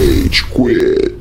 Rage 0.00 0.48
Quit. 0.48 1.19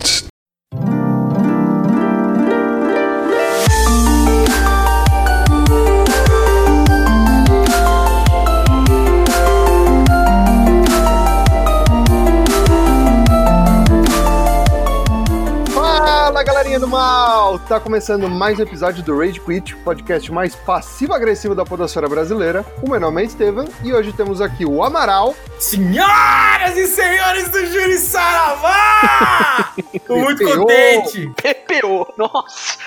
Tá 17.70 17.79
começando 17.79 18.27
mais 18.27 18.57
um 18.57 18.63
episódio 18.63 19.04
do 19.04 19.15
Rage 19.15 19.39
Quit, 19.39 19.75
podcast 19.75 20.31
mais 20.31 20.55
passivo-agressivo 20.55 21.54
da 21.54 21.63
podosfera 21.63 22.09
brasileira. 22.09 22.65
O 22.81 22.89
meu 22.89 22.99
nome 22.99 23.21
é 23.21 23.25
Estevam 23.25 23.68
e 23.83 23.93
hoje 23.93 24.11
temos 24.11 24.41
aqui 24.41 24.65
o 24.65 24.83
Amaral. 24.83 25.36
Senhoras 25.59 26.75
e 26.75 26.87
senhores 26.87 27.47
do 27.50 27.63
Júri 27.68 28.00
Saravá! 28.00 29.71
Tô 30.07 30.15
muito 30.15 30.43
PPO. 30.43 30.57
contente! 30.57 31.32
PPO, 31.36 32.14
nossa. 32.18 32.80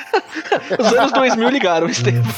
Os 0.80 0.92
anos 0.92 1.12
2000 1.12 1.48
ligaram, 1.48 1.86
Estevam. 1.86 2.32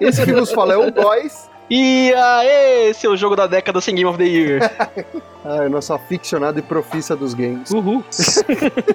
Esse 0.00 0.24
que 0.24 0.30
nos 0.30 0.52
fala 0.52 0.74
é 0.74 0.76
o 0.76 0.92
Góis. 0.92 1.50
E 1.70 2.12
aê, 2.14 2.92
seu 2.94 3.16
jogo 3.16 3.36
da 3.36 3.46
década 3.46 3.80
sem 3.80 3.94
Game 3.94 4.08
of 4.08 4.18
the 4.18 4.24
Year. 4.24 4.60
Ah, 5.50 5.66
nosso 5.66 5.94
aficionado 5.94 6.58
e 6.58 6.62
profissa 6.62 7.16
dos 7.16 7.32
games. 7.32 7.70
Uhul. 7.70 8.04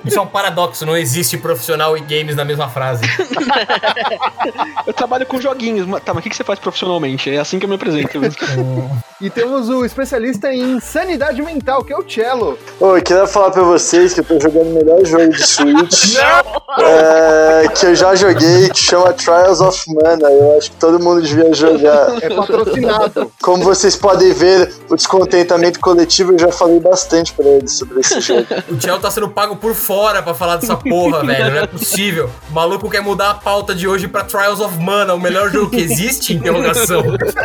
Isso 0.05 0.19
é 0.19 0.21
um 0.21 0.27
paradoxo, 0.27 0.85
não 0.85 0.95
existe 0.95 1.35
profissional 1.37 1.97
e 1.97 2.01
games 2.01 2.35
na 2.35 2.45
mesma 2.45 2.69
frase. 2.69 3.03
Eu 4.85 4.93
trabalho 4.93 5.25
com 5.25 5.39
joguinhos. 5.41 5.87
mas- 5.87 6.03
Tá, 6.03 6.13
mas 6.13 6.19
o 6.19 6.23
que 6.23 6.29
que 6.29 6.35
você 6.35 6.43
faz 6.43 6.59
profissionalmente? 6.59 7.31
É 7.33 7.39
assim 7.39 7.57
que 7.57 7.65
eu 7.65 7.69
me 7.69 7.75
apresento. 7.75 8.19
E 9.23 9.29
temos 9.29 9.69
o 9.69 9.85
especialista 9.85 10.53
em 10.53 10.81
sanidade 10.81 11.41
mental, 11.41 11.81
que 11.81 11.93
é 11.93 11.97
o 11.97 12.03
Cello. 12.03 12.59
Oi, 12.77 13.01
queria 13.01 13.25
falar 13.25 13.51
pra 13.51 13.63
vocês 13.63 14.13
que 14.13 14.19
eu 14.19 14.25
tô 14.25 14.37
jogando 14.37 14.71
o 14.71 14.73
melhor 14.73 15.05
jogo 15.05 15.29
de 15.29 15.47
Switch 15.47 16.17
é, 16.77 17.69
que 17.69 17.85
eu 17.85 17.95
já 17.95 18.13
joguei, 18.15 18.67
que 18.67 18.79
chama 18.79 19.13
Trials 19.13 19.61
of 19.61 19.81
Mana. 19.93 20.29
Eu 20.29 20.57
acho 20.57 20.71
que 20.71 20.75
todo 20.75 21.01
mundo 21.01 21.21
devia 21.21 21.53
jogar. 21.53 22.21
É 22.21 22.35
patrocinado. 22.35 23.31
Como 23.41 23.63
vocês 23.63 23.95
podem 23.95 24.33
ver, 24.33 24.73
o 24.89 24.95
descontentamento 24.97 25.79
coletivo 25.79 26.33
eu 26.33 26.39
já 26.39 26.51
falei 26.51 26.81
bastante 26.81 27.31
pra 27.31 27.45
eles 27.45 27.71
sobre 27.71 28.01
esse 28.01 28.19
jogo. 28.19 28.45
O 28.69 28.75
Tchel 28.75 28.99
tá 28.99 29.09
sendo 29.09 29.29
pago 29.29 29.55
por 29.55 29.73
fora 29.73 30.21
pra 30.21 30.33
falar 30.33 30.57
dessa 30.57 30.75
porra, 30.75 31.23
velho. 31.25 31.49
Não 31.49 31.61
é 31.61 31.67
possível. 31.67 32.29
O 32.49 32.53
maluco 32.53 32.89
quer 32.89 33.01
mudar 33.01 33.29
a 33.29 33.35
pauta 33.35 33.73
de 33.73 33.87
hoje 33.87 34.05
pra 34.05 34.25
Trials 34.25 34.59
of 34.59 34.77
Mana, 34.79 35.13
o 35.13 35.19
melhor 35.19 35.49
jogo 35.49 35.69
que 35.69 35.79
existe? 35.79 36.33
Interrogação. 36.33 37.01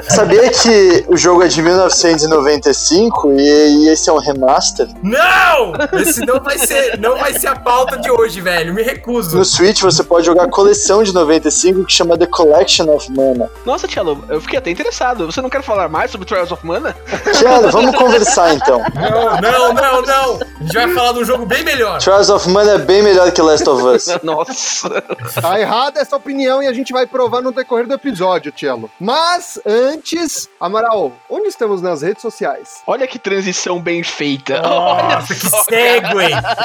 Sabia 0.08 0.50
que 0.50 1.04
o 1.06 1.16
jogo 1.16 1.44
é 1.44 1.46
de 1.46 1.67
1995 1.68 3.32
e, 3.32 3.40
e 3.40 3.88
esse 3.88 4.08
é 4.08 4.12
um 4.12 4.18
remaster? 4.18 4.88
Não! 5.02 5.72
Esse 6.00 6.24
não 6.24 6.40
vai 6.40 6.58
ser, 6.58 6.98
não 6.98 7.18
vai 7.18 7.38
ser 7.38 7.48
a 7.48 7.56
pauta 7.56 7.98
de 7.98 8.10
hoje, 8.10 8.40
velho. 8.40 8.72
Me 8.74 8.82
recuso. 8.82 9.36
No 9.36 9.44
Switch 9.44 9.82
você 9.82 10.02
pode 10.02 10.26
jogar 10.26 10.44
a 10.44 10.50
coleção 10.50 11.02
de 11.02 11.12
95 11.12 11.84
que 11.84 11.92
chama 11.92 12.16
The 12.16 12.26
Collection 12.26 12.88
of 12.94 13.10
Mana. 13.12 13.50
Nossa, 13.64 13.86
Tchelo, 13.86 14.24
eu 14.28 14.40
fiquei 14.40 14.58
até 14.58 14.70
interessado. 14.70 15.26
Você 15.26 15.40
não 15.40 15.50
quer 15.50 15.62
falar 15.62 15.88
mais 15.88 16.10
sobre 16.10 16.26
Trials 16.26 16.50
of 16.52 16.64
Mana? 16.66 16.96
Tiago, 17.38 17.70
vamos 17.70 17.94
conversar 17.96 18.54
então. 18.54 18.82
Não, 18.94 19.40
não, 19.40 19.74
não, 19.74 20.02
não. 20.02 20.38
A 20.60 20.62
gente 20.62 20.74
vai 20.74 20.88
falar 20.94 21.12
de 21.12 21.18
um 21.20 21.24
jogo 21.24 21.46
bem 21.46 21.64
melhor. 21.64 21.98
Trials 21.98 22.30
of 22.30 22.48
Mana 22.48 22.72
é 22.72 22.78
bem 22.78 23.02
melhor 23.02 23.30
que 23.30 23.42
Last 23.42 23.68
of 23.68 23.82
Us. 23.84 24.06
Nossa. 24.22 25.02
Tá 25.40 25.60
errada 25.60 26.00
essa 26.00 26.16
opinião 26.16 26.62
e 26.62 26.66
a 26.66 26.72
gente 26.72 26.92
vai 26.92 27.06
provar 27.06 27.42
no 27.42 27.52
decorrer 27.52 27.86
do 27.86 27.94
episódio, 27.94 28.52
Cello. 28.56 28.90
Mas 28.98 29.58
antes, 29.66 30.48
Amaral, 30.60 31.12
onde 31.28 31.47
estamos 31.48 31.82
nas 31.82 32.02
redes 32.02 32.22
sociais? 32.22 32.82
Olha 32.86 33.06
que 33.06 33.18
transição 33.18 33.80
bem 33.80 34.02
feita. 34.02 34.60
Olha 34.66 35.16
Nossa, 35.16 35.34
que 35.34 35.46
só, 35.48 35.62
segue! 35.64 36.08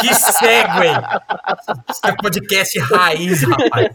Que 0.02 0.14
segue! 0.14 0.88
Isso 1.90 2.02
é 2.08 2.12
podcast 2.22 2.80
raiz, 2.80 3.42
rapaz. 3.44 3.88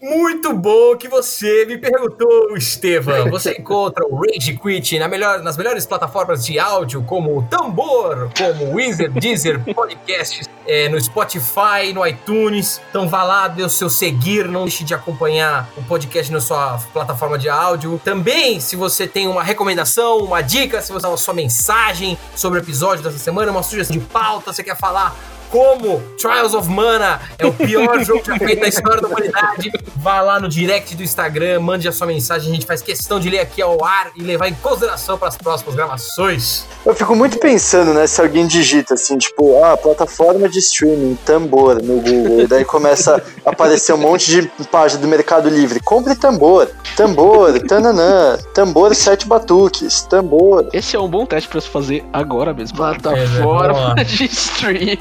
Muito 0.00 0.52
bom 0.54 0.96
que 0.96 1.08
você 1.08 1.64
me 1.66 1.78
perguntou, 1.78 2.56
Estevam. 2.56 3.30
Você 3.30 3.52
encontra 3.52 4.04
o 4.06 4.16
Rage 4.20 4.56
Quit 4.58 4.98
na 4.98 5.08
melhor- 5.08 5.42
nas 5.42 5.56
melhores 5.56 5.86
plataformas 5.86 6.44
de 6.44 6.58
áudio, 6.58 7.02
como 7.04 7.38
o 7.38 7.42
Tambor, 7.44 8.30
como 8.36 8.64
o 8.66 8.74
Weezer, 8.74 9.10
Deezer, 9.12 9.60
Podcasts, 9.74 10.48
é, 10.66 10.88
no 10.88 11.00
Spotify, 11.00 11.92
no 11.94 12.06
iTunes. 12.06 12.80
Então 12.90 13.08
vá 13.08 13.22
lá, 13.22 13.48
dê 13.48 13.62
o 13.62 13.68
seu 13.68 13.90
seguir, 13.90 14.48
não 14.48 14.62
deixe 14.62 14.84
de 14.84 14.94
acompanhar 14.94 15.68
o 15.76 15.82
podcast 15.82 16.32
na 16.32 16.40
sua 16.40 16.78
plataforma 16.92 17.38
de 17.38 17.48
áudio. 17.48 18.00
Também, 18.04 18.60
se 18.60 18.76
você 18.76 19.06
tem 19.06 19.28
uma 19.28 19.42
recomendação, 19.42 20.18
uma 20.18 20.40
dica, 20.42 20.80
se 20.80 20.92
você 20.92 21.06
tem 21.06 21.14
a 21.14 21.16
sua 21.16 21.34
mensagem 21.34 22.18
sobre 22.34 22.58
o 22.58 22.62
episódio 22.62 23.04
dessa 23.04 23.18
semana, 23.18 23.50
uma 23.50 23.62
sugestão 23.62 23.96
de 23.96 24.04
pauta, 24.04 24.52
você 24.52 24.62
quer 24.62 24.76
falar 24.76 25.16
como 25.52 26.02
Trials 26.16 26.54
of 26.54 26.66
Mana 26.68 27.20
é 27.38 27.44
o 27.44 27.52
pior 27.52 28.00
jogo 28.02 28.22
já 28.24 28.38
feito 28.38 28.60
na 28.60 28.68
história 28.68 29.02
da 29.02 29.06
humanidade, 29.06 29.70
vá 29.96 30.22
lá 30.22 30.40
no 30.40 30.48
direct 30.48 30.96
do 30.96 31.02
Instagram, 31.02 31.60
mande 31.60 31.86
a 31.86 31.92
sua 31.92 32.06
mensagem, 32.06 32.50
a 32.50 32.54
gente 32.54 32.66
faz 32.66 32.80
questão 32.80 33.20
de 33.20 33.28
ler 33.28 33.40
aqui 33.40 33.60
ao 33.60 33.84
ar 33.84 34.10
e 34.16 34.22
levar 34.22 34.48
em 34.48 34.54
consideração 34.54 35.18
para 35.18 35.28
as 35.28 35.36
próximas 35.36 35.74
gravações. 35.74 36.64
Eu 36.86 36.94
fico 36.94 37.14
muito 37.14 37.38
pensando, 37.38 37.92
né, 37.92 38.06
se 38.06 38.18
alguém 38.20 38.46
digita 38.46 38.94
assim, 38.94 39.18
tipo, 39.18 39.62
ah, 39.62 39.76
plataforma 39.76 40.48
de 40.48 40.58
streaming, 40.58 41.18
tambor 41.26 41.82
no 41.82 42.00
Google, 42.00 42.40
e 42.40 42.46
daí 42.46 42.64
começa 42.64 43.22
a 43.44 43.50
aparecer 43.50 43.92
um 43.92 43.98
monte 43.98 44.30
de 44.30 44.50
página 44.70 45.02
do 45.02 45.06
Mercado 45.06 45.50
Livre. 45.50 45.80
Compre 45.80 46.16
tambor, 46.16 46.70
tambor, 46.96 47.60
tananã, 47.60 48.38
tambor 48.54 48.94
sete 48.94 49.26
batuques, 49.26 50.02
tambor. 50.02 50.68
Esse 50.72 50.96
é 50.96 50.98
um 51.00 51.08
bom 51.08 51.26
teste 51.26 51.48
pra 51.48 51.60
se 51.60 51.68
fazer 51.68 52.02
agora 52.10 52.54
mesmo. 52.54 52.78
Plataforma 52.78 53.94
de 54.02 54.24
streaming. 54.24 54.98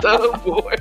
Tambor. 0.00 0.72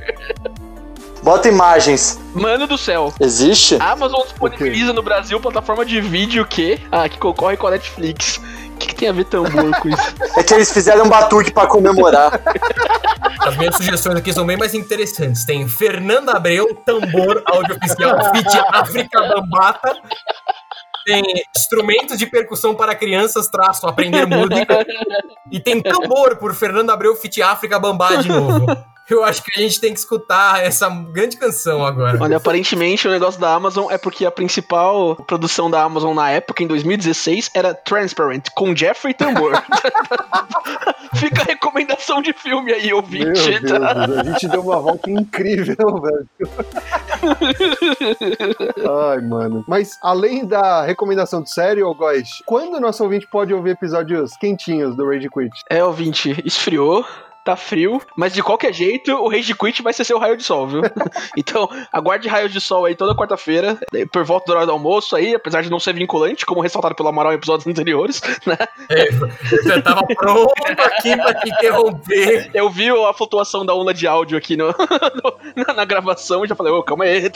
Bota 1.23 1.49
imagens. 1.49 2.19
Mano 2.33 2.65
do 2.65 2.77
céu. 2.77 3.13
Existe? 3.19 3.77
A 3.79 3.91
Amazon 3.91 4.21
disponibiliza 4.23 4.93
no 4.93 5.03
Brasil 5.03 5.39
plataforma 5.39 5.85
de 5.85 5.99
vídeo 5.99 6.45
que, 6.45 6.79
ah, 6.91 7.09
que 7.09 7.17
concorre 7.17 7.57
com 7.57 7.67
a 7.67 7.71
Netflix. 7.71 8.37
O 8.37 8.77
que, 8.79 8.87
que 8.87 8.95
tem 8.95 9.09
a 9.09 9.11
ver 9.11 9.25
tambor 9.25 9.71
com 9.81 9.89
isso? 9.89 10.15
É 10.37 10.43
que 10.43 10.53
eles 10.53 10.71
fizeram 10.71 11.05
um 11.05 11.09
batuque 11.09 11.51
pra 11.51 11.67
comemorar. 11.67 12.39
As 13.45 13.57
minhas 13.57 13.75
sugestões 13.75 14.15
aqui 14.15 14.31
são 14.31 14.45
bem 14.45 14.55
mais 14.55 14.73
interessantes. 14.73 15.43
Tem 15.43 15.67
Fernanda 15.67 16.33
Abreu, 16.33 16.73
tambor 16.85 17.43
audiooficial, 17.45 18.17
Fit 18.33 18.59
África 18.71 19.21
Bambata. 19.27 19.97
Tem 21.09 21.23
instrumentos 21.57 22.19
de 22.19 22.27
percussão 22.27 22.75
para 22.75 22.93
crianças, 22.93 23.47
traço, 23.47 23.87
aprender 23.87 24.27
música. 24.27 24.85
E 25.51 25.59
tem 25.59 25.81
tambor 25.81 26.35
por 26.35 26.53
Fernanda 26.53 26.93
Abreu, 26.93 27.15
Fit 27.15 27.41
África 27.41 27.79
Bambá 27.79 28.17
de 28.17 28.27
novo. 28.29 28.67
Eu 29.09 29.23
acho 29.23 29.43
que 29.43 29.59
a 29.59 29.61
gente 29.61 29.79
tem 29.79 29.93
que 29.93 29.99
escutar 29.99 30.63
essa 30.63 30.89
grande 30.89 31.37
canção 31.37 31.85
agora. 31.85 32.17
Olha, 32.21 32.37
aparentemente 32.37 33.07
o 33.07 33.11
negócio 33.11 33.39
da 33.39 33.53
Amazon 33.53 33.91
é 33.91 33.97
porque 33.97 34.25
a 34.25 34.31
principal 34.31 35.15
produção 35.15 35.69
da 35.69 35.81
Amazon 35.81 36.15
na 36.15 36.29
época, 36.29 36.63
em 36.63 36.67
2016, 36.67 37.51
era 37.53 37.73
Transparent, 37.73 38.47
com 38.55 38.75
Jeffrey 38.75 39.13
Tambor. 39.13 39.53
Fica 41.15 41.41
a 41.41 41.45
recomendação 41.45 42.21
de 42.21 42.33
filme 42.33 42.71
aí, 42.71 42.87
Meu 42.87 42.97
ouvinte. 42.97 43.59
Deus, 43.59 43.79
tá? 43.79 44.05
a 44.05 44.23
gente 44.23 44.47
deu 44.47 44.61
uma 44.61 44.79
volta 44.79 45.09
incrível, 45.09 45.75
velho. 46.01 46.29
Ai, 49.11 49.21
mano. 49.21 49.65
Mas 49.67 49.97
além 50.03 50.45
da 50.45 50.83
recomendação 50.85 51.41
de 51.41 51.51
série, 51.51 51.81
ô 51.81 51.93
Góis, 51.95 52.29
quando 52.45 52.75
o 52.75 52.79
nosso 52.79 53.03
ouvinte 53.03 53.27
pode 53.27 53.53
ouvir 53.53 53.71
episódios 53.71 54.37
quentinhos 54.37 54.95
do 54.95 55.05
Rage 55.07 55.29
Quit? 55.29 55.63
É, 55.69 55.83
ouvinte, 55.83 56.39
esfriou. 56.45 57.03
Tá 57.45 57.55
frio, 57.55 58.01
mas 58.15 58.33
de 58.33 58.43
qualquer 58.43 58.71
jeito 58.73 59.11
o 59.13 59.27
Rage 59.29 59.55
Quit 59.55 59.81
vai 59.81 59.91
ser 59.93 60.03
seu 60.03 60.19
raio 60.19 60.37
de 60.37 60.43
sol, 60.43 60.67
viu? 60.67 60.81
então, 61.35 61.67
aguarde 61.91 62.27
raio 62.27 62.47
de 62.49 62.59
sol 62.61 62.85
aí 62.85 62.93
toda 62.95 63.15
quarta-feira, 63.15 63.77
eh, 63.95 64.05
por 64.05 64.23
volta 64.23 64.45
do 64.45 64.51
horário 64.51 64.67
do 64.67 64.73
almoço 64.73 65.15
aí, 65.15 65.33
apesar 65.33 65.61
de 65.63 65.69
não 65.71 65.79
ser 65.79 65.93
vinculante, 65.93 66.45
como 66.45 66.61
ressaltado 66.61 66.93
pelo 66.95 67.09
Amaral 67.09 67.31
em 67.31 67.35
episódios 67.35 67.65
anteriores, 67.71 68.21
né? 68.45 68.57
É, 68.89 69.07
eu 69.09 69.63
já 69.63 69.81
tava 69.81 70.01
pronto 70.15 70.53
aqui 70.83 71.15
pra 71.15 71.33
te 71.33 71.49
interromper. 71.49 72.51
Eu 72.53 72.69
vi 72.69 72.89
a 72.89 73.13
flutuação 73.13 73.65
da 73.65 73.73
onda 73.73 73.93
de 73.93 74.05
áudio 74.05 74.37
aqui 74.37 74.55
no, 74.55 74.67
no- 75.23 75.63
na, 75.65 75.73
na 75.73 75.85
gravação 75.85 76.43
e 76.45 76.47
já 76.47 76.55
falei, 76.55 76.71
ô, 76.73 76.83
calma 76.83 77.05
aí. 77.05 77.31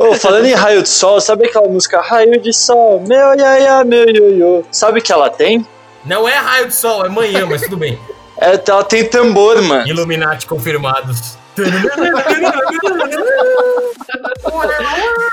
Ô, 0.00 0.14
falando 0.14 0.46
em 0.46 0.54
raio 0.54 0.82
de 0.82 0.88
sol, 0.88 1.20
sabe 1.20 1.46
aquela 1.46 1.68
música 1.68 2.00
Raio 2.00 2.40
de 2.40 2.52
Sol, 2.52 3.00
meu 3.06 3.34
iaia, 3.36 3.84
meu 3.84 4.04
ioiô? 4.08 4.64
Sabe 4.72 4.98
o 4.98 5.02
que 5.02 5.12
ela 5.12 5.28
tem? 5.30 5.64
Não 6.04 6.28
é 6.28 6.34
raio 6.36 6.66
de 6.68 6.74
sol, 6.74 7.04
é 7.04 7.08
manhã, 7.08 7.46
mas 7.46 7.62
tudo 7.62 7.76
bem. 7.76 7.98
É, 8.40 8.60
ela 8.68 8.84
tem 8.84 9.04
tambor, 9.08 9.60
mano. 9.62 9.86
Illuminati 9.86 10.46
confirmados. 10.46 11.36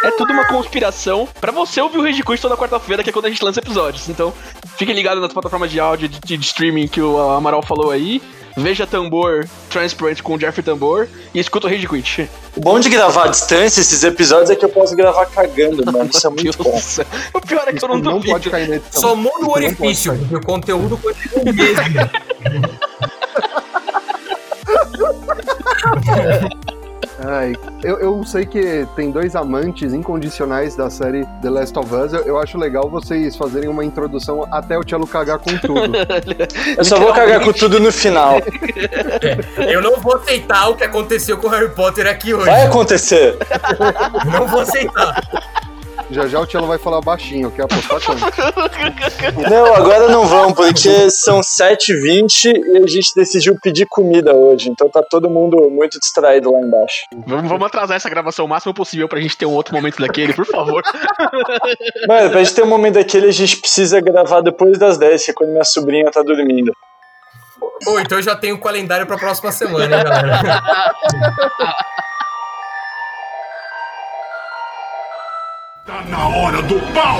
É 0.03 0.11
tudo 0.11 0.31
uma 0.31 0.47
conspiração 0.47 1.27
pra 1.39 1.51
você 1.51 1.81
ouvir 1.81 1.97
o 1.97 2.03
Rage 2.03 2.23
Quit 2.23 2.41
toda 2.41 2.55
quarta-feira, 2.55 3.03
que 3.03 3.09
é 3.09 3.13
quando 3.13 3.25
a 3.25 3.29
gente 3.29 3.43
lança 3.43 3.59
episódios. 3.59 4.07
Então, 4.07 4.33
fiquem 4.77 4.95
ligados 4.95 5.21
nas 5.21 5.33
plataformas 5.33 5.69
de 5.69 5.79
áudio 5.79 6.07
de, 6.07 6.19
de 6.37 6.45
streaming 6.45 6.87
que 6.87 7.01
o 7.01 7.19
Amaral 7.19 7.61
falou 7.61 7.91
aí. 7.91 8.21
Veja 8.55 8.85
Tambor 8.85 9.45
Transparent 9.69 10.21
com 10.21 10.35
o 10.35 10.39
Jeffrey 10.39 10.63
Tambor 10.63 11.07
e 11.33 11.39
escuta 11.39 11.65
o 11.65 11.69
Rage 11.69 11.87
Quit. 11.87 12.29
O 12.55 12.61
bom 12.61 12.79
de 12.79 12.87
gravar 12.87 13.25
à 13.25 13.27
distância 13.27 13.81
esses 13.81 14.03
episódios 14.03 14.51
é 14.51 14.55
que 14.55 14.63
eu 14.63 14.69
posso 14.69 14.95
gravar 14.95 15.25
cagando, 15.25 15.83
mano. 15.91 16.09
Isso 16.13 16.27
é 16.27 16.29
muito 16.29 16.63
bom. 16.63 16.79
O 17.33 17.41
pior 17.41 17.63
é 17.67 17.73
que 17.73 17.83
eu 17.83 17.89
não 17.89 17.97
não 17.97 18.13
duvido. 18.13 18.31
pode 18.31 18.49
cair 18.49 18.69
na 18.69 18.75
edição. 18.75 19.01
Só 19.01 19.15
muda 19.15 19.39
o 19.39 19.41
não 19.41 19.49
orifício, 19.51 20.15
porque 20.15 20.35
o 20.35 20.41
conteúdo 20.41 20.97
continua 20.97 21.41
o 21.41 21.53
mesmo. 21.53 22.79
Ai, 27.25 27.55
eu, 27.83 27.99
eu 27.99 28.23
sei 28.25 28.45
que 28.45 28.87
tem 28.95 29.11
dois 29.11 29.35
amantes 29.35 29.93
incondicionais 29.93 30.75
da 30.75 30.89
série 30.89 31.25
The 31.41 31.49
Last 31.49 31.77
of 31.77 31.93
Us. 31.93 32.11
Eu, 32.11 32.21
eu 32.21 32.39
acho 32.39 32.57
legal 32.57 32.89
vocês 32.89 33.35
fazerem 33.35 33.69
uma 33.69 33.85
introdução 33.85 34.47
até 34.51 34.77
o 34.77 34.83
Tchelo 34.83 35.07
cagar 35.07 35.39
com 35.39 35.57
tudo. 35.57 35.93
Eu 36.77 36.83
só 36.83 36.99
vou 36.99 37.13
cagar 37.13 37.41
com 37.41 37.53
tudo 37.53 37.79
no 37.79 37.91
final. 37.91 38.41
Eu 39.57 39.81
não 39.81 39.99
vou 39.99 40.15
aceitar 40.15 40.69
o 40.69 40.75
que 40.75 40.83
aconteceu 40.83 41.37
com 41.37 41.47
o 41.47 41.49
Harry 41.49 41.69
Potter 41.69 42.07
aqui 42.07 42.33
hoje. 42.33 42.45
Vai 42.45 42.65
acontecer. 42.65 43.37
Não 44.25 44.47
vou 44.47 44.61
aceitar. 44.61 45.21
Já 46.11 46.27
já 46.27 46.39
o 46.39 46.45
Tchelo 46.45 46.67
vai 46.67 46.77
falar 46.77 47.01
baixinho, 47.01 47.51
quer 47.51 47.63
apostar 47.63 48.01
quanto? 48.01 48.23
Não, 49.49 49.73
agora 49.73 50.07
não 50.09 50.25
vão, 50.25 50.53
porque 50.53 51.09
são 51.09 51.39
7h20 51.41 52.53
e 52.53 52.77
a 52.77 52.87
gente 52.87 53.13
decidiu 53.15 53.57
pedir 53.61 53.85
comida 53.87 54.33
hoje. 54.33 54.69
Então 54.69 54.89
tá 54.89 55.01
todo 55.01 55.29
mundo 55.29 55.69
muito 55.69 55.99
distraído 55.99 56.51
lá 56.51 56.59
embaixo. 56.59 57.05
Vamos, 57.25 57.49
vamos 57.49 57.67
atrasar 57.67 57.97
essa 57.97 58.09
gravação 58.09 58.45
o 58.45 58.47
máximo 58.47 58.73
possível 58.73 59.07
pra 59.07 59.19
gente 59.19 59.37
ter 59.37 59.45
um 59.45 59.53
outro 59.53 59.73
momento 59.73 59.99
daquele, 59.99 60.33
por 60.33 60.45
favor. 60.45 60.83
Mano, 62.07 62.29
pra 62.29 62.39
gente 62.43 62.53
ter 62.53 62.63
um 62.63 62.67
momento 62.67 62.95
daquele, 62.95 63.27
a 63.27 63.31
gente 63.31 63.57
precisa 63.57 63.99
gravar 64.01 64.41
depois 64.41 64.77
das 64.77 64.97
10, 64.97 65.25
que 65.25 65.31
é 65.31 65.33
quando 65.33 65.51
minha 65.51 65.63
sobrinha 65.63 66.11
tá 66.11 66.21
dormindo. 66.21 66.73
Pô, 67.83 67.99
então 67.99 68.17
eu 68.17 68.23
já 68.23 68.35
tenho 68.35 68.55
o 68.55 68.61
calendário 68.61 69.05
pra 69.05 69.17
próxima 69.17 69.51
semana, 69.51 69.97
hein, 69.97 70.03
galera? 70.03 70.61
Tá 75.93 76.01
na 76.09 76.27
hora 76.27 76.59
do 76.63 76.79
pau! 76.91 77.19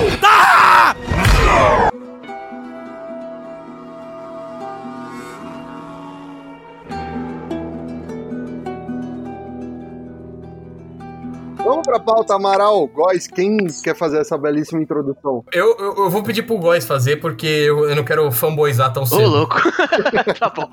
Vamos 11.64 11.82
pra 11.86 11.98
pauta, 11.98 12.34
Amaral. 12.34 12.86
Góis, 12.88 13.26
quem 13.26 13.56
quer 13.82 13.96
fazer 13.96 14.18
essa 14.18 14.36
belíssima 14.36 14.82
introdução? 14.82 15.42
Eu, 15.50 15.74
eu, 15.78 15.94
eu 15.96 16.10
vou 16.10 16.22
pedir 16.22 16.42
pro 16.42 16.58
Góis 16.58 16.84
fazer, 16.84 17.16
porque 17.16 17.46
eu, 17.46 17.88
eu 17.88 17.96
não 17.96 18.04
quero 18.04 18.30
fanboyzar 18.30 18.92
tão 18.92 19.04
Ô, 19.04 19.06
cedo. 19.06 19.30
louco. 19.30 19.56
tá 20.38 20.50
bom. 20.50 20.68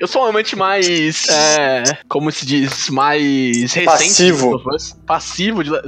Eu 0.00 0.08
sou 0.08 0.22
um 0.22 0.26
amante 0.26 0.56
mais. 0.56 1.28
É, 1.28 1.84
como 2.08 2.32
se 2.32 2.44
diz? 2.44 2.90
Mais 2.90 3.72
recente. 3.72 3.84
Passivo. 3.84 4.62
Passivo 5.06 5.62
de. 5.62 5.70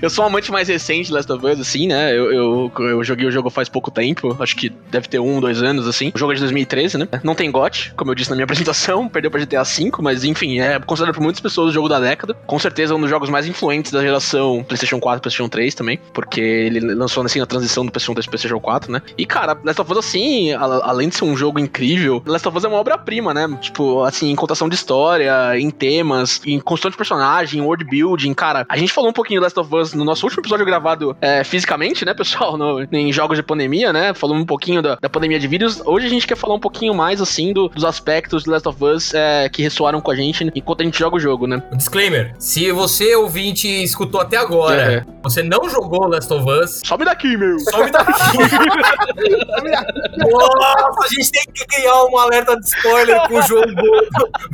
Eu 0.00 0.10
sou 0.10 0.24
um 0.24 0.28
amante 0.28 0.50
mais 0.50 0.68
recente 0.68 1.06
de 1.06 1.12
Last 1.12 1.30
of 1.32 1.46
Us, 1.46 1.60
assim, 1.60 1.86
né? 1.86 2.12
Eu, 2.12 2.32
eu, 2.32 2.72
eu 2.78 3.04
joguei 3.04 3.26
o 3.26 3.30
jogo 3.30 3.50
faz 3.50 3.68
pouco 3.68 3.90
tempo. 3.90 4.36
Acho 4.40 4.56
que 4.56 4.70
deve 4.90 5.08
ter 5.08 5.18
um, 5.18 5.40
dois 5.40 5.62
anos, 5.62 5.86
assim. 5.86 6.12
O 6.14 6.18
jogo 6.18 6.32
é 6.32 6.34
de 6.34 6.40
2013, 6.40 6.98
né? 6.98 7.08
Não 7.22 7.34
tem 7.34 7.50
GOT, 7.50 7.92
como 7.96 8.10
eu 8.10 8.14
disse 8.14 8.30
na 8.30 8.36
minha 8.36 8.44
apresentação. 8.46 9.08
Perdeu 9.08 9.30
pra 9.30 9.40
GTA 9.40 9.62
V, 9.62 9.90
mas 10.00 10.24
enfim, 10.24 10.60
é 10.60 10.78
considerado 10.78 11.14
por 11.14 11.22
muitas 11.22 11.40
pessoas 11.40 11.70
o 11.70 11.72
jogo 11.72 11.88
da 11.88 12.00
década. 12.00 12.34
Com 12.46 12.58
certeza 12.58 12.94
um 12.94 13.00
dos 13.00 13.10
jogos 13.10 13.28
mais 13.28 13.46
influentes 13.46 13.92
da 13.92 14.02
geração 14.02 14.64
PlayStation 14.64 15.00
4 15.00 15.18
e 15.18 15.22
PlayStation 15.22 15.48
3 15.48 15.74
também. 15.74 15.98
Porque 16.12 16.40
ele 16.40 16.80
lançou 16.80 17.22
assim 17.24 17.38
na 17.38 17.46
transição 17.46 17.84
do 17.84 17.92
PlayStation 17.92 18.14
3 18.14 18.26
pro 18.26 18.30
PlayStation 18.32 18.60
4, 18.60 18.92
né? 18.92 19.02
E 19.16 19.26
cara, 19.26 19.56
Last 19.64 19.80
of 19.80 19.92
Us, 19.92 19.98
assim, 19.98 20.52
além 20.52 21.08
de 21.08 21.16
ser 21.16 21.24
um 21.24 21.36
jogo 21.36 21.58
incrível, 21.58 22.22
Last 22.26 22.46
of 22.48 22.56
Us 22.56 22.64
é 22.64 22.68
uma 22.68 22.78
obra-prima, 22.78 23.32
né? 23.32 23.48
Tipo, 23.60 24.02
assim, 24.02 24.30
em 24.30 24.36
contação 24.36 24.68
de 24.68 24.74
história, 24.74 25.58
em 25.58 25.70
temas, 25.70 26.40
em 26.44 26.58
construção 26.58 26.90
de 26.90 26.96
personagem, 26.96 27.60
em 27.60 27.62
world 27.62 27.84
building. 27.84 28.34
Cara, 28.34 28.66
a 28.68 28.76
gente 28.76 28.92
falou 28.92 29.10
um 29.10 29.12
pouquinho 29.12 29.40
Last 29.44 29.58
of 29.60 29.74
Us 29.74 29.94
no 29.94 30.04
nosso 30.04 30.24
último 30.26 30.40
episódio 30.42 30.64
gravado 30.66 31.16
é, 31.20 31.44
fisicamente, 31.44 32.04
né, 32.04 32.14
pessoal? 32.14 32.56
No- 32.56 32.82
em 32.92 33.12
jogos 33.12 33.36
de 33.36 33.42
pandemia, 33.42 33.92
né? 33.92 34.12
Falamos 34.14 34.42
um 34.42 34.46
pouquinho 34.46 34.82
da, 34.82 34.96
da 35.00 35.08
pandemia 35.08 35.38
de 35.38 35.46
vírus. 35.46 35.80
Hoje 35.84 36.06
a 36.06 36.10
gente 36.10 36.26
quer 36.26 36.36
falar 36.36 36.54
um 36.54 36.60
pouquinho 36.60 36.94
mais, 36.94 37.20
assim, 37.20 37.52
do- 37.52 37.68
dos 37.68 37.84
aspectos 37.84 38.44
de 38.44 38.50
Last 38.50 38.68
of 38.68 38.82
Us 38.84 39.14
é, 39.14 39.48
que 39.48 39.62
ressoaram 39.62 40.00
com 40.00 40.10
a 40.10 40.16
gente 40.16 40.50
enquanto 40.54 40.80
a 40.80 40.84
gente 40.84 40.98
joga 40.98 41.16
o 41.16 41.20
jogo, 41.20 41.46
né? 41.46 41.62
Um 41.72 41.76
Disclaimer: 41.76 42.34
se 42.38 42.70
você, 42.72 43.14
ouvinte, 43.16 43.68
escutou 43.68 44.20
até 44.20 44.36
agora, 44.36 44.94
É. 44.94 45.04
você 45.22 45.42
não 45.42 45.68
jogou 45.68 46.06
Last 46.08 46.32
of 46.32 46.48
Us, 46.50 46.80
Sobe 46.84 47.04
daqui, 47.04 47.36
meu! 47.36 47.58
some 47.60 47.90
daqui. 47.90 48.12
Nossa, 50.18 51.04
a 51.04 51.08
gente 51.08 51.30
tem 51.30 51.44
que 51.52 51.66
criar 51.66 52.04
um 52.04 52.18
alerta 52.18 52.56
de 52.58 52.66
spoiler 52.66 53.20
pro 53.28 53.42
jogo 53.42 53.66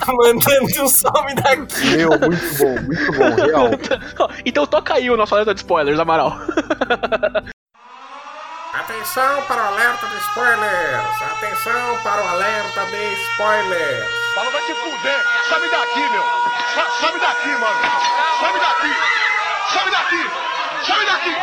mandando 0.09 0.83
um 0.83 0.89
some 0.89 1.35
daqui. 1.35 1.97
Meu, 1.97 2.11
muito 2.11 2.59
bom, 2.59 2.81
muito 2.83 3.13
bom, 3.13 3.43
real. 3.43 3.71
então 4.45 4.67
toca 4.71 4.95
aí 4.95 5.11
o 5.11 5.17
nosso 5.17 5.35
alerta 5.35 5.53
de 5.53 5.61
spoilers, 5.61 5.99
Amaral. 5.99 6.33
Atenção 8.73 9.43
para 9.49 9.63
o 9.63 9.67
alerta 9.67 10.07
de 10.07 10.17
spoilers! 10.17 11.23
Atenção 11.23 11.99
para 12.03 12.23
o 12.23 12.29
alerta 12.29 12.85
de 12.87 13.15
spoilers! 13.33 14.07
Fala, 14.35 14.51
vai 14.51 14.63
te 14.63 14.75
fuder! 14.75 15.25
Sobe 15.49 15.69
daqui, 15.69 16.09
meu! 16.09 16.25
Sobe 17.01 17.19
daqui, 17.19 17.49
mano! 17.49 17.81
Sobe 18.39 18.61
daqui! 18.61 18.95
Sobe 19.73 19.91
daqui! 19.91 20.31
Sobe 20.87 21.05
daqui! 21.05 21.35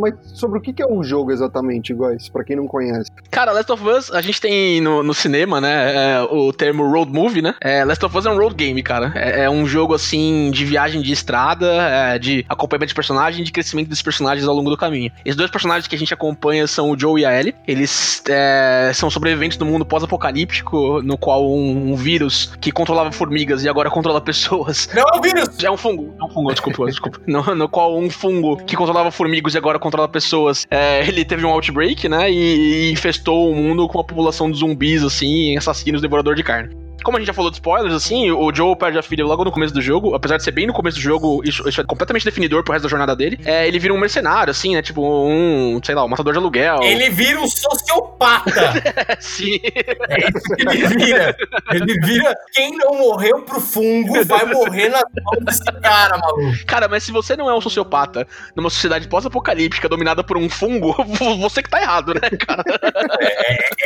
Mas 0.00 0.14
sobre 0.34 0.58
o 0.58 0.62
que 0.62 0.82
é 0.82 0.86
o 0.86 1.02
jogo 1.02 1.32
exatamente, 1.32 1.92
Góis, 1.92 2.28
pra 2.28 2.44
quem 2.44 2.56
não 2.56 2.66
conhece? 2.66 3.10
Cara, 3.30 3.52
Last 3.52 3.70
of 3.72 3.88
Us, 3.88 4.10
a 4.12 4.20
gente 4.20 4.40
tem 4.40 4.80
no, 4.80 5.02
no 5.02 5.14
cinema, 5.14 5.60
né, 5.60 5.94
é, 5.94 6.22
o 6.22 6.52
termo 6.52 6.88
road 6.90 7.12
movie, 7.12 7.42
né? 7.42 7.54
É, 7.60 7.84
Last 7.84 8.04
of 8.04 8.16
Us 8.16 8.26
é 8.26 8.30
um 8.30 8.36
road 8.36 8.54
game, 8.54 8.82
cara. 8.82 9.12
É, 9.14 9.44
é 9.44 9.50
um 9.50 9.66
jogo, 9.66 9.94
assim, 9.94 10.50
de 10.50 10.64
viagem 10.64 11.00
de 11.00 11.12
estrada, 11.12 11.66
é, 11.66 12.18
de 12.18 12.44
acompanhamento 12.48 12.88
de 12.88 12.94
personagem 12.94 13.42
e 13.42 13.44
de 13.44 13.52
crescimento 13.52 13.88
desses 13.88 14.02
personagens 14.02 14.46
ao 14.46 14.54
longo 14.54 14.70
do 14.70 14.76
caminho. 14.76 15.10
Esses 15.24 15.36
dois 15.36 15.50
personagens 15.50 15.86
que 15.86 15.94
a 15.94 15.98
gente 15.98 16.12
acompanha 16.14 16.66
são 16.66 16.90
o 16.90 16.98
Joe 16.98 17.20
e 17.20 17.24
a 17.24 17.38
Ellie. 17.38 17.54
Eles 17.66 18.22
é, 18.28 18.92
são 18.94 19.10
sobreviventes 19.10 19.56
do 19.56 19.66
mundo 19.66 19.84
pós-apocalíptico, 19.84 21.02
no 21.02 21.16
qual 21.18 21.50
um, 21.50 21.92
um 21.92 21.96
vírus 21.96 22.52
que 22.60 22.70
controlava 22.70 23.12
formigas 23.12 23.64
e 23.64 23.68
agora 23.68 23.90
controla 23.90 24.20
pessoas 24.20 24.88
Não 24.94 25.02
é 25.02 25.18
o 25.18 25.20
vírus! 25.20 25.62
é 25.62 25.70
um 25.70 25.76
fungo, 25.76 26.14
é 26.20 26.24
um 26.24 26.28
fungo, 26.28 26.52
desculpa, 26.52 26.86
desculpa. 26.86 27.20
No, 27.26 27.42
no 27.54 27.68
qual 27.68 27.98
um 27.98 28.10
fungo 28.10 28.56
que 28.64 28.76
controlava 28.90 29.10
formigos 29.10 29.54
e 29.54 29.58
agora 29.58 29.78
controla 29.78 30.08
pessoas, 30.08 30.66
é, 30.70 31.06
ele 31.06 31.24
teve 31.24 31.44
um 31.46 31.50
outbreak, 31.50 32.08
né? 32.08 32.30
E, 32.30 32.88
e 32.88 32.92
infestou 32.92 33.50
o 33.50 33.54
mundo 33.54 33.86
com 33.88 33.98
uma 33.98 34.04
população 34.04 34.50
de 34.50 34.58
zumbis, 34.58 35.02
assim, 35.04 35.56
assassinos, 35.56 36.02
devorador 36.02 36.34
de 36.34 36.42
carne. 36.42 36.74
Como 37.02 37.16
a 37.16 37.20
gente 37.20 37.26
já 37.28 37.34
falou 37.34 37.50
de 37.50 37.56
spoilers, 37.56 37.94
assim, 37.94 38.30
o 38.30 38.54
Joe 38.54 38.76
perde 38.76 38.98
a 38.98 39.02
filha 39.02 39.24
logo 39.24 39.44
no 39.44 39.50
começo 39.52 39.72
do 39.74 39.80
jogo, 39.80 40.14
apesar 40.14 40.36
de 40.36 40.44
ser 40.44 40.52
bem 40.52 40.66
no 40.66 40.72
começo 40.72 40.96
do 40.96 41.02
jogo, 41.02 41.42
isso, 41.44 41.68
isso 41.68 41.80
é 41.80 41.84
completamente 41.84 42.24
definidor 42.24 42.62
pro 42.62 42.72
resto 42.72 42.84
da 42.84 42.88
jornada 42.88 43.14
dele. 43.16 43.38
É, 43.44 43.66
ele 43.66 43.78
vira 43.78 43.94
um 43.94 43.98
mercenário, 43.98 44.50
assim, 44.50 44.74
né? 44.74 44.82
Tipo, 44.82 45.02
um, 45.02 45.80
sei 45.84 45.94
lá, 45.94 46.04
um 46.04 46.08
matador 46.08 46.32
de 46.32 46.38
aluguel. 46.38 46.82
Ele 46.82 47.10
vira 47.10 47.40
um 47.40 47.48
sociopata! 47.48 48.72
Sim. 49.20 49.60
É 49.64 50.28
isso 50.28 50.54
que 50.56 50.62
ele 50.62 50.86
vira! 50.88 51.36
Ele 51.72 52.00
vira. 52.00 52.34
Quem 52.52 52.76
não 52.76 52.96
morreu 52.98 53.42
pro 53.42 53.60
fungo 53.60 54.24
vai 54.24 54.44
morrer 54.46 54.88
na 54.88 55.02
mão 55.22 55.44
desse 55.44 55.64
cara, 55.64 56.18
maluco! 56.18 56.64
Cara, 56.66 56.88
mas 56.88 57.02
se 57.04 57.12
você 57.12 57.36
não 57.36 57.48
é 57.48 57.54
um 57.54 57.60
sociopata 57.60 58.26
numa 58.54 58.70
sociedade 58.70 59.08
pós-apocalíptica 59.08 59.88
dominada 59.88 60.22
por 60.22 60.36
um 60.36 60.48
fungo, 60.48 60.94
você 61.40 61.62
que 61.62 61.70
tá 61.70 61.80
errado, 61.80 62.14
né, 62.14 62.20
cara? 62.38 62.62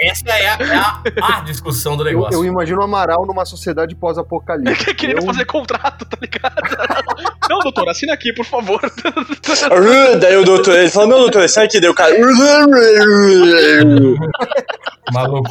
Essa 0.03 0.29
é 0.31 0.49
a, 0.49 0.59
é 0.61 1.21
a, 1.21 1.39
a 1.39 1.41
discussão 1.41 1.97
do 1.97 2.03
Eu, 2.03 2.07
negócio. 2.07 2.35
eu 2.39 2.45
imagino 2.45 2.81
o 2.81 2.85
Numa 3.27 3.45
sociedade 3.45 3.95
pós-apocalíptica. 3.95 4.93
Querendo 4.95 5.21
Eu- 5.21 5.27
fazer 5.27 5.45
contrato, 5.45 6.05
tá 6.05 6.17
ligado? 6.21 6.55
Não, 7.49 7.59
doutor, 7.59 7.89
assina 7.89 8.15
aqui, 8.15 8.33
por 8.33 8.45
favor. 8.47 8.81
Daí 10.21 10.37
o 10.37 10.45
doutor, 10.45 10.77
ele 10.79 10.89
falou, 10.91 11.09
não, 11.11 11.19
doutor, 11.19 11.47
sai 11.49 11.67
aqui, 11.67 11.79
deu 11.79 11.93
o 11.93 11.95
cara. 11.95 12.15
Maluco. 15.13 15.51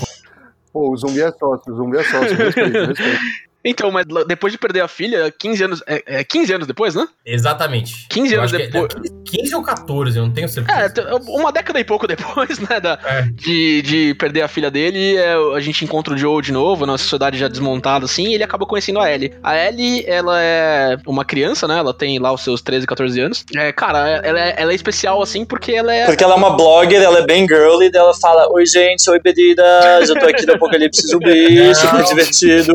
Pô, 0.72 0.92
o 0.92 0.98
zumbi 0.98 1.22
é 1.22 1.32
sócio, 1.32 1.72
o 1.72 1.76
zumbi 1.76 1.98
é 1.98 2.04
sócio, 2.04 2.36
respeito, 2.36 2.78
respeito. 2.88 3.20
Então, 3.66 3.90
mas 3.92 4.06
depois 4.28 4.52
de 4.52 4.60
perder 4.60 4.82
a 4.82 4.88
filha, 4.88 5.34
15 5.38 5.64
anos. 5.64 5.84
É, 5.88 6.04
é 6.20 6.24
15 6.24 6.54
anos 6.54 6.68
depois, 6.68 6.96
né? 6.96 7.08
Exatamente. 7.26 8.08
15 8.10 8.34
Eu 8.34 8.40
anos 8.42 8.54
é- 8.54 8.58
depois. 8.58 8.94
15 9.26 9.56
ou 9.56 9.64
14, 9.64 10.18
eu 10.18 10.26
não 10.26 10.32
tenho 10.34 10.46
É, 10.46 10.48
certeza. 10.48 10.90
t- 10.90 11.02
uma 11.28 11.52
década 11.52 11.80
e 11.80 11.84
pouco 11.84 12.06
depois, 12.06 12.60
né, 12.70 12.80
da, 12.80 13.00
É. 13.04 13.22
de, 13.24 13.82
de 13.82 14.14
perder 14.16 14.42
a 14.42 14.48
filha 14.48 14.70
dele, 14.70 15.16
é, 15.18 15.34
a 15.56 15.60
gente 15.60 15.84
encontra 15.84 16.14
o 16.14 16.18
Joe 16.18 16.42
de 16.42 16.52
novo, 16.52 16.86
na 16.86 16.98
sociedade 16.98 17.38
já 17.38 17.48
desmontada, 17.48 18.06
assim, 18.06 18.28
e 18.28 18.36
ele 18.36 18.44
acaba 18.44 18.66
conhecendo 18.66 19.00
a 19.00 19.12
Ellie. 19.12 19.34
A 19.42 19.58
Ellie, 19.58 20.04
ela 20.08 20.40
é 20.42 20.98
uma 21.08 21.26
criança, 21.26 21.68
né, 21.68 21.80
ela 21.80 21.94
tem 21.94 22.20
lá 22.20 22.32
os 22.32 22.42
seus 22.44 22.62
13, 22.62 22.86
14 22.86 23.20
anos. 23.20 23.44
É, 23.56 23.72
cara, 23.72 24.08
ela 24.24 24.40
é, 24.40 24.56
ela 24.58 24.72
é 24.72 24.76
especial, 24.76 25.22
assim, 25.22 25.46
porque 25.46 25.72
ela 25.72 25.94
é... 25.94 26.06
Porque 26.06 26.24
ela 26.24 26.34
é 26.34 26.38
uma 26.38 26.52
blogger, 26.56 27.02
ela 27.02 27.20
é 27.20 27.26
bem 27.26 27.48
girly, 27.48 27.90
ela 27.94 28.14
fala: 28.14 28.48
Oi, 28.52 28.66
gente, 28.68 29.10
oi, 29.10 29.20
bebidas, 29.20 30.10
eu 30.10 30.20
tô 30.20 30.26
aqui 30.28 30.46
do 30.46 30.52
Apocalipse 30.54 31.08
Zumbi, 31.08 31.74
super 31.74 32.04
divertido. 32.04 32.74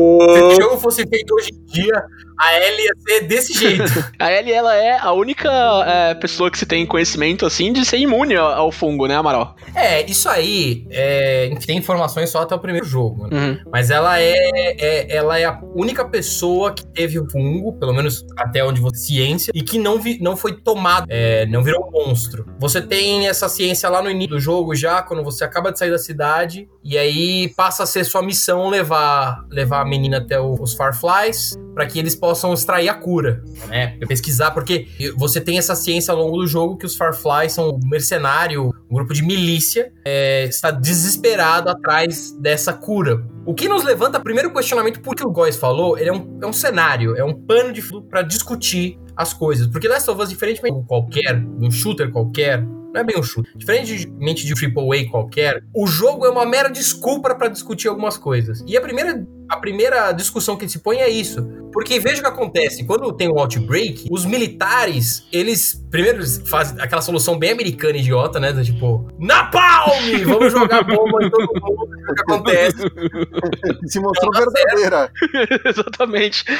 Fosse 0.79 1.05
feito 1.07 1.33
hoje 1.35 1.51
em 1.51 1.65
dia, 1.65 2.03
A 2.39 2.55
Ellie 2.55 2.85
ia 2.85 2.93
ser 3.07 3.27
desse 3.27 3.53
jeito. 3.53 3.83
A 4.17 4.31
Ellie, 4.31 4.53
ela 4.53 4.75
é 4.75 4.97
a 4.97 5.11
única 5.11 5.49
é, 5.85 6.13
pessoa 6.15 6.49
que 6.49 6.57
se 6.57 6.65
tem 6.65 6.85
conhecimento, 6.85 7.45
assim, 7.45 7.73
de 7.73 7.85
ser 7.85 7.97
imune 7.97 8.35
ao, 8.35 8.47
ao 8.47 8.71
fungo, 8.71 9.07
né, 9.07 9.15
Amaral? 9.15 9.55
É, 9.75 10.05
isso 10.09 10.29
aí, 10.29 10.87
é, 10.89 11.49
tem 11.65 11.77
informações 11.77 12.29
só 12.29 12.41
até 12.41 12.55
o 12.55 12.59
primeiro 12.59 12.85
jogo, 12.85 13.27
né? 13.27 13.37
Uhum. 13.37 13.71
Mas 13.71 13.89
ela 13.89 14.19
é, 14.21 14.33
é- 14.79 15.15
ela 15.15 15.37
é 15.37 15.45
a 15.45 15.59
única 15.75 16.05
pessoa 16.05 16.73
que 16.73 16.85
teve 16.85 17.19
o 17.19 17.29
fungo, 17.29 17.73
pelo 17.73 17.93
menos 17.93 18.25
até 18.37 18.63
onde 18.63 18.79
você 18.79 19.09
ciência, 19.09 19.51
e 19.53 19.61
que 19.61 19.79
não, 19.79 19.99
vi, 19.99 20.19
não 20.21 20.37
foi 20.37 20.53
tomado, 20.53 21.07
é, 21.09 21.45
não 21.47 21.63
virou 21.63 21.89
monstro. 21.91 22.45
Você 22.59 22.81
tem 22.81 23.27
essa 23.27 23.49
ciência 23.49 23.89
lá 23.89 24.01
no 24.01 24.09
início 24.09 24.31
do 24.35 24.39
jogo 24.39 24.75
já, 24.75 25.01
quando 25.01 25.23
você 25.23 25.43
acaba 25.43 25.71
de 25.71 25.79
sair 25.79 25.91
da 25.91 25.97
cidade, 25.97 26.67
e 26.83 26.97
aí 26.97 27.49
passa 27.55 27.83
a 27.83 27.85
ser 27.85 28.03
sua 28.03 28.21
missão 28.21 28.69
levar, 28.69 29.43
levar 29.49 29.81
a 29.81 29.85
menina 29.85 30.17
até 30.17 30.39
os 30.39 30.73
Farflies, 30.73 31.57
para 31.73 31.85
que 31.85 31.97
eles 31.97 32.15
possam 32.15 32.28
extrair 32.53 32.89
a 32.89 32.93
cura, 32.93 33.43
né? 33.67 33.97
Pesquisar, 34.07 34.51
porque 34.51 34.87
você 35.15 35.39
tem 35.39 35.57
essa 35.57 35.75
ciência 35.75 36.11
ao 36.11 36.19
longo 36.19 36.37
do 36.37 36.47
jogo 36.47 36.77
que 36.77 36.85
os 36.85 36.95
Farflies 36.95 37.53
são 37.53 37.69
um 37.69 37.79
mercenário, 37.87 38.71
um 38.89 38.95
grupo 38.95 39.13
de 39.13 39.21
milícia, 39.21 39.91
é, 40.05 40.45
está 40.45 40.71
desesperado 40.71 41.69
atrás 41.69 42.31
dessa 42.39 42.73
cura. 42.73 43.23
O 43.45 43.53
que 43.53 43.67
nos 43.67 43.83
levanta 43.83 44.19
primeiro 44.19 44.53
questionamento, 44.53 45.01
porque 45.01 45.23
o 45.23 45.31
Góis 45.31 45.57
falou, 45.57 45.97
ele 45.97 46.09
é 46.09 46.13
um, 46.13 46.39
é 46.41 46.45
um 46.45 46.53
cenário, 46.53 47.15
é 47.15 47.23
um 47.23 47.33
pano 47.33 47.71
de 47.73 47.81
fundo 47.81 48.03
para 48.03 48.21
discutir 48.21 48.99
as 49.15 49.33
coisas. 49.33 49.67
Porque 49.67 49.87
Last 49.87 50.09
of 50.09 50.21
Us, 50.21 50.29
diferentemente 50.29 50.79
de 50.79 50.87
qualquer, 50.87 51.35
um 51.59 51.69
shooter 51.69 52.11
qualquer, 52.11 52.61
não 52.61 53.01
é 53.01 53.03
bem 53.03 53.19
um 53.19 53.23
shooter, 53.23 53.51
diferentemente 53.55 54.45
de 54.45 54.53
um 54.53 54.57
AAA 54.57 55.09
qualquer, 55.09 55.63
o 55.75 55.85
jogo 55.85 56.25
é 56.25 56.29
uma 56.29 56.45
mera 56.45 56.69
desculpa 56.69 57.33
para 57.35 57.47
discutir 57.47 57.87
algumas 57.87 58.17
coisas. 58.17 58.63
E 58.65 58.75
a 58.77 58.81
primeira, 58.81 59.25
a 59.49 59.57
primeira 59.57 60.11
discussão 60.11 60.55
que 60.55 60.67
se 60.69 60.79
põe 60.79 60.97
é 60.97 61.09
isso. 61.09 61.43
Porque 61.71 61.99
veja 61.99 62.17
o 62.17 62.21
que 62.21 62.27
acontece, 62.27 62.83
quando 62.85 63.11
tem 63.13 63.29
um 63.29 63.39
outbreak, 63.39 64.07
os 64.09 64.25
militares, 64.25 65.25
eles 65.31 65.79
primeiro 65.89 66.19
eles 66.19 66.41
fazem 66.47 66.79
aquela 66.79 67.01
solução 67.01 67.37
bem 67.37 67.51
americana 67.51 67.97
idiota, 67.97 68.39
né? 68.39 68.53
Tipo, 68.63 69.07
Napalm! 69.19 70.23
Vamos 70.25 70.51
jogar 70.51 70.83
bomba 70.83 71.23
em 71.23 71.29
todo 71.29 71.47
mundo, 71.61 71.89
o 72.09 72.13
que 72.13 72.21
acontece. 72.21 72.77
Se 73.87 73.99
mostrou 73.99 74.31
verdadeira. 74.31 75.11
Exatamente. 75.65 76.43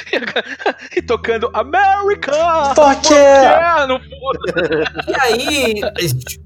E 0.95 1.01
tocando 1.01 1.49
America! 1.53 2.31
Porque 2.75 3.13
É, 3.13 3.85
no 3.87 3.99
fundo. 3.99 4.39
E 5.07 5.15
aí, 5.19 5.81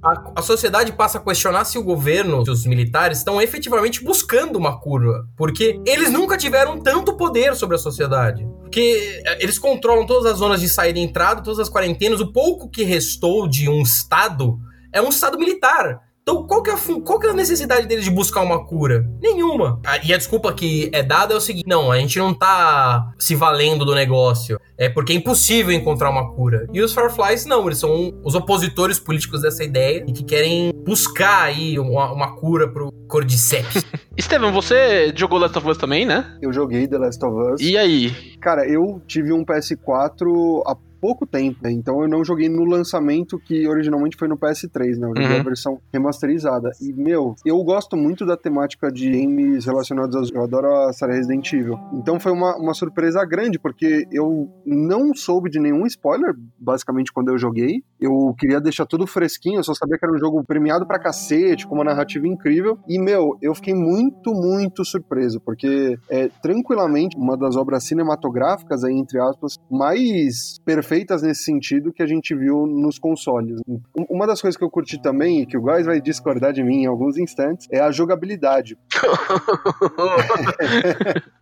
a, 0.03 0.39
a 0.39 0.41
sociedade 0.41 0.91
passa 0.91 1.17
a 1.17 1.21
questionar 1.21 1.65
se 1.65 1.77
o 1.77 1.83
governo, 1.83 2.43
se 2.43 2.51
os 2.51 2.65
militares 2.65 3.19
estão 3.19 3.41
efetivamente 3.41 4.03
buscando 4.03 4.57
uma 4.57 4.79
cura. 4.79 5.23
Porque 5.37 5.79
eles 5.85 6.11
nunca 6.11 6.32
tiveram 6.37 6.79
tanto 6.79 7.15
poder 7.15 7.55
sobre 7.55 7.75
a 7.75 7.79
sociedade. 7.79 8.47
Porque 8.61 9.21
eh, 9.25 9.37
eles 9.41 9.59
controlam 9.59 10.05
todas 10.05 10.31
as 10.31 10.37
zonas 10.37 10.61
de 10.61 10.69
saída 10.69 10.99
e 10.99 11.01
entrada, 11.01 11.43
todas 11.43 11.59
as 11.59 11.69
quarentenas. 11.69 12.19
O 12.19 12.31
pouco 12.31 12.69
que 12.69 12.83
restou 12.83 13.47
de 13.47 13.69
um 13.69 13.81
Estado 13.81 14.59
é 14.91 15.01
um 15.01 15.09
Estado 15.09 15.37
militar. 15.37 16.01
Então, 16.23 16.47
qual 16.47 16.63
que, 16.63 16.69
é 16.69 16.73
a, 16.73 16.77
qual 17.03 17.19
que 17.19 17.27
é 17.27 17.31
a 17.31 17.33
necessidade 17.33 17.85
deles 17.85 18.05
de 18.05 18.09
buscar 18.09 18.41
uma 18.41 18.65
cura? 18.65 19.05
Nenhuma. 19.21 19.81
Ah, 19.85 19.97
E 20.01 20.13
a 20.13 20.17
desculpa 20.17 20.53
que 20.53 20.89
é 20.93 21.03
dada 21.03 21.33
é 21.33 21.37
o 21.37 21.41
seguinte: 21.41 21.67
não, 21.67 21.91
a 21.91 21.97
gente 21.97 22.17
não 22.17 22.33
tá 22.33 23.11
se 23.19 23.35
valendo 23.35 23.83
do 23.83 23.93
negócio. 23.93 24.57
É 24.77 24.87
porque 24.87 25.11
é 25.11 25.15
impossível 25.17 25.73
encontrar 25.73 26.09
uma 26.09 26.31
cura. 26.33 26.65
E 26.71 26.81
os 26.81 26.93
Fireflies, 26.93 27.45
não, 27.45 27.65
eles 27.65 27.77
são 27.77 28.13
os 28.23 28.35
opositores 28.35 28.99
políticos 28.99 29.41
dessa 29.41 29.65
ideia 29.65 30.05
e 30.07 30.13
que 30.13 30.23
querem 30.23 30.71
buscar 30.85 31.43
aí 31.43 31.77
uma, 31.77 32.13
uma 32.13 32.35
cura 32.37 32.69
pro 32.69 32.89
Cordyceps. 33.09 33.83
Estevam, 34.15 34.53
você 34.53 35.11
jogou 35.15 35.39
Last 35.39 35.57
of 35.57 35.69
Us 35.69 35.77
também, 35.77 36.05
né? 36.05 36.37
Eu 36.41 36.53
joguei 36.53 36.87
The 36.87 36.99
Last 36.99 37.25
of 37.25 37.53
Us. 37.53 37.61
E 37.61 37.77
aí? 37.77 38.11
Cara, 38.39 38.65
eu 38.65 39.01
tive 39.05 39.33
um 39.33 39.43
PS4 39.43 40.61
há 40.65 40.75
pouco 41.03 41.27
tempo, 41.27 41.59
né? 41.61 41.69
então 41.69 42.01
eu 42.01 42.07
não 42.07 42.23
joguei 42.23 42.47
no 42.47 42.63
lançamento 42.63 43.37
que 43.37 43.67
originalmente 43.67 44.15
foi 44.17 44.29
no 44.29 44.37
PS3, 44.37 44.97
né? 44.97 45.07
Eu 45.09 45.09
joguei 45.09 45.33
Uhum. 45.35 45.41
a 45.41 45.43
versão 45.43 45.79
remasterizada. 45.91 46.71
E, 46.81 46.93
meu, 46.93 47.35
eu 47.45 47.61
gosto 47.61 47.97
muito 47.97 48.25
da 48.25 48.37
temática 48.37 48.89
de 48.89 49.11
games 49.11 49.65
relacionados 49.65 50.15
aos... 50.15 50.31
Eu 50.31 50.43
adoro 50.43 50.67
a 50.87 50.93
série 50.93 51.15
Resident 51.15 51.51
Evil. 51.51 51.77
Então 51.93 52.21
foi 52.21 52.31
uma, 52.31 52.55
uma 52.55 52.73
surpresa 52.73 53.25
grande, 53.25 53.59
porque 53.59 54.05
eu 54.13 54.49
não 54.65 55.13
soube 55.13 55.49
de 55.49 55.59
nenhum 55.59 55.85
spoiler, 55.87 56.33
basicamente, 56.57 57.11
quando 57.11 57.29
eu 57.31 57.37
joguei. 57.37 57.83
Eu 57.99 58.33
queria 58.39 58.61
deixar 58.61 58.85
tudo 58.85 59.05
fresquinho, 59.05 59.59
eu 59.59 59.63
só 59.63 59.73
sabia 59.73 59.97
que 59.97 60.05
era 60.05 60.15
um 60.15 60.19
jogo 60.19 60.41
premiado 60.45 60.87
pra 60.87 60.99
cacete, 60.99 61.67
com 61.67 61.75
uma 61.75 61.83
narrativa 61.83 62.25
incrível. 62.25 62.77
E, 62.87 62.97
meu, 62.97 63.37
eu 63.41 63.53
fiquei 63.53 63.73
muito, 63.73 64.31
muito 64.31 64.85
surpreso, 64.85 65.41
porque 65.41 65.97
é 66.09 66.29
tranquilamente 66.41 67.17
uma 67.17 67.35
das 67.37 67.57
obras 67.57 67.83
cinematográficas, 67.83 68.85
aí, 68.85 68.93
entre 68.93 69.19
aspas, 69.19 69.57
mais 69.69 70.59
perfeitas 70.63 70.92
nesse 71.21 71.43
sentido 71.43 71.91
que 71.93 72.01
a 72.03 72.07
gente 72.07 72.35
viu 72.35 72.65
nos 72.65 72.97
consoles. 72.99 73.59
Um- 73.67 73.79
Uma 74.09 74.27
das 74.27 74.41
coisas 74.41 74.57
que 74.57 74.63
eu 74.63 74.69
curti 74.69 75.01
também, 75.01 75.41
e 75.41 75.45
que 75.45 75.57
o 75.57 75.61
Guys 75.61 75.85
vai 75.85 75.99
discordar 76.01 76.51
de 76.53 76.63
mim 76.63 76.83
em 76.83 76.85
alguns 76.85 77.17
instantes, 77.17 77.67
é 77.71 77.79
a 77.79 77.91
jogabilidade. 77.91 78.77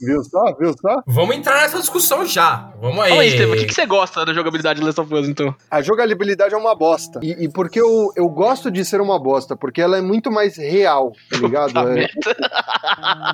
Viu 0.00 0.24
só? 0.24 0.54
Viu 0.58 0.72
só? 0.80 1.02
Vamos 1.06 1.36
entrar 1.36 1.60
nessa 1.60 1.78
discussão 1.78 2.24
já. 2.24 2.72
Vamos 2.80 2.98
aí. 3.00 3.10
Fala 3.10 3.20
aí, 3.22 3.28
Estevam, 3.28 3.54
o 3.54 3.58
que, 3.58 3.66
que 3.66 3.74
você 3.74 3.84
gosta 3.84 4.24
da 4.24 4.32
jogabilidade 4.32 4.80
de 4.80 4.86
Last 4.86 4.98
of 5.00 5.12
Us, 5.14 5.28
então? 5.28 5.54
A 5.70 5.82
jogabilidade 5.82 6.54
é 6.54 6.56
uma 6.56 6.74
bosta. 6.74 7.20
E, 7.22 7.44
e 7.44 7.52
porque 7.52 7.78
eu, 7.78 8.10
eu 8.16 8.28
gosto 8.30 8.70
de 8.70 8.82
ser 8.84 9.00
uma 9.02 9.18
bosta, 9.22 9.54
porque 9.54 9.82
ela 9.82 9.98
é 9.98 10.00
muito 10.00 10.30
mais 10.30 10.56
real, 10.56 11.12
tá 11.30 11.36
ligado? 11.38 11.78
É- 11.90 12.08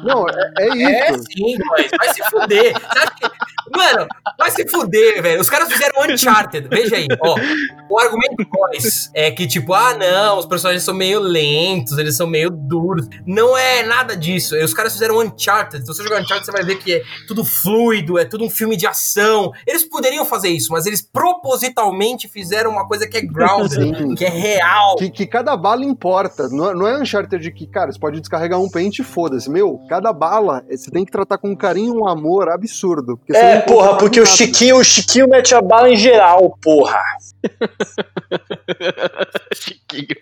não, 0.04 0.26
é, 0.28 0.52
é 0.58 0.68
É 0.68 1.12
isso. 1.12 1.22
sim, 1.30 1.56
mas 1.70 1.88
vai 1.96 2.12
se 2.12 2.22
fuder. 2.30 2.74
Mano, 3.76 4.08
se 4.62 4.68
fuder, 4.68 5.22
velho. 5.22 5.40
Os 5.40 5.48
caras 5.50 5.70
fizeram 5.72 6.02
Uncharted. 6.08 6.68
Veja 6.68 6.96
aí, 6.96 7.06
ó. 7.22 7.34
O 7.90 7.98
argumento 7.98 8.36
deles 8.36 9.10
é 9.14 9.30
que, 9.30 9.46
tipo, 9.46 9.72
ah, 9.72 9.94
não, 9.94 10.38
os 10.38 10.46
personagens 10.46 10.82
são 10.82 10.94
meio 10.94 11.20
lentos, 11.20 11.96
eles 11.96 12.16
são 12.16 12.26
meio 12.26 12.50
duros. 12.50 13.06
Não 13.26 13.56
é 13.56 13.82
nada 13.84 14.16
disso. 14.16 14.56
Os 14.56 14.74
caras 14.74 14.92
fizeram 14.92 15.18
Uncharted. 15.20 15.82
Se 15.82 15.86
você 15.86 16.02
jogar 16.02 16.20
Uncharted, 16.20 16.44
você 16.46 16.52
vai 16.52 16.64
ver 16.64 16.76
que 16.76 16.94
é 16.94 17.02
tudo 17.26 17.44
fluido, 17.44 18.18
é 18.18 18.24
tudo 18.24 18.44
um 18.44 18.50
filme 18.50 18.76
de 18.76 18.86
ação. 18.86 19.52
Eles 19.66 19.84
poderiam 19.84 20.24
fazer 20.24 20.48
isso, 20.48 20.72
mas 20.72 20.86
eles 20.86 21.00
propositalmente 21.02 22.28
fizeram 22.28 22.70
uma 22.70 22.86
coisa 22.86 23.06
que 23.06 23.16
é 23.16 23.22
grounded, 23.22 23.96
Sim. 23.96 24.14
que 24.14 24.24
é 24.24 24.28
real. 24.28 24.96
Que, 24.96 25.10
que 25.10 25.26
cada 25.26 25.56
bala 25.56 25.84
importa. 25.84 26.48
Não, 26.48 26.70
é- 26.70 26.74
não 26.74 26.86
é 26.88 27.00
Uncharted 27.00 27.42
de 27.42 27.50
que, 27.50 27.66
cara, 27.66 27.90
você 27.92 27.98
pode 27.98 28.20
descarregar 28.20 28.60
um 28.60 28.68
pente 28.68 29.02
e 29.02 29.04
foda-se. 29.04 29.50
Meu, 29.50 29.80
cada 29.88 30.12
bala 30.12 30.62
você 30.70 30.90
tem 30.90 31.04
que 31.04 31.12
tratar 31.12 31.38
com 31.38 31.50
um 31.50 31.56
carinho 31.56 31.94
e 31.94 31.98
um 31.98 32.08
amor 32.08 32.48
absurdo. 32.48 33.18
É, 33.30 33.60
porra, 33.60 33.96
porque 33.96 34.20
o 34.20 34.24
nada. 34.24 34.36
Chiquinho, 34.48 34.76
o 34.76 34.84
Chiquinho 34.84 35.28
mete 35.28 35.54
a 35.54 35.60
bala 35.60 35.90
em 35.90 35.96
geral, 35.96 36.56
porra. 36.62 37.00
Chiquinho. 39.54 40.16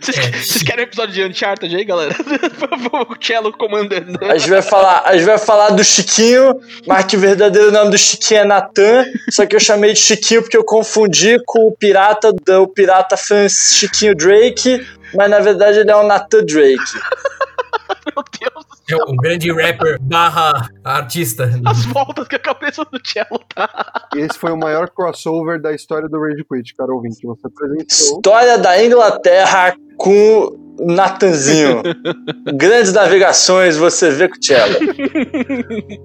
Vocês, 0.00 0.16
vocês 0.16 0.62
querem 0.62 0.84
um 0.84 0.88
episódio 0.88 1.14
de 1.14 1.24
Uncharted 1.24 1.74
aí, 1.74 1.84
galera? 1.84 2.14
o 3.08 3.24
Cello 3.24 3.52
comandando. 3.52 4.18
A 4.22 4.38
gente 4.38 4.50
vai 4.50 4.62
falar, 4.62 5.02
a 5.04 5.16
gente 5.16 5.26
vai 5.26 5.38
falar 5.38 5.70
do 5.70 5.82
Chiquinho, 5.82 6.60
mas 6.86 7.04
que 7.04 7.16
o 7.16 7.20
verdadeiro 7.20 7.72
nome 7.72 7.90
do 7.90 7.98
Chiquinho 7.98 8.40
é 8.40 8.44
Natan, 8.44 9.04
só 9.30 9.46
que 9.46 9.56
eu 9.56 9.60
chamei 9.60 9.92
de 9.92 10.00
Chiquinho 10.00 10.42
porque 10.42 10.56
eu 10.56 10.64
confundi 10.64 11.38
com 11.44 11.66
o 11.66 11.72
pirata 11.72 12.32
do 12.32 12.68
pirata 12.68 13.16
fã 13.16 13.48
Chiquinho 13.48 14.14
Drake, 14.14 14.86
mas 15.14 15.30
na 15.30 15.40
verdade 15.40 15.80
ele 15.80 15.90
é 15.90 15.96
o 15.96 16.06
Nathan 16.06 16.44
Drake. 16.44 16.98
Meu 18.14 18.24
Deus, 18.40 18.66
É 18.90 19.10
um 19.10 19.16
grande 19.16 19.52
rapper 19.52 19.98
barra 20.00 20.68
artista. 20.84 21.50
as 21.64 21.84
voltas 21.86 22.28
que 22.28 22.36
a 22.36 22.38
cabeça 22.38 22.84
do 22.84 23.00
Cello 23.04 23.40
tá. 23.54 24.08
Esse 24.14 24.38
foi 24.38 24.52
o 24.52 24.56
maior 24.56 24.88
crossover 24.90 25.60
da 25.60 25.72
história 25.72 26.08
do 26.08 26.20
Rage 26.20 26.44
Quit, 26.44 26.74
cara 26.74 26.92
ouvinte. 26.92 27.26
Você 27.26 27.46
apresentou. 27.46 27.86
História 27.88 28.58
da 28.58 28.82
Inglaterra 28.84 29.74
com 29.96 30.63
Natanzinho. 30.78 31.82
Grandes 32.54 32.92
navegações 32.92 33.76
você 33.76 34.10
vê 34.10 34.28
com 34.28 34.36
o 34.36 34.44
Cello. 34.44 34.74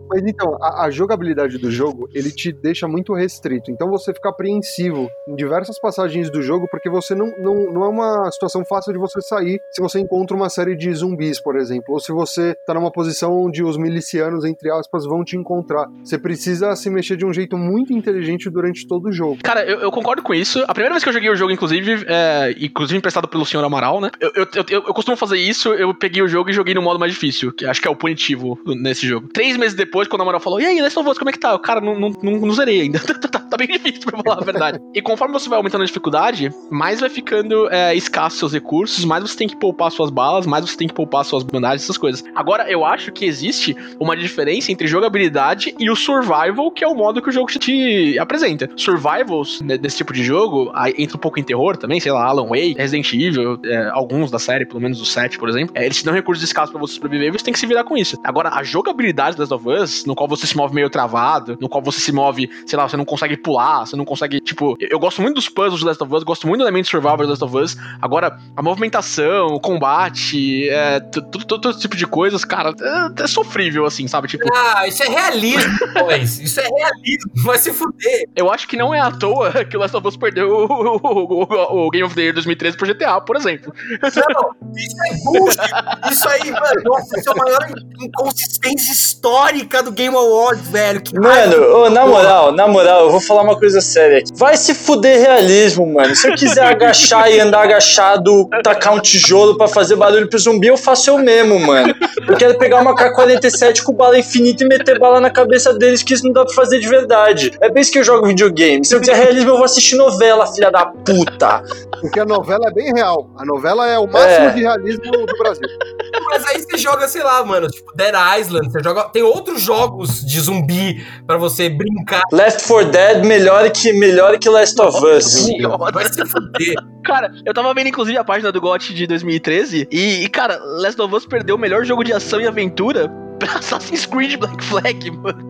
Mas 0.10 0.24
então, 0.26 0.58
a, 0.62 0.86
a 0.86 0.92
jogabilidade 0.92 1.58
do 1.58 1.72
jogo, 1.72 2.10
ele 2.14 2.32
te 2.32 2.52
deixa 2.52 2.88
muito 2.88 3.14
restrito. 3.14 3.72
Então 3.72 3.90
você 3.90 4.14
fica 4.14 4.30
apreensivo 4.30 5.10
em 5.28 5.36
diversas 5.36 5.80
passagens 5.80 6.30
do 6.32 6.42
jogo, 6.42 6.68
porque 6.70 6.90
você 6.90 7.16
não, 7.16 7.28
não, 7.38 7.74
não 7.74 7.84
é 7.84 7.88
uma 7.88 8.32
situação 8.32 8.64
fácil 8.66 8.94
de 8.94 9.00
você 9.00 9.22
sair 9.22 9.60
se 9.72 9.82
você 9.82 10.00
encontra 10.00 10.36
uma 10.36 10.50
série 10.50 10.76
de 10.76 10.94
zumbis, 10.94 11.42
por 11.42 11.58
exemplo. 11.58 11.94
Ou 11.94 12.00
se 12.00 12.12
você 12.12 12.56
tá 12.66 12.74
numa 12.74 12.92
posição 12.92 13.34
onde 13.34 13.64
os 13.64 13.78
milicianos, 13.78 14.46
entre 14.46 14.72
aspas, 14.72 15.06
vão 15.06 15.24
te 15.24 15.38
encontrar. 15.38 15.88
Você 16.04 16.18
precisa 16.18 16.76
se 16.76 16.90
mexer 16.90 17.18
de 17.18 17.26
um 17.26 17.34
jeito 17.34 17.58
muito 17.58 17.94
inteligente 17.94 18.50
durante 18.50 18.88
todo 18.88 19.10
o 19.10 19.12
jogo. 19.12 19.40
Cara, 19.44 19.64
eu, 19.66 19.80
eu 19.80 19.92
concordo 19.92 20.22
com 20.22 20.34
isso. 20.34 20.64
A 20.68 20.74
primeira 20.74 20.94
vez 20.94 21.04
que 21.04 21.10
eu 21.10 21.14
joguei 21.14 21.30
o 21.30 21.36
jogo, 21.36 21.52
inclusive, 21.52 22.06
é, 22.08 22.56
inclusive 22.60 22.98
emprestado 22.98 23.28
pelo 23.28 23.46
senhor 23.46 23.64
Amaral, 23.64 24.00
né? 24.02 24.10
Eu, 24.20 24.48
eu, 24.56 24.59
eu, 24.60 24.66
eu, 24.70 24.84
eu 24.88 24.94
costumo 24.94 25.16
fazer 25.16 25.38
isso, 25.38 25.74
eu 25.74 25.94
peguei 25.94 26.22
o 26.22 26.28
jogo 26.28 26.50
e 26.50 26.54
joguei 26.54 26.74
no 26.74 26.82
modo 26.82 27.00
mais 27.00 27.14
difícil, 27.14 27.52
que 27.52 27.66
acho 27.66 27.82
que 27.82 27.88
é 27.88 27.92
o 27.92 27.96
punitivo 27.96 28.60
nesse 28.66 29.08
jogo. 29.08 29.30
Três 29.34 29.58
meses 29.58 29.74
depois, 29.76 30.08
quando 30.08 30.22
a 30.22 30.26
Moral 30.26 30.40
falou, 30.40 30.60
e 30.60 30.66
aí, 30.66 30.82
Last 30.82 30.98
of 31.00 31.10
Us, 31.10 31.18
como 31.18 31.30
é 31.30 31.34
que 31.34 31.40
tá? 31.40 31.54
O 31.56 31.60
cara, 31.60 31.80
não, 31.82 31.98
não, 32.00 32.10
não, 32.22 32.32
não 32.34 32.52
zerei 32.54 32.82
ainda. 32.82 33.00
tá, 33.00 33.14
tá- 33.14 33.40
tá 33.40 33.58
bem 33.58 33.68
difícil, 33.68 34.02
pra 34.02 34.22
falar 34.22 34.42
a 34.42 34.46
verdade. 34.46 34.80
e 34.94 35.02
conforme 35.02 35.34
você 35.34 35.50
vai 35.50 35.58
aumentando 35.58 35.82
a 35.82 35.86
dificuldade, 35.86 36.52
mais 36.70 37.00
vai 37.00 37.10
ficando 37.10 37.70
é, 37.72 37.96
escasso 37.96 38.38
seus 38.38 38.54
recursos, 38.54 39.06
mais 39.06 39.24
você 39.24 39.36
tem 39.38 39.48
que 39.48 39.56
poupar 39.56 39.92
suas 39.92 40.10
balas, 40.10 40.46
mais 40.46 40.70
você 40.70 40.78
tem 40.78 40.88
que 40.88 40.94
poupar 40.94 41.26
suas 41.26 41.44
bandagens, 41.44 41.84
essas 41.84 41.98
coisas. 41.98 42.24
Agora, 42.36 42.70
eu 42.70 42.86
acho 42.86 43.12
que 43.12 43.26
existe 43.26 43.76
uma 44.00 44.16
diferença 44.16 44.72
entre 44.72 44.88
jogabilidade 44.88 45.74
e 45.80 45.90
o 45.90 45.96
survival, 45.96 46.72
que 46.72 46.84
é 46.84 46.88
o 46.88 46.96
modo 46.96 47.22
que 47.22 47.30
o 47.30 47.32
jogo 47.32 47.48
te, 47.48 48.18
apresenta. 48.20 48.70
Survivals, 48.76 49.62
né, 49.62 49.78
desse 49.78 49.98
tipo 49.98 50.14
de 50.14 50.24
jogo, 50.24 50.72
entra 50.98 51.18
um 51.18 51.20
pouco 51.20 51.40
em 51.40 51.44
terror 51.44 51.78
também, 51.78 52.00
sei 52.00 52.12
lá, 52.12 52.26
Alan 52.26 52.48
Wake, 52.48 52.76
Resident 52.78 53.14
Evil, 53.14 53.60
é, 53.66 53.90
alguns 53.92 54.30
da 54.32 54.40
série, 54.50 54.66
pelo 54.66 54.82
menos 54.82 55.00
o 55.02 55.06
7, 55.06 55.38
por 55.38 55.48
exemplo. 55.50 55.74
É, 55.76 55.86
eles 55.86 55.98
te 55.98 56.06
dão 56.06 56.14
recursos 56.14 56.44
escassos 56.44 56.72
pra 56.72 56.80
você 56.80 56.94
sobreviver 56.96 57.28
e 57.28 57.32
você 57.32 57.44
tem 57.46 57.54
que 57.54 57.60
se 57.60 57.66
virar 57.68 57.84
com 57.84 57.96
isso. 57.98 58.18
Agora, 58.24 58.50
a 58.50 58.64
jogabilidade 58.64 59.38
das 59.38 59.52
of 59.52 59.68
Us, 59.70 60.06
no 60.06 60.16
qual 60.16 60.28
você 60.28 60.48
se 60.48 60.56
move 60.58 60.74
meio 60.74 60.90
travado, 60.90 61.58
no 61.62 61.70
qual 61.70 61.84
você 61.84 62.00
se 62.00 62.12
move, 62.12 62.50
sei 62.66 62.78
lá, 62.78 62.88
você 62.88 62.98
não 62.98 63.06
consegue 63.06 63.38
pular, 63.38 63.86
você 63.86 63.96
não 63.96 64.06
consegue, 64.06 64.40
tipo, 64.40 64.76
eu, 64.80 64.90
eu 64.92 65.00
gosto 65.00 65.22
muito 65.22 65.36
dos 65.36 65.48
puzzles 65.50 65.80
de 65.80 65.86
Last 65.86 66.04
of 66.04 66.14
Us, 66.14 66.24
gosto 66.24 66.48
muito 66.48 66.60
do 66.62 66.64
elemento 66.66 66.88
survival 66.90 67.18
de 67.18 67.26
Last 67.28 67.44
of 67.44 67.56
Us. 67.58 67.78
Agora, 68.02 68.38
a 68.56 68.62
movimentação, 68.64 69.48
o 69.48 69.60
combate, 69.60 70.68
é, 70.70 71.00
todo, 71.00 71.74
tipo 71.78 71.96
de 71.96 72.08
coisas, 72.08 72.44
cara, 72.46 72.74
é, 73.18 73.24
é 73.24 73.28
sofrível, 73.28 73.86
assim, 73.86 74.08
sabe? 74.08 74.28
Tipo, 74.28 74.46
Ah, 74.56 74.88
isso 74.88 75.04
é 75.04 75.08
realismo, 75.10 75.72
boys. 75.94 76.40
Isso 76.40 76.60
é 76.60 76.64
realismo. 76.68 77.32
Vai 77.44 77.58
se 77.58 77.72
fuder. 77.74 78.28
eu 78.36 78.52
acho 78.52 78.68
que 78.68 78.76
não 78.78 78.94
é 78.94 79.00
à 79.00 79.12
toa 79.12 79.52
que 79.66 79.76
o 79.78 79.80
Last 79.80 79.96
of 79.96 80.08
Us 80.08 80.18
perdeu 80.18 80.50
o, 80.50 80.66
o- 80.66 81.44
o- 81.44 81.88
o 81.88 81.90
Game 81.90 82.06
of 82.06 82.16
the 82.16 82.22
Year 82.22 82.34
2013 82.34 82.78
pro 82.78 82.88
GTA, 82.88 83.20
por 83.22 83.36
exemplo. 83.36 83.74
Não, 84.02 84.39
isso 84.76 84.96
é 85.06 85.18
bullshit. 85.24 86.12
Isso 86.12 86.30
aí, 86.30 86.52
mano, 86.52 86.82
nossa, 86.86 87.20
isso 87.20 87.30
é 87.30 87.32
a 87.32 87.36
maior 87.36 87.60
inconsistência 88.02 88.92
histórica 88.92 89.84
do 89.84 89.92
Game 89.92 90.16
Awards, 90.16 90.68
velho. 90.70 91.02
Que 91.02 91.18
Mano, 91.20 91.76
ô, 91.76 91.90
na 91.90 92.06
moral, 92.06 92.52
na 92.52 92.68
moral, 92.68 93.06
eu 93.06 93.12
vou 93.12 93.22
falar 93.22 93.44
uma 93.44 93.58
coisa 93.58 93.82
séria 93.82 94.20
aqui. 94.20 94.32
Vai 94.36 94.58
se 94.58 94.74
fuder 94.74 95.20
realismo, 95.20 95.86
mano. 95.86 96.16
Se 96.16 96.28
eu 96.30 96.36
quiser 96.36 96.64
agachar 96.64 97.32
e 97.32 97.40
andar 97.40 97.64
agachado, 97.64 98.48
tacar 98.64 98.94
um 98.94 99.00
tijolo 99.00 99.58
pra 99.58 99.68
fazer 99.68 99.96
barulho 99.96 100.30
pro 100.30 100.40
zumbi, 100.40 100.68
eu 100.68 100.78
faço 100.78 101.10
eu 101.10 101.18
mesmo, 101.18 101.60
mano. 101.60 101.94
Eu 102.28 102.38
quero 102.38 102.58
pegar 102.58 102.82
uma 102.82 102.96
K-47 102.96 103.84
com 103.84 103.94
bala 103.94 104.18
infinita 104.20 104.64
e 104.64 104.68
meter 104.68 105.00
bala 105.00 105.20
na 105.20 105.30
cabeça 105.30 105.74
deles, 105.74 106.04
que 106.04 106.14
isso 106.14 106.26
não 106.26 106.32
dá 106.34 106.46
pra 106.46 106.54
fazer 106.54 106.80
de 106.80 106.88
verdade. 106.88 107.52
É 107.62 107.70
bem 107.70 107.82
isso 107.82 107.92
que 107.92 108.00
eu 108.00 108.04
jogo 108.04 108.28
videogame. 108.28 108.86
Se 108.86 108.96
eu 108.96 109.00
quiser 109.00 109.16
realismo, 109.16 109.52
eu 109.52 109.56
vou 109.56 109.66
assistir 109.66 109.96
novela, 109.96 110.48
filha 110.48 110.72
da 110.72 110.86
puta. 110.86 111.64
Porque 112.02 112.20
a 112.20 112.26
novela 112.26 112.68
é 112.68 112.72
bem 112.72 112.94
real. 112.94 113.30
A 113.38 113.46
novela 113.46 113.88
é 113.88 113.98
o 113.98 114.08
máximo 114.30 114.48
É. 114.48 114.54
de 114.54 114.62
realismo 114.62 115.12
do 115.12 115.38
Brasil. 115.38 115.68
Mas 116.30 116.46
aí 116.46 116.62
você 116.62 116.78
joga, 116.78 117.08
sei 117.08 117.24
lá, 117.24 117.44
mano, 117.44 117.68
tipo 117.68 117.92
Dead 117.96 118.14
Island, 118.40 118.72
você 118.72 118.84
joga. 118.84 119.04
Tem 119.06 119.24
outros 119.24 119.62
jogos 119.62 120.24
de 120.24 120.40
zumbi 120.40 121.04
pra 121.26 121.38
você 121.38 121.70
brincar. 121.70 122.22
Left 122.32 122.68
4 122.68 122.92
Dead 122.92 123.26
melhor 123.26 123.70
que, 123.72 123.92
melhor 123.94 124.38
que 124.38 124.48
Last 124.50 124.80
of 124.80 124.98
Us. 125.06 125.48
Vai 125.94 126.06
se 126.06 126.26
fuder. 126.26 126.76
Cara, 127.04 127.32
eu 127.46 127.54
tava 127.54 127.74
vendo 127.74 127.88
inclusive 127.88 128.18
a 128.18 128.24
página 128.24 128.52
do 128.52 128.62
GOT 128.62 128.94
de 128.94 129.08
2013 129.08 129.88
e, 129.92 130.24
e, 130.24 130.30
cara, 130.30 130.60
Last 130.64 131.02
of 131.02 131.16
Us 131.16 131.26
perdeu 131.26 131.56
o 131.56 131.60
melhor 131.60 131.84
jogo 131.86 132.04
de 132.04 132.14
ação 132.14 132.40
e 132.40 132.48
aventura 132.48 133.10
pra 133.40 133.54
Assassin's 133.58 134.06
Creed 134.06 134.38
Black 134.38 134.64
Flag, 134.66 135.12
mano. 135.12 135.50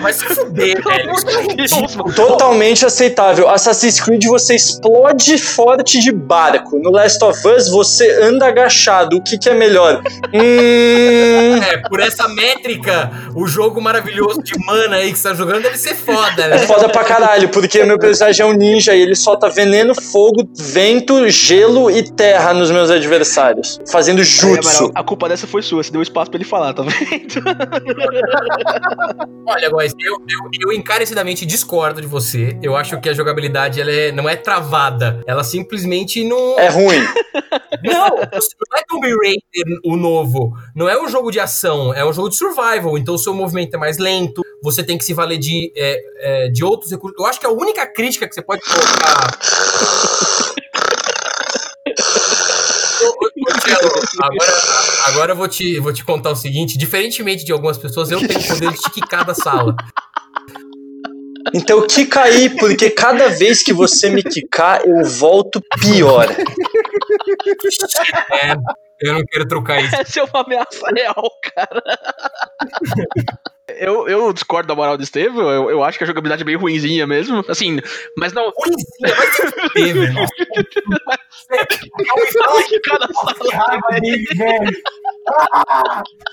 Vai 0.00 0.12
se 0.12 0.24
fuder, 0.24 0.82
velho. 0.82 1.12
É 1.28 1.42
ridículo. 1.42 2.12
Totalmente 2.12 2.84
aceitável. 2.84 3.48
Assassin's 3.48 4.00
Creed 4.00 4.24
você 4.26 4.56
explode 4.56 5.38
forte 5.38 6.00
de 6.00 6.12
barco. 6.12 6.78
No 6.78 6.90
Last 6.90 7.22
of 7.24 7.48
Us 7.48 7.70
você 7.70 8.22
anda 8.22 8.46
agachado. 8.46 9.16
O 9.16 9.22
que, 9.22 9.38
que 9.38 9.48
é 9.48 9.54
melhor? 9.54 10.02
Hum. 10.34 11.60
É, 11.62 11.76
por 11.88 12.00
essa 12.00 12.28
métrica, 12.28 13.10
o 13.34 13.46
jogo 13.46 13.80
maravilhoso 13.80 14.42
de 14.42 14.58
mana 14.64 14.96
aí 14.96 15.12
que 15.12 15.18
você 15.18 15.28
tá 15.28 15.34
jogando 15.34 15.62
deve 15.62 15.78
ser 15.78 15.94
foda, 15.94 16.42
É 16.42 16.48
né? 16.48 16.58
foda 16.66 16.88
pra 16.88 17.04
caralho, 17.04 17.48
porque 17.48 17.82
meu 17.84 17.98
personagem 17.98 18.44
é 18.44 18.48
um 18.48 18.52
ninja 18.52 18.94
e 18.94 19.00
ele 19.00 19.14
solta 19.14 19.48
veneno, 19.48 19.94
fogo, 19.94 20.48
vento, 20.56 21.28
gelo 21.28 21.90
e 21.90 22.02
terra 22.02 22.52
nos 22.52 22.70
meus 22.70 22.90
adversários. 22.90 23.80
Fazendo 23.90 24.22
jutsu. 24.24 24.68
Amaral, 24.68 24.90
a 24.94 25.02
culpa 25.02 25.28
dessa 25.28 25.46
foi 25.46 25.62
sua, 25.62 25.82
você 25.82 25.90
deu 25.90 26.02
espaço 26.02 26.30
pra 26.30 26.38
ele 26.38 26.48
falar, 26.48 26.72
tá 26.74 26.82
vendo? 26.82 26.95
Olha, 29.46 29.70
guys, 29.70 29.92
eu, 29.98 30.14
eu, 30.28 30.50
eu 30.60 30.72
encarecidamente 30.72 31.46
discordo 31.46 32.00
de 32.00 32.06
você. 32.06 32.58
Eu 32.62 32.76
acho 32.76 33.00
que 33.00 33.08
a 33.08 33.14
jogabilidade 33.14 33.80
ela 33.80 33.90
é- 33.90 34.12
não 34.12 34.28
é 34.28 34.36
travada. 34.36 35.22
Ela 35.26 35.42
simplesmente 35.44 36.24
não. 36.24 36.58
É 36.58 36.68
ruim. 36.68 37.00
Não, 37.84 38.08
não 38.16 38.78
é 38.78 38.82
Tomb 38.88 39.06
Raider 39.08 39.80
o 39.84 39.96
novo. 39.96 40.52
Não 40.74 40.88
é 40.88 41.00
um 41.00 41.08
jogo 41.08 41.30
de 41.30 41.38
ação, 41.40 41.92
é 41.94 42.04
um 42.04 42.12
jogo 42.12 42.28
de 42.28 42.36
survival. 42.36 42.98
Então 42.98 43.14
o 43.14 43.18
seu 43.18 43.34
movimento 43.34 43.74
é 43.74 43.78
mais 43.78 43.98
lento. 43.98 44.42
Você 44.62 44.82
tem 44.82 44.98
que 44.98 45.04
se 45.04 45.14
valer 45.14 45.38
de, 45.38 45.72
é, 45.76 46.00
é, 46.18 46.48
de 46.48 46.64
outros 46.64 46.90
recursos. 46.90 47.16
Eu 47.18 47.26
acho 47.26 47.38
que 47.38 47.46
a 47.46 47.50
única 47.50 47.86
crítica 47.86 48.26
que 48.28 48.34
você 48.34 48.42
pode 48.42 48.62
colocar. 48.62 49.38
Agora, 54.20 54.52
agora 55.06 55.32
eu 55.32 55.36
vou 55.36 55.48
te, 55.48 55.78
vou 55.78 55.92
te 55.92 56.04
contar 56.04 56.30
o 56.30 56.36
seguinte: 56.36 56.78
diferentemente 56.78 57.44
de 57.44 57.52
algumas 57.52 57.78
pessoas, 57.78 58.10
eu 58.10 58.18
tenho 58.26 58.40
o 58.40 58.46
poder 58.46 58.72
de 58.72 58.78
te 58.78 58.90
quicar 58.90 59.24
da 59.24 59.34
sala. 59.34 59.74
Então 61.54 61.86
quica 61.86 62.22
aí, 62.22 62.50
porque 62.50 62.90
cada 62.90 63.28
vez 63.28 63.62
que 63.62 63.72
você 63.72 64.10
me 64.10 64.22
quicar, 64.22 64.84
eu 64.86 65.04
volto 65.04 65.60
pior. 65.80 66.26
É, 68.32 68.54
eu 69.00 69.14
não 69.14 69.22
quero 69.30 69.46
trocar 69.46 69.80
isso. 69.80 69.94
Essa 69.94 70.20
é 70.20 70.24
uma 70.24 70.42
ameaça 70.42 70.86
real, 70.94 71.30
cara. 71.54 71.82
Eu, 73.78 74.08
eu 74.08 74.32
discordo 74.32 74.68
da 74.68 74.74
moral 74.74 74.96
do 74.96 75.02
Estevam, 75.02 75.50
eu, 75.50 75.70
eu 75.70 75.84
acho 75.84 75.98
que 75.98 76.04
a 76.04 76.06
jogabilidade 76.06 76.42
é 76.42 76.44
bem 76.44 76.56
ruinzinha 76.56 77.06
mesmo. 77.06 77.44
Assim, 77.48 77.78
mas 78.16 78.32
não. 78.32 78.50
Ruimzinha, 78.56 79.14
vai 79.14 79.26
se 79.26 79.42
fuder, 79.50 79.94
velho. 79.94 80.28
Cada 82.84 83.12
sala. 83.12 83.64
raiva 83.66 84.00
dele, 84.00 84.24
velho. 84.34 84.76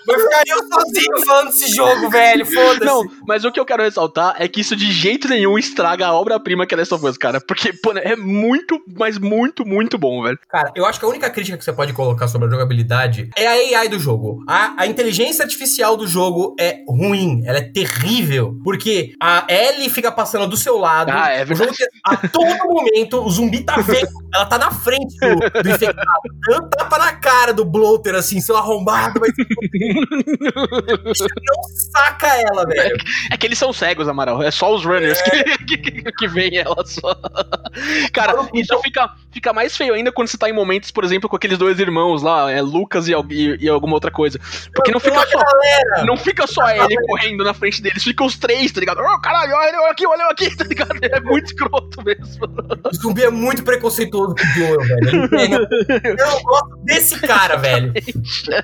Vai 0.06 0.20
ficar 0.20 0.44
eu 0.48 0.58
sozinho 0.60 1.26
falando 1.26 1.48
desse 1.48 1.76
jogo, 1.76 2.10
velho. 2.10 2.46
Foda-se. 2.46 2.86
Não, 2.86 3.04
mas 3.28 3.44
o 3.44 3.52
que 3.52 3.60
eu 3.60 3.66
quero 3.66 3.84
ressaltar 3.84 4.36
é 4.38 4.48
que 4.48 4.62
isso 4.62 4.76
de 4.76 4.92
jeito 4.92 5.28
nenhum 5.28 5.58
estraga 5.58 6.08
a 6.08 6.14
obra-prima 6.14 6.66
que 6.66 6.74
é 6.76 6.78
Last 6.78 6.94
of 6.94 7.06
Us, 7.06 7.18
cara. 7.18 7.42
Porque, 7.42 7.74
pô, 7.74 7.92
é 7.94 8.16
muito, 8.16 8.80
mas 8.98 9.18
muito, 9.18 9.66
muito 9.66 9.98
bom, 9.98 10.22
velho. 10.24 10.38
Cara, 10.50 10.72
eu 10.76 10.86
acho 10.86 11.00
que 11.00 11.06
a 11.06 11.10
única 11.10 11.30
crítica 11.30 11.58
que 11.58 11.64
você 11.64 11.74
pode 11.74 11.94
colocar 11.94 12.28
sobre 12.28 12.48
a 12.48 12.52
jogabilidade 12.52 13.30
é 13.36 13.48
a 13.76 13.80
AI 13.80 13.90
do 13.90 14.00
jogo. 14.00 14.44
A, 14.48 14.74
a 14.78 14.88
inteligência 14.88 15.44
artificial 15.44 15.96
do 15.98 16.06
jogo 16.08 16.56
é 16.60 16.84
ruim, 16.88 17.42
ela 17.46 17.58
é 17.60 17.62
terrível. 17.62 18.56
Porque 18.64 19.14
a 19.22 19.46
Ellie 19.50 19.90
fica 19.90 20.12
passando 20.12 20.48
do 20.48 20.58
seu 20.58 20.78
lado. 20.78 21.12
Ah, 21.12 21.30
é 21.32 21.44
o 21.44 21.56
jogo, 21.56 21.74
tem- 21.74 21.88
a 22.06 22.18
todo 22.28 22.68
momento, 22.68 23.24
o 23.24 23.30
zumbi 23.30 23.64
tá 23.64 23.78
vendo. 23.78 24.08
Ela 24.34 24.46
tá 24.46 24.58
na 24.58 24.72
frente 24.72 25.16
do, 25.20 25.62
do 25.64 25.70
infectado. 25.70 26.22
Dando 26.48 26.70
tapa 26.70 26.98
na 26.98 27.14
cara 27.14 27.54
do 27.54 27.64
bloater, 27.64 28.16
assim, 28.16 28.40
seu 28.42 28.56
arrombado. 28.58 28.83
Mas... 28.84 29.34
Você 31.06 31.28
não 31.28 31.64
saca 31.92 32.28
ela, 32.42 32.66
velho. 32.66 32.98
É 33.32 33.38
que 33.38 33.46
eles 33.46 33.58
são 33.58 33.74
cegos, 33.74 34.08
Amaral. 34.08 34.42
É 34.42 34.52
só 34.52 34.74
os 34.74 34.86
runners 34.86 35.22
que, 35.22 35.78
que, 35.78 36.12
que 36.12 36.28
veem 36.28 36.58
ela 36.58 36.84
só. 36.86 37.16
Cara, 38.12 38.48
isso 38.54 38.78
fica, 38.82 39.10
fica 39.32 39.54
mais 39.54 39.76
feio 39.76 39.94
ainda 39.94 40.12
quando 40.12 40.28
você 40.28 40.38
tá 40.38 40.50
em 40.50 40.54
momentos, 40.54 40.92
por 40.92 41.04
exemplo, 41.04 41.30
com 41.30 41.36
aqueles 41.36 41.58
dois 41.58 41.80
irmãos 41.80 42.22
lá, 42.22 42.52
é 42.52 42.62
Lucas 42.62 43.08
e, 43.08 43.14
e, 43.14 43.66
e 43.66 43.70
alguma 43.70 43.94
outra 43.94 44.12
coisa. 44.12 44.40
Porque 44.74 44.92
não 44.92 45.00
fica 45.00 45.26
só. 45.28 45.44
Não 46.06 46.18
fica 46.18 46.48
só 46.48 46.70
ele 46.70 46.96
correndo 47.08 47.44
na 47.44 47.54
frente 47.54 47.82
deles, 47.82 48.04
fica 48.04 48.24
os 48.24 48.38
três, 48.38 48.72
tá 48.72 48.80
ligado? 48.80 49.02
Oh, 49.02 49.20
caralho, 49.22 49.54
olha 49.56 49.76
eu 49.76 49.86
aqui, 49.88 50.06
olha 50.08 50.22
eu 50.24 50.30
aqui, 50.30 50.56
tá 50.56 50.64
ligado? 50.64 50.98
É 51.02 51.20
muito 51.20 51.46
escroto 51.46 52.04
mesmo. 52.04 52.46
O 52.86 52.96
zumbi 52.96 53.24
é 53.24 53.30
muito 53.30 53.64
preconceituoso 53.64 54.36
com 54.36 54.44
o 54.44 54.54
Joel, 54.54 54.80
velho. 54.82 55.68
Eu 56.04 56.28
não 56.28 56.42
gosto 56.44 56.78
desse 56.84 57.20
cara, 57.20 57.56
velho. 57.58 57.94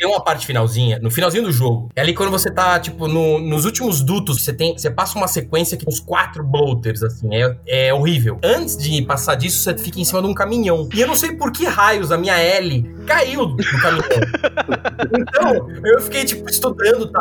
Tem 0.00 0.08
uma 0.08 0.24
parte 0.24 0.46
finalzinha, 0.46 0.98
no 0.98 1.10
finalzinho 1.10 1.44
do 1.44 1.52
jogo. 1.52 1.90
É 1.94 2.00
ali 2.00 2.14
quando 2.14 2.30
você 2.30 2.50
tá, 2.50 2.80
tipo, 2.80 3.06
no- 3.06 3.38
nos 3.38 3.66
últimos 3.66 4.00
dutos, 4.00 4.42
você 4.42 4.50
tem. 4.50 4.72
Você 4.72 4.90
passa 4.90 5.18
uma 5.18 5.28
sequência 5.28 5.76
com 5.76 5.90
os 5.90 6.00
quatro 6.00 6.42
bloaters, 6.42 7.02
assim. 7.02 7.28
É, 7.34 7.56
é 7.66 7.92
horrível. 7.92 8.38
Antes 8.42 8.78
de 8.78 9.02
passar 9.02 9.34
disso, 9.34 9.58
você 9.62 9.76
fica 9.76 10.00
em 10.00 10.04
cima 10.06 10.22
de 10.22 10.28
um 10.28 10.32
caminhão. 10.32 10.88
E 10.94 11.02
eu 11.02 11.06
não 11.06 11.14
sei 11.14 11.32
por 11.32 11.52
que 11.52 11.66
raios 11.66 12.10
a 12.10 12.16
minha 12.16 12.34
L 12.38 12.82
caiu 13.06 13.44
do 13.44 13.56
caminhão. 13.62 14.08
então, 15.20 15.68
eu 15.84 16.00
fiquei, 16.00 16.24
tipo, 16.24 16.48
estudando, 16.48 17.06
tá? 17.10 17.20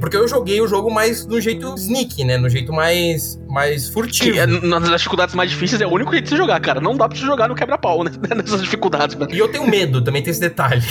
Porque 0.00 0.16
eu 0.16 0.26
joguei 0.26 0.62
o 0.62 0.66
jogo 0.66 0.90
mais 0.90 1.26
no 1.26 1.38
jeito 1.38 1.74
sneak, 1.74 2.24
né? 2.24 2.38
No 2.38 2.48
jeito 2.48 2.72
mais, 2.72 3.38
mais 3.50 3.90
furtivo. 3.90 4.38
É, 4.38 4.46
nas 4.46 4.88
dificuldades 4.88 5.34
mais 5.34 5.50
difíceis 5.50 5.78
é 5.82 5.86
o 5.86 5.92
único 5.92 6.10
jeito 6.10 6.24
de 6.24 6.30
você 6.30 6.36
jogar, 6.38 6.58
cara. 6.60 6.80
Não 6.80 6.96
dá 6.96 7.06
pra 7.06 7.18
você 7.18 7.26
jogar 7.26 7.48
no 7.50 7.54
quebra-pau, 7.54 8.02
né? 8.02 8.10
Nessas 8.34 8.62
dificuldades, 8.62 9.14
mano. 9.14 9.30
E 9.34 9.38
eu 9.38 9.48
tenho 9.48 9.68
medo, 9.68 10.02
também 10.02 10.22
tem 10.22 10.30
esse 10.30 10.40
detalhe. 10.40 10.82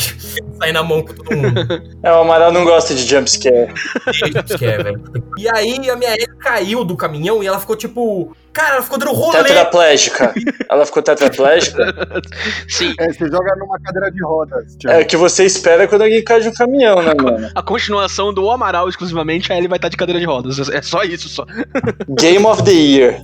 Sair 0.63 0.71
na 0.71 0.81
mão 0.81 1.01
com 1.01 1.13
todo 1.13 1.35
mundo. 1.35 1.93
É, 2.03 2.11
o 2.11 2.15
Amaral 2.21 2.51
não 2.51 2.65
gosta 2.65 2.93
de 2.93 3.05
jumpscare. 3.05 3.73
é, 4.61 4.83
velho. 4.83 5.03
E 5.37 5.47
aí 5.49 5.89
a 5.89 5.95
minha 5.95 6.13
Ellie 6.13 6.27
caiu 6.39 6.83
do 6.83 6.97
caminhão 6.97 7.41
e 7.41 7.47
ela 7.47 7.59
ficou 7.59 7.75
tipo 7.77 8.35
Cara, 8.51 8.75
ela 8.75 8.83
ficou 8.83 8.99
dando 8.99 9.13
rolê. 9.13 9.39
Tetraplégica. 9.39 10.33
Ela 10.69 10.85
ficou 10.85 11.01
tetraplégica? 11.01 11.85
Sim. 12.69 12.93
É, 12.99 13.11
você 13.11 13.25
joga 13.25 13.55
numa 13.55 13.79
cadeira 13.79 14.11
de 14.11 14.23
rodas. 14.23 14.75
Thiago. 14.75 14.99
É 14.99 15.03
o 15.03 15.07
que 15.07 15.17
você 15.17 15.43
espera 15.45 15.87
quando 15.87 16.03
alguém 16.03 16.23
cai 16.23 16.39
de 16.39 16.49
um 16.49 16.53
caminhão, 16.53 17.01
né, 17.01 17.13
mano? 17.15 17.49
A 17.55 17.63
continuação 17.63 18.31
do 18.33 18.51
Amaral 18.51 18.87
exclusivamente, 18.87 19.51
aí 19.51 19.57
ele 19.57 19.67
vai 19.67 19.77
estar 19.77 19.89
de 19.89 19.97
cadeira 19.97 20.19
de 20.19 20.25
rodas. 20.25 20.69
É 20.69 20.81
só 20.83 21.03
isso, 21.03 21.29
só. 21.29 21.45
Game 22.09 22.45
of 22.45 22.63
the 22.63 22.71
Year. 22.71 23.21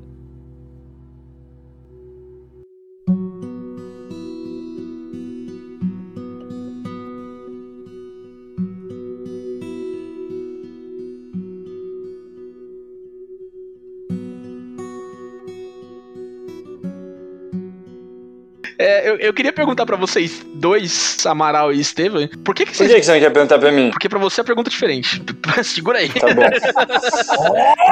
É, 18.90 19.08
eu, 19.08 19.16
eu 19.18 19.32
queria 19.32 19.52
perguntar 19.52 19.86
pra 19.86 19.96
vocês 19.96 20.44
dois, 20.54 21.24
Amaral 21.24 21.72
e 21.72 21.80
Estevam, 21.80 22.26
por 22.44 22.54
que, 22.54 22.64
que 22.64 22.72
Por 22.72 22.78
vocês. 22.78 22.90
que 22.90 22.96
que 23.00 23.06
você 23.06 23.12
não 23.12 23.20
quer 23.20 23.30
perguntar 23.30 23.58
pra 23.58 23.70
mim? 23.70 23.90
Porque 23.90 24.08
pra 24.08 24.18
você 24.18 24.40
a 24.40 24.44
pergunta 24.44 24.68
é 24.68 24.72
diferente. 24.72 25.22
Segura 25.62 25.98
aí. 25.98 26.08
Tá 26.08 26.34
bom. 26.34 26.42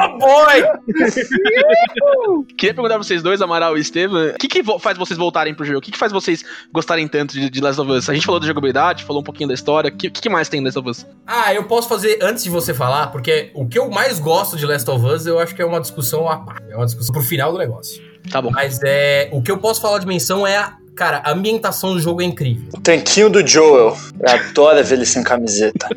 Oh, 0.01 0.17
boy! 0.17 0.63
Queria 2.57 2.73
perguntar 2.73 2.95
pra 2.95 3.03
vocês 3.03 3.21
dois, 3.21 3.41
Amaral 3.41 3.77
e 3.77 3.81
Estevam, 3.81 4.27
o 4.29 4.33
que, 4.33 4.47
que 4.47 4.63
faz 4.79 4.97
vocês 4.97 5.17
voltarem 5.17 5.53
pro 5.53 5.65
jogo? 5.65 5.79
O 5.79 5.81
que, 5.81 5.91
que 5.91 5.97
faz 5.97 6.11
vocês 6.11 6.43
gostarem 6.71 7.07
tanto 7.07 7.33
de, 7.33 7.49
de 7.49 7.61
Last 7.61 7.79
of 7.81 7.91
Us? 7.91 8.09
A 8.09 8.13
gente 8.13 8.25
falou 8.25 8.39
da 8.39 8.47
jogabilidade, 8.47 9.03
falou 9.03 9.21
um 9.21 9.23
pouquinho 9.23 9.47
da 9.47 9.53
história. 9.53 9.89
O 9.89 9.95
que, 9.95 10.09
que, 10.09 10.21
que 10.21 10.29
mais 10.29 10.47
tem 10.49 10.59
em 10.61 10.63
Last 10.63 10.79
of 10.79 10.89
Us? 10.89 11.05
Ah, 11.25 11.53
eu 11.53 11.63
posso 11.65 11.87
fazer 11.87 12.19
antes 12.21 12.43
de 12.43 12.49
você 12.49 12.73
falar, 12.73 13.07
porque 13.07 13.51
o 13.53 13.67
que 13.67 13.77
eu 13.77 13.89
mais 13.89 14.19
gosto 14.19 14.57
de 14.57 14.65
Last 14.65 14.89
of 14.89 15.05
Us, 15.05 15.25
eu 15.25 15.39
acho 15.39 15.55
que 15.55 15.61
é 15.61 15.65
uma 15.65 15.79
discussão 15.79 16.29
à 16.29 16.37
parte. 16.37 16.63
É 16.69 16.75
uma 16.75 16.85
discussão 16.85 17.13
pro 17.13 17.23
final 17.23 17.51
do 17.51 17.57
negócio. 17.57 18.01
Tá 18.31 18.41
bom. 18.41 18.51
Mas 18.51 18.79
é. 18.83 19.29
O 19.31 19.41
que 19.41 19.51
eu 19.51 19.57
posso 19.57 19.81
falar 19.81 19.99
de 19.99 20.07
menção 20.07 20.45
é 20.45 20.57
a. 20.57 20.77
Cara, 20.99 21.21
a 21.23 21.31
ambientação 21.31 21.93
do 21.93 21.99
jogo 22.01 22.21
é 22.21 22.25
incrível. 22.25 22.67
O 22.75 22.81
tanquinho 22.81 23.29
do 23.29 23.47
Joel. 23.47 23.95
Eu 24.19 24.29
adoro 24.29 24.83
ver 24.83 24.95
ele 24.95 25.05
sem 25.05 25.23
camiseta. 25.23 25.87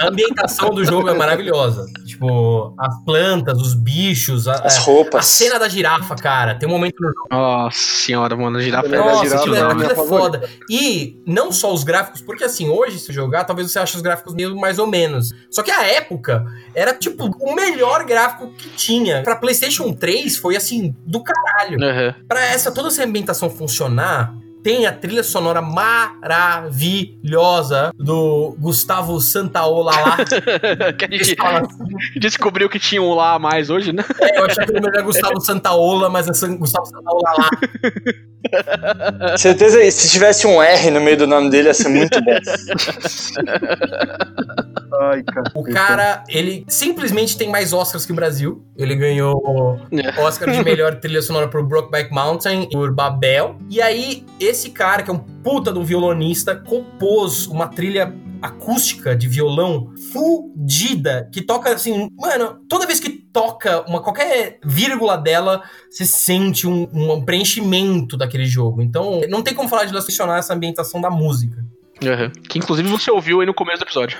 A 0.00 0.06
ambientação 0.06 0.70
do 0.70 0.84
jogo 0.84 1.08
é 1.08 1.14
maravilhosa. 1.14 1.86
Tipo, 2.06 2.72
as 2.78 3.04
plantas, 3.04 3.58
os 3.60 3.74
bichos, 3.74 4.46
a, 4.46 4.52
As 4.64 4.76
a- 4.76 4.80
roupas. 4.82 5.18
a 5.18 5.22
cena 5.28 5.58
da 5.58 5.68
girafa, 5.68 6.14
cara. 6.14 6.54
Tem 6.54 6.68
um 6.68 6.72
momento 6.72 6.94
no 7.00 7.08
jogo. 7.08 7.26
Nossa 7.32 7.76
senhora, 7.76 8.36
mano, 8.36 8.58
a 8.58 8.62
girafa 8.62 8.86
Ele 8.86 8.94
é 8.94 8.98
Nossa, 9.00 9.24
girafa, 9.24 9.48
é, 9.48 9.56
era 9.58 9.66
a 9.66 9.72
aquilo 9.72 9.80
minha 9.80 9.92
é 9.92 10.06
foda. 10.08 10.48
E 10.70 11.20
não 11.26 11.50
só 11.50 11.72
os 11.74 11.82
gráficos, 11.82 12.20
porque 12.22 12.44
assim, 12.44 12.68
hoje, 12.68 12.96
se 13.00 13.12
jogar, 13.12 13.42
talvez 13.42 13.72
você 13.72 13.80
ache 13.80 13.96
os 13.96 14.02
gráficos 14.02 14.34
meio 14.34 14.54
mais 14.56 14.78
ou 14.78 14.86
menos. 14.86 15.30
Só 15.50 15.64
que 15.64 15.70
a 15.72 15.84
época 15.84 16.44
era, 16.76 16.94
tipo, 16.94 17.26
o 17.40 17.54
melhor 17.56 18.04
gráfico 18.04 18.52
que 18.56 18.68
tinha. 18.70 19.22
Pra 19.24 19.34
PlayStation 19.34 19.92
3 19.92 20.36
foi 20.36 20.56
assim, 20.56 20.94
do 21.04 21.22
caralho. 21.24 21.78
Uhum. 21.80 22.14
Pra 22.28 22.44
essa, 22.46 22.70
toda 22.70 22.86
essa 22.88 23.02
ambientação 23.02 23.50
funcionar, 23.80 24.38
tem 24.62 24.86
a 24.86 24.92
trilha 24.92 25.22
sonora 25.22 25.62
maravilhosa 25.62 26.70
do 27.98 28.54
Gustavo 28.58 29.20
Santaola 29.20 29.92
lá. 29.92 30.16
que 30.96 31.04
a 31.04 31.08
gente 31.10 31.36
assim, 31.40 31.64
descobriu 32.16 32.68
que 32.68 32.78
tinha 32.78 33.02
um 33.02 33.14
lá 33.14 33.34
a 33.34 33.38
mais 33.38 33.70
hoje, 33.70 33.92
né? 33.92 34.04
é, 34.20 34.38
eu 34.38 34.44
achei 34.44 34.64
que 34.64 34.72
o 34.72 34.74
nome 34.74 34.88
era 34.88 35.02
Gustavo 35.02 35.40
Santaola, 35.40 36.08
mas 36.08 36.26
é 36.28 36.32
Gustavo 36.48 36.86
Santaola 36.86 37.32
lá. 37.38 37.50
Certeza, 39.36 39.90
se 39.90 40.10
tivesse 40.10 40.46
um 40.46 40.62
R 40.62 40.90
no 40.90 41.00
meio 41.00 41.16
do 41.16 41.26
nome 41.26 41.50
dele, 41.50 41.68
ia 41.68 41.74
ser 41.74 41.88
muito 41.88 42.18
bom. 42.22 42.32
Ai, 45.00 45.22
cara. 45.22 45.52
O 45.54 45.62
cara, 45.62 46.24
ele 46.28 46.64
simplesmente 46.68 47.36
tem 47.38 47.48
mais 47.48 47.72
Oscars 47.72 48.04
que 48.04 48.12
o 48.12 48.14
Brasil. 48.14 48.62
Ele 48.76 48.94
ganhou 48.94 49.80
É. 49.92 50.20
Oscar 50.20 50.50
de 50.50 50.62
melhor 50.64 50.96
trilha 50.96 51.22
sonora 51.22 51.48
por 51.48 51.62
Brokeback 51.62 52.12
Mountain 52.12 52.64
e 52.64 52.70
por 52.70 52.92
Babel. 52.92 53.56
E 53.68 53.80
aí, 53.80 54.24
esse 54.50 54.70
cara, 54.70 55.02
que 55.02 55.10
é 55.10 55.12
um 55.12 55.18
puta 55.18 55.72
de 55.72 55.78
um 55.78 55.84
violonista, 55.84 56.54
compôs 56.54 57.46
uma 57.46 57.68
trilha 57.68 58.14
acústica 58.42 59.14
de 59.14 59.28
violão 59.28 59.92
fudida, 60.12 61.28
que 61.32 61.42
toca 61.42 61.72
assim, 61.72 62.08
mano, 62.18 62.58
toda 62.68 62.86
vez 62.86 62.98
que 62.98 63.10
toca 63.10 63.82
uma 63.88 64.02
qualquer 64.02 64.58
vírgula 64.64 65.16
dela, 65.16 65.62
você 65.90 66.04
sente 66.04 66.66
um, 66.66 66.88
um 66.92 67.24
preenchimento 67.24 68.16
daquele 68.16 68.46
jogo. 68.46 68.82
Então, 68.82 69.20
não 69.28 69.42
tem 69.42 69.54
como 69.54 69.68
falar 69.68 69.84
de 69.84 69.92
questionar 69.92 70.38
essa 70.38 70.54
ambientação 70.54 71.00
da 71.00 71.10
música. 71.10 71.64
Uhum. 72.02 72.30
Que 72.48 72.58
inclusive 72.58 72.88
você 72.88 73.10
ouviu 73.10 73.40
aí 73.40 73.46
no 73.46 73.54
começo 73.54 73.78
do 73.78 73.84
episódio. 73.84 74.18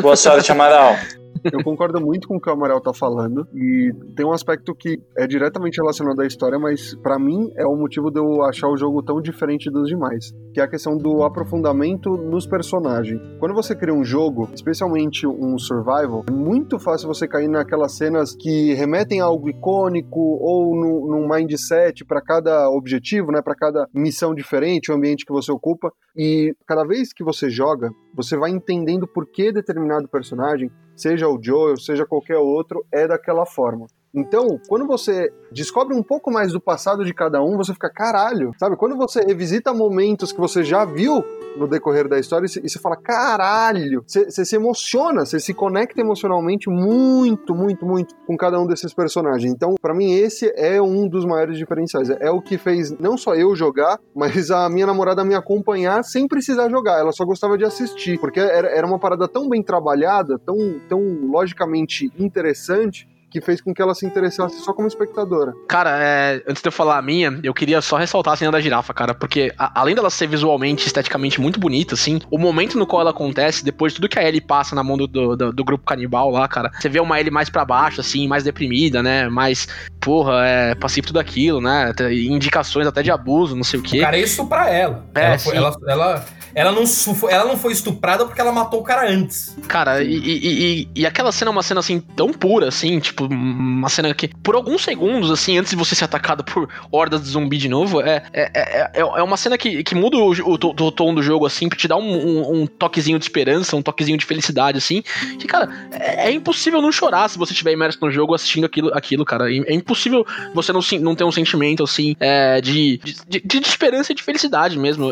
Boa 0.00 0.16
sorte, 0.16 0.52
Amaral. 0.52 0.96
Eu 1.52 1.62
concordo 1.64 2.00
muito 2.00 2.28
com 2.28 2.36
o 2.36 2.40
que 2.40 2.48
o 2.48 2.52
Amaral 2.52 2.80
tá 2.80 2.92
falando. 2.92 3.46
E 3.54 3.92
tem 4.14 4.24
um 4.24 4.32
aspecto 4.32 4.74
que 4.74 5.00
é 5.16 5.26
diretamente 5.26 5.78
relacionado 5.78 6.20
à 6.20 6.26
história, 6.26 6.58
mas 6.58 6.94
pra 6.96 7.18
mim 7.18 7.50
é 7.56 7.66
o 7.66 7.76
motivo 7.76 8.10
de 8.10 8.20
eu 8.20 8.42
achar 8.42 8.68
o 8.68 8.76
jogo 8.76 9.02
tão 9.02 9.20
diferente 9.20 9.70
dos 9.70 9.88
demais. 9.88 10.32
Que 10.52 10.60
é 10.60 10.64
a 10.64 10.68
questão 10.68 10.96
do 10.96 11.22
aprofundamento 11.22 12.10
nos 12.10 12.46
personagens. 12.46 13.20
Quando 13.38 13.54
você 13.54 13.74
cria 13.74 13.94
um 13.94 14.04
jogo, 14.04 14.48
especialmente 14.54 15.26
um 15.26 15.58
survival, 15.58 16.24
é 16.28 16.32
muito 16.32 16.78
fácil 16.78 17.08
você 17.08 17.26
cair 17.26 17.48
naquelas 17.48 17.92
cenas 17.92 18.34
que 18.34 18.74
remetem 18.74 19.20
a 19.20 19.24
algo 19.24 19.48
icônico 19.48 20.20
ou 20.20 20.74
no, 20.74 21.06
num 21.08 21.28
mindset 21.28 22.04
pra 22.04 22.20
cada 22.20 22.70
objetivo, 22.70 23.32
né? 23.32 23.40
Para 23.42 23.54
cada 23.54 23.88
missão 23.94 24.34
diferente, 24.34 24.90
o 24.90 24.94
ambiente 24.94 25.24
que 25.24 25.32
você 25.32 25.50
ocupa. 25.50 25.92
E 26.16 26.54
cada 26.66 26.84
vez 26.84 27.12
que 27.12 27.24
você 27.24 27.48
joga, 27.48 27.90
você 28.14 28.36
vai 28.36 28.50
entendendo 28.50 29.06
por 29.06 29.26
que 29.26 29.52
determinado 29.52 30.08
personagem 30.08 30.70
seja 30.94 31.28
o 31.28 31.38
Joel, 31.42 31.76
seja 31.76 32.06
qualquer 32.06 32.38
outro, 32.38 32.84
é 32.92 33.06
daquela 33.06 33.46
forma. 33.46 33.86
Então, 34.14 34.60
quando 34.68 34.86
você 34.86 35.32
descobre 35.50 35.96
um 35.96 36.02
pouco 36.02 36.30
mais 36.30 36.52
do 36.52 36.60
passado 36.60 37.04
de 37.04 37.14
cada 37.14 37.42
um, 37.42 37.56
você 37.56 37.72
fica, 37.72 37.90
caralho, 37.90 38.52
sabe? 38.58 38.76
Quando 38.76 38.96
você 38.96 39.20
revisita 39.22 39.72
momentos 39.72 40.32
que 40.32 40.40
você 40.40 40.62
já 40.62 40.84
viu 40.84 41.24
no 41.56 41.66
decorrer 41.68 42.08
da 42.08 42.18
história 42.18 42.46
e 42.46 42.48
você- 42.48 42.78
fala, 42.78 42.96
caralho, 42.96 44.02
você, 44.06 44.30
se 44.44 44.56
emociona, 44.56 45.24
você 45.26 45.38
se 45.38 45.52
conecta 45.54 46.00
emocionalmente 46.00 46.68
muito, 46.70 47.54
muito, 47.54 47.84
muito 47.86 48.14
com 48.26 48.36
cada 48.36 48.58
um 48.60 48.66
desses 48.66 48.92
personagens. 48.94 49.52
Então, 49.52 49.74
pra 49.80 49.94
mim, 49.94 50.12
esse 50.12 50.52
é 50.56 50.80
um 50.80 51.08
dos 51.08 51.24
maiores 51.24 51.56
diferenciais. 51.56 52.08
É 52.10 52.30
o 52.30 52.40
que 52.40 52.56
fez 52.58 52.90
não 52.98 53.16
só 53.16 53.34
eu 53.34 53.54
jogar, 53.54 53.98
mas 54.14 54.50
a 54.50 54.68
minha 54.68 54.86
namorada 54.86 55.24
me 55.24 55.34
acompanhar 55.34 56.02
sem 56.04 56.26
precisar 56.26 56.70
jogar. 56.70 56.98
Ela 56.98 57.12
só 57.12 57.24
gostava 57.24 57.56
de 57.58 57.64
assistir, 57.64 58.18
porque 58.18 58.40
era, 58.40 58.68
era 58.68 58.86
uma 58.86 58.98
parada 58.98 59.28
tão 59.28 59.48
bem 59.48 59.62
trabalhada, 59.62 60.38
tão, 60.38 60.56
tão 60.88 61.00
logicamente 61.30 62.10
interessante, 62.18 63.06
que 63.32 63.40
fez 63.40 63.60
com 63.60 63.72
que 63.72 63.80
ela 63.80 63.94
se 63.94 64.04
interessasse 64.06 64.60
só 64.60 64.72
como 64.72 64.86
espectadora. 64.86 65.52
Cara, 65.68 65.96
é, 66.00 66.42
antes 66.48 66.62
de 66.62 66.68
eu 66.68 66.72
falar 66.72 66.98
a 66.98 67.02
minha, 67.02 67.40
eu 67.42 67.54
queria 67.54 67.80
só 67.80 67.96
ressaltar 67.96 68.34
a 68.34 68.36
cena 68.36 68.52
da 68.52 68.60
girafa, 68.60 68.92
cara, 68.92 69.14
porque 69.14 69.52
a- 69.58 69.80
além 69.80 69.94
dela 69.94 70.10
ser 70.10 70.26
visualmente, 70.26 70.86
esteticamente 70.86 71.40
muito 71.40 71.58
bonita, 71.58 71.94
assim, 71.94 72.20
o 72.30 72.38
momento 72.38 72.78
no 72.78 72.86
qual 72.86 73.00
ela 73.00 73.10
acontece, 73.10 73.64
depois 73.64 73.92
de 73.92 73.96
tudo 73.96 74.08
que 74.08 74.18
a 74.18 74.22
Ellie 74.28 74.40
passa 74.40 74.74
na 74.74 74.84
mão 74.84 74.96
do, 74.96 75.06
do, 75.06 75.36
do- 75.36 75.52
do 75.52 75.64
grupo 75.64 75.84
canibal 75.84 76.30
lá, 76.30 76.46
cara, 76.46 76.70
você 76.78 76.88
vê 76.88 77.00
uma 77.00 77.18
Ellie 77.18 77.30
mais 77.32 77.48
pra 77.48 77.64
baixo, 77.64 78.00
assim, 78.00 78.28
mais 78.28 78.44
deprimida, 78.44 79.02
né, 79.02 79.28
mais, 79.28 79.66
porra, 80.00 80.44
é, 80.46 80.74
passiva 80.74 81.06
tudo 81.06 81.18
aquilo, 81.18 81.60
né, 81.60 81.92
indicações 82.26 82.86
até 82.86 83.02
de 83.02 83.10
abuso, 83.10 83.56
não 83.56 83.64
sei 83.64 83.80
o 83.80 83.82
O 83.82 83.86
quê. 83.86 84.00
cara 84.00 84.16
ia 84.18 84.24
estuprar 84.24 84.68
ela. 84.68 85.04
É, 85.14 85.24
ela, 85.26 85.38
foi- 85.38 85.56
ela, 85.56 85.72
ela, 85.88 86.24
ela 86.54 86.72
não 86.72 86.82
ela 87.30 87.44
não 87.44 87.56
foi 87.56 87.72
estuprada 87.72 88.24
porque 88.24 88.40
ela 88.40 88.52
matou 88.52 88.80
o 88.80 88.82
cara 88.82 89.08
antes. 89.10 89.56
Cara, 89.68 90.02
e, 90.02 90.14
e, 90.16 90.82
e- 90.82 90.88
e 90.96 91.06
aquela 91.06 91.32
cena 91.32 91.50
é 91.50 91.52
uma 91.52 91.62
cena 91.62 91.80
assim 91.80 92.00
tão 92.00 92.32
pura, 92.32 92.68
assim, 92.68 92.98
tipo, 93.00 93.24
uma 93.26 93.88
cena 93.88 94.12
que, 94.14 94.28
por 94.28 94.54
alguns 94.54 94.82
segundos, 94.82 95.30
assim, 95.30 95.58
antes 95.58 95.70
de 95.70 95.76
você 95.76 95.94
ser 95.94 96.04
atacado 96.04 96.44
por 96.44 96.68
hordas 96.90 97.22
de 97.22 97.28
zumbi 97.28 97.56
de 97.58 97.68
novo, 97.68 98.00
é, 98.00 98.22
é, 98.32 98.50
é, 98.54 98.90
é 98.94 99.00
é 99.00 99.22
uma 99.22 99.36
cena 99.36 99.56
que, 99.58 99.82
que 99.82 99.94
muda 99.94 100.16
o, 100.16 100.30
o, 100.32 100.52
o 100.54 100.92
tom 100.92 101.14
do 101.14 101.22
jogo, 101.22 101.46
assim, 101.46 101.68
pra 101.68 101.78
te 101.78 101.86
dar 101.88 101.96
um, 101.96 102.02
um- 102.02 102.62
um 102.62 102.66
toquezinho 102.66 103.18
de 103.18 103.24
esperança, 103.24 103.76
um 103.76 103.82
toquezinho 103.82 104.18
de 104.18 104.24
felicidade, 104.24 104.78
assim. 104.78 105.02
Que, 105.38 105.46
cara, 105.46 105.68
é, 105.92 106.28
é 106.28 106.32
impossível 106.32 106.80
não 106.82 106.90
chorar 106.92 107.28
se 107.28 107.38
você 107.38 107.52
estiver 107.52 107.72
imerso 107.72 107.98
no 108.02 108.10
jogo 108.10 108.34
assistindo 108.34 108.64
aquilo, 108.64 108.90
aquilo 108.94 109.24
cara. 109.24 109.52
É, 109.52 109.58
é 109.72 109.74
impossível 109.74 110.26
você 110.54 110.72
não, 110.72 110.80
não 111.00 111.14
ter 111.14 111.24
um 111.24 111.32
sentimento, 111.32 111.82
assim, 111.84 112.14
é, 112.20 112.60
de, 112.60 112.98
de, 112.98 113.40
de- 113.40 113.60
de 113.60 113.68
esperança 113.68 114.12
e 114.12 114.14
de 114.14 114.22
felicidade 114.22 114.78
mesmo. 114.78 115.08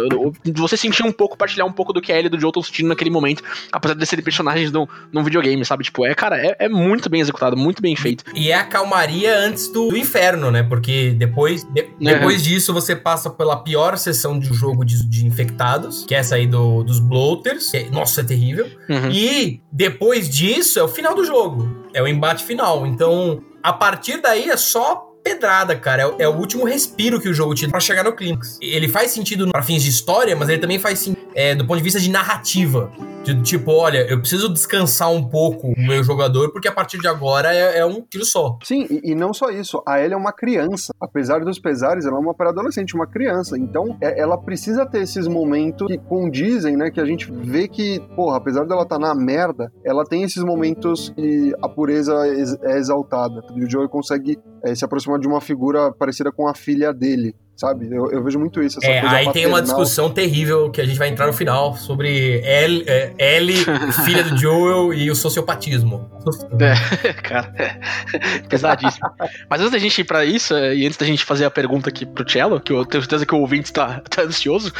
Você 0.57 0.77
sentir 0.77 1.03
um 1.05 1.13
pouco, 1.13 1.30
partilhar 1.37 1.67
um 1.67 1.73
pouco 1.73 1.93
do 1.93 2.01
que 2.01 2.13
a 2.13 2.17
Ellie 2.17 2.27
e 2.27 2.31
do 2.31 2.41
Joe 2.41 2.51
sentindo 2.65 2.89
naquele 2.89 3.11
momento, 3.11 3.43
apesar 3.73 3.95
de 3.95 4.07
serem 4.07 4.25
personagens 4.25 4.71
num, 4.73 4.87
num 5.13 5.23
videogame, 5.23 5.65
sabe? 5.65 5.85
Tipo, 5.85 6.05
é, 6.07 6.15
cara, 6.15 6.37
é, 6.39 6.57
é 6.59 6.69
muito 6.69 7.09
bem 7.09 7.21
executado, 7.21 7.57
muito 7.57 7.81
bem 7.83 7.95
feito. 7.97 8.25
E 8.35 8.51
é 8.51 8.55
a 8.55 8.65
calmaria 8.65 9.37
antes 9.39 9.69
do, 9.69 9.89
do 9.89 9.97
inferno, 9.97 10.51
né? 10.51 10.63
Porque 10.63 11.11
depois, 11.17 11.65
de- 11.65 11.89
depois 11.99 12.43
disso 12.43 12.73
você 12.73 12.95
passa 12.97 13.31
pela 13.31 13.57
pior 13.63 13.97
sessão 13.99 14.39
de 14.39 14.53
jogo 14.53 14.85
de, 14.85 15.07
de 15.09 15.27
infectados, 15.27 16.05
que 16.07 16.15
é 16.15 16.19
essa 16.19 16.35
aí 16.35 16.47
do, 16.47 16.83
dos 16.83 16.99
bloaters. 16.99 17.71
que 17.71 17.77
é- 17.79 17.91
nossa, 17.91 18.21
é 18.21 18.25
terrível. 18.25 18.67
Uhum. 18.89 19.11
E 19.11 19.61
depois 19.73 20.29
disso 20.29 20.79
é 20.79 20.83
o 20.83 20.89
final 20.89 21.15
do 21.15 21.25
jogo. 21.25 21.89
É 21.95 22.03
o 22.03 22.09
embate 22.09 22.45
final. 22.45 22.87
Então, 22.87 23.43
a 23.63 23.73
partir 23.73 24.21
daí 24.21 24.49
é 24.51 24.57
só 24.57 25.07
pedrada, 25.23 25.77
cara. 25.77 26.03
É, 26.03 26.07
o- 26.07 26.17
é 26.21 26.29
último 26.29 26.65
respiro 26.65 27.21
que 27.21 27.29
o 27.29 27.35
jogo 27.35 27.55
te 27.55 27.67
dá 27.67 27.71
pra 27.73 27.81
chegar 27.81 28.03
no 28.05 28.13
clímax. 28.15 28.59
Ele 28.63 28.89
faz 28.89 29.11
sentido 29.11 29.49
pra 29.51 29.63
fins 29.63 29.83
de 29.83 29.91
história, 29.91 30.35
mas 30.35 30.49
ele 30.49 30.59
também 30.59 30.79
faz 30.79 30.99
sentido 30.99 31.20
é, 31.35 31.55
do 31.55 31.67
ponto 31.67 31.79
de 31.79 31.85
vista 31.85 32.01
de 32.01 32.11
narrativa. 32.11 32.91
De 33.23 33.43
tipo, 33.43 33.71
olha, 33.73 33.99
eu 34.11 34.19
preciso 34.19 34.49
descansar 34.49 35.13
um 35.13 35.23
pouco 35.23 35.69
o 35.69 35.75
meu 35.79 36.03
jogador, 36.03 36.51
porque 36.53 36.67
a 36.67 36.73
partir 36.73 36.99
de 36.99 37.07
agora 37.07 37.55
é, 37.55 37.79
é 37.81 37.85
um 37.85 38.01
tiro 38.01 38.25
só. 38.25 38.59
Sim, 38.65 38.87
e, 38.89 39.13
e 39.13 39.15
não 39.15 39.35
só 39.35 39.51
isso, 39.51 39.83
a 39.87 40.01
Ellie 40.01 40.15
é 40.15 40.17
uma 40.17 40.33
criança. 40.33 40.95
Apesar 40.99 41.41
dos 41.45 41.59
pesares, 41.59 42.07
ela 42.07 42.17
é 42.17 42.19
uma 42.19 42.33
pré-adolescente, 42.33 42.95
uma 42.95 43.07
criança. 43.07 43.59
Então, 43.59 43.95
é- 44.01 44.19
ela 44.19 44.39
precisa 44.39 44.87
ter 44.87 45.03
esses 45.03 45.29
momentos 45.29 45.87
que 45.87 45.99
condizem, 45.99 46.79
né? 46.79 46.91
Que 46.91 46.99
a 46.99 47.05
gente 47.05 47.31
vê 47.31 47.69
que, 47.69 48.01
porra, 48.17 48.39
apesar 48.39 48.65
dela 48.65 48.85
estar 48.85 48.99
na 48.99 49.15
merda, 49.15 49.71
ela 49.85 50.05
tem 50.05 50.23
esses 50.23 50.43
momentos 50.43 51.11
que 51.11 51.53
a 51.63 51.69
pureza 51.69 52.15
é 52.63 52.79
exaltada. 52.79 53.43
O 53.55 53.71
Joey 53.71 53.89
consegue 53.89 54.39
é, 54.65 54.75
se 54.75 54.83
aproximar 54.85 55.19
de 55.19 55.29
uma 55.29 55.43
figura 55.43 55.93
parecida 55.93 56.33
com 56.33 56.49
a 56.49 56.55
filha 56.55 56.93
dele, 56.93 57.35
sabe? 57.61 57.87
Eu, 57.95 58.11
eu 58.11 58.25
vejo 58.25 58.39
muito 58.39 58.63
isso, 58.63 58.79
essa 58.79 58.91
É, 58.91 59.01
coisa 59.03 59.17
aí 59.17 59.33
tem 59.33 59.45
uma 59.47 59.59
paternal. 59.59 59.63
discussão 59.63 60.11
terrível 60.11 60.71
que 60.71 60.81
a 60.81 60.87
gente 60.87 60.99
vai 60.99 61.09
entrar 61.09 61.27
no 61.27 61.33
final 61.35 61.77
sobre 61.77 62.41
Ellie, 62.45 62.85
é, 62.87 63.13
Ellie 63.19 63.65
filha 64.05 64.25
do 64.25 64.37
Joel 64.39 64.95
e 64.95 65.11
o 65.11 65.15
sociopatismo. 65.15 66.11
Cara, 67.23 67.53
é 67.59 68.39
pesadíssimo. 68.49 69.09
Mas 69.49 69.61
antes 69.61 69.73
da 69.73 69.79
gente 69.79 70.01
ir 70.01 70.05
pra 70.05 70.25
isso, 70.25 70.55
é, 70.55 70.75
e 70.75 70.87
antes 70.87 70.97
da 70.97 71.05
gente 71.05 71.25
fazer 71.25 71.45
a 71.45 71.51
pergunta 71.51 71.89
aqui 71.91 72.07
pro 72.07 72.29
Cello, 72.29 72.59
que 72.61 72.73
eu 72.73 72.85
tenho 72.87 73.03
certeza 73.03 73.27
que 73.27 73.35
o 73.35 73.39
ouvinte 73.41 73.73
tá, 73.73 74.01
tá 74.09 74.23
ansioso, 74.23 74.73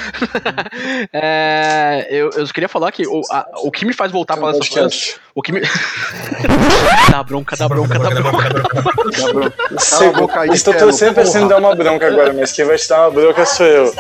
é, 1.13 2.07
eu, 2.11 2.31
eu 2.31 2.47
queria 2.47 2.69
falar 2.69 2.93
que 2.93 3.07
o, 3.07 3.21
a- 3.31 3.47
o 3.63 3.71
que 3.71 3.85
me 3.85 3.93
faz 3.93 4.11
voltar 4.11 4.37
para 4.37 4.57
of 4.57 4.81
Us, 4.81 5.19
o 5.41 5.43
que 5.43 5.53
me... 5.53 5.63
dá 7.11 7.23
bronca, 7.23 7.57
dá 7.57 7.67
bronca, 7.67 7.99
dá 7.99 8.11
bronca. 8.11 8.49
Dá 8.51 10.13
bronca. 10.13 10.47
Estou 10.55 10.75
torcendo 10.75 11.15
pra 11.15 11.25
você 11.25 11.39
porra. 11.39 11.45
me 11.45 11.49
dar 11.49 11.59
uma 11.59 11.75
bronca 11.75 12.07
agora, 12.07 12.33
mas 12.33 12.53
quem 12.53 12.67
vai 12.67 12.77
te 12.77 12.87
dar 12.89 13.09
uma 13.09 13.11
bronca 13.11 13.47
sou 13.47 13.67
eu. 13.67 13.95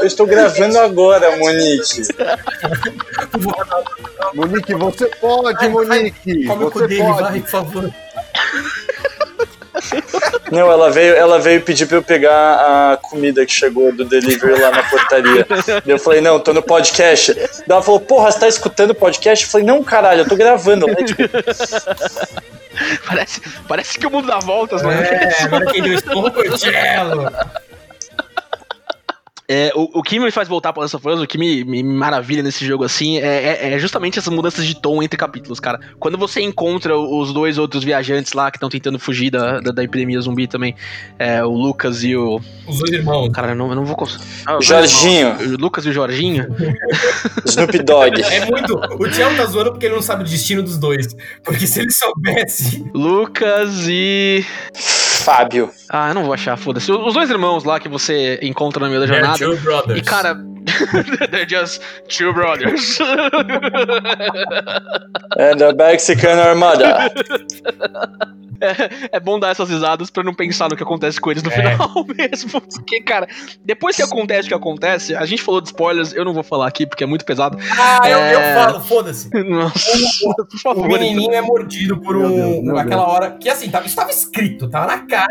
Eu 0.00 0.06
estou 0.06 0.26
gravando 0.26 0.78
agora, 0.80 1.36
Monique. 1.36 2.02
Monique, 4.34 4.74
você 4.74 5.06
pode, 5.06 5.68
Monique! 5.68 6.44
Come 6.44 6.64
Você 6.64 6.86
dele, 6.88 7.02
pode! 7.02 7.22
vai, 7.22 7.40
por 7.40 7.48
favor. 7.48 7.90
Não, 10.50 10.70
ela 10.70 10.90
veio, 10.90 11.14
ela 11.14 11.38
veio 11.38 11.60
pedir 11.62 11.86
pra 11.86 11.98
eu 11.98 12.02
pegar 12.02 12.32
a 12.32 12.96
comida 12.96 13.44
que 13.46 13.52
chegou 13.52 13.92
do 13.92 14.04
delivery 14.04 14.60
lá 14.60 14.70
na 14.70 14.82
portaria. 14.82 15.46
Eu 15.86 15.98
falei, 15.98 16.20
não, 16.20 16.40
tô 16.40 16.52
no 16.52 16.62
podcast. 16.62 17.36
Ela 17.68 17.82
falou, 17.82 18.00
porra, 18.00 18.30
você 18.30 18.40
tá 18.40 18.48
escutando 18.48 18.90
o 18.90 18.94
podcast? 18.94 19.44
Eu 19.44 19.50
falei, 19.50 19.66
não, 19.66 19.82
caralho, 19.82 20.22
eu 20.22 20.28
tô 20.28 20.36
gravando. 20.36 20.88
Ela, 20.88 21.04
tipo, 21.04 21.22
Parece, 23.06 23.42
parece 23.68 23.98
que 23.98 24.06
o 24.06 24.10
mundo 24.10 24.28
dá 24.28 24.38
voltas, 24.38 24.82
mano. 24.82 25.00
É, 25.02 25.42
agora 25.42 25.66
quem 25.66 25.82
deu 25.82 25.94
esporro 25.94 26.32
foi 26.32 26.48
o 26.48 26.56
Cello. 26.56 27.30
É, 29.52 29.72
o, 29.74 29.98
o 29.98 30.02
que 30.02 30.20
me 30.20 30.30
faz 30.30 30.46
voltar 30.46 30.72
para 30.72 30.82
Last 30.82 30.94
of 30.94 31.08
Us, 31.08 31.20
o 31.20 31.26
que 31.26 31.36
me, 31.36 31.64
me 31.64 31.82
maravilha 31.82 32.40
nesse 32.40 32.64
jogo, 32.64 32.84
assim, 32.84 33.18
é, 33.18 33.58
é- 33.68 33.72
é 33.74 33.78
justamente 33.80 34.16
essas 34.16 34.32
mudanças 34.32 34.64
de 34.64 34.76
tom 34.80 35.02
entre 35.02 35.16
capítulos, 35.18 35.58
cara. 35.58 35.80
Quando 35.98 36.16
você 36.16 36.40
encontra 36.40 36.96
os 36.96 37.32
dois 37.32 37.58
outros 37.58 37.82
viajantes 37.82 38.32
lá 38.32 38.48
que 38.48 38.58
estão 38.58 38.68
tentando 38.68 38.96
fugir 38.96 39.28
da, 39.28 39.58
da, 39.58 39.72
da 39.72 39.82
epidemia 39.82 40.20
zumbi 40.20 40.46
também, 40.46 40.76
é, 41.18 41.44
o 41.44 41.50
Lucas 41.50 42.04
e 42.04 42.14
o. 42.14 42.40
Os 42.68 42.78
dois 42.78 42.92
irmãos. 42.92 43.28
Cara, 43.32 43.48
eu 43.50 43.56
não, 43.56 43.70
eu 43.70 43.74
não 43.74 43.84
vou 43.84 43.96
conseguir. 43.96 44.22
Ah, 44.46 44.56
os 44.56 44.64
Jorginho. 44.64 45.36
O 45.56 45.60
Lucas 45.60 45.84
e 45.84 45.88
o 45.88 45.92
Jorginho. 45.92 46.46
Snoop 47.44 47.76
Dogg. 47.82 48.22
É 48.22 48.46
muito. 48.46 48.76
O 49.00 49.12
Cello 49.12 49.36
tá 49.36 49.46
zoando 49.46 49.72
porque 49.72 49.86
ele 49.86 49.96
não 49.96 50.02
sabe 50.02 50.22
o 50.22 50.26
destino 50.26 50.62
dos 50.62 50.78
dois. 50.78 51.08
Porque 51.42 51.66
se 51.66 51.80
ele 51.80 51.90
soubesse. 51.90 52.84
Lucas 52.94 53.88
e. 53.88 54.44
Fábio. 55.24 55.70
Ah, 55.88 56.08
eu 56.08 56.14
não 56.14 56.24
vou 56.24 56.32
achar, 56.34 56.56
foda-se. 56.56 56.90
Os 56.90 57.14
dois 57.14 57.30
irmãos 57.30 57.64
lá 57.64 57.78
que 57.80 57.88
você 57.88 58.38
encontra 58.42 58.84
no 58.84 58.88
meio 58.90 59.00
da 59.00 59.06
jornada. 59.06 59.38
Two 59.38 59.56
Brothers. 59.58 59.98
E 59.98 60.02
cara, 60.02 60.34
they're 61.30 61.48
just 61.48 61.80
two 62.08 62.32
brothers. 62.32 62.98
And 65.38 65.62
a 65.62 65.72
Mexican 65.72 66.38
Armada. 66.40 67.10
É, 68.62 69.16
é 69.16 69.18
bom 69.20 69.40
dar 69.40 69.48
essas 69.52 69.70
risadas 69.70 70.10
pra 70.10 70.22
não 70.22 70.34
pensar 70.34 70.68
no 70.68 70.76
que 70.76 70.82
acontece 70.82 71.18
com 71.18 71.30
eles 71.30 71.42
no 71.42 71.50
É. 71.50 71.54
final 71.54 72.04
mesmo. 72.14 72.60
Porque, 72.60 73.00
cara, 73.00 73.26
depois 73.64 73.96
que 73.96 74.02
acontece 74.02 74.44
o 74.44 74.48
que 74.48 74.54
acontece, 74.54 75.16
a 75.16 75.24
gente 75.24 75.40
falou 75.40 75.62
de 75.62 75.68
spoilers, 75.68 76.12
eu 76.12 76.26
não 76.26 76.34
vou 76.34 76.42
falar 76.42 76.66
aqui 76.68 76.86
porque 76.86 77.02
é 77.02 77.06
muito 77.06 77.24
pesado. 77.24 77.56
Ah, 77.78 78.00
eu, 78.06 78.18
eu 78.18 78.38
É. 78.38 78.54
falo, 78.54 78.80
foda-se. 78.80 79.30
Nossa, 79.44 79.80
por 80.36 80.44
O 80.54 80.58
favor. 80.58 80.88
menininho 80.88 81.32
é 81.32 81.40
mordido 81.40 81.98
por 82.02 82.14
um. 82.14 82.28
Deus, 82.36 82.62
meu 82.64 82.76
aquela 82.78 83.08
hora. 83.08 83.30
Que 83.40 83.48
assim, 83.48 83.70
tava, 83.70 83.86
isso 83.86 83.96
tava 83.96 84.10
escrito, 84.10 84.68
tava 84.68 84.88
na 84.88 84.98
cara. 85.10 85.26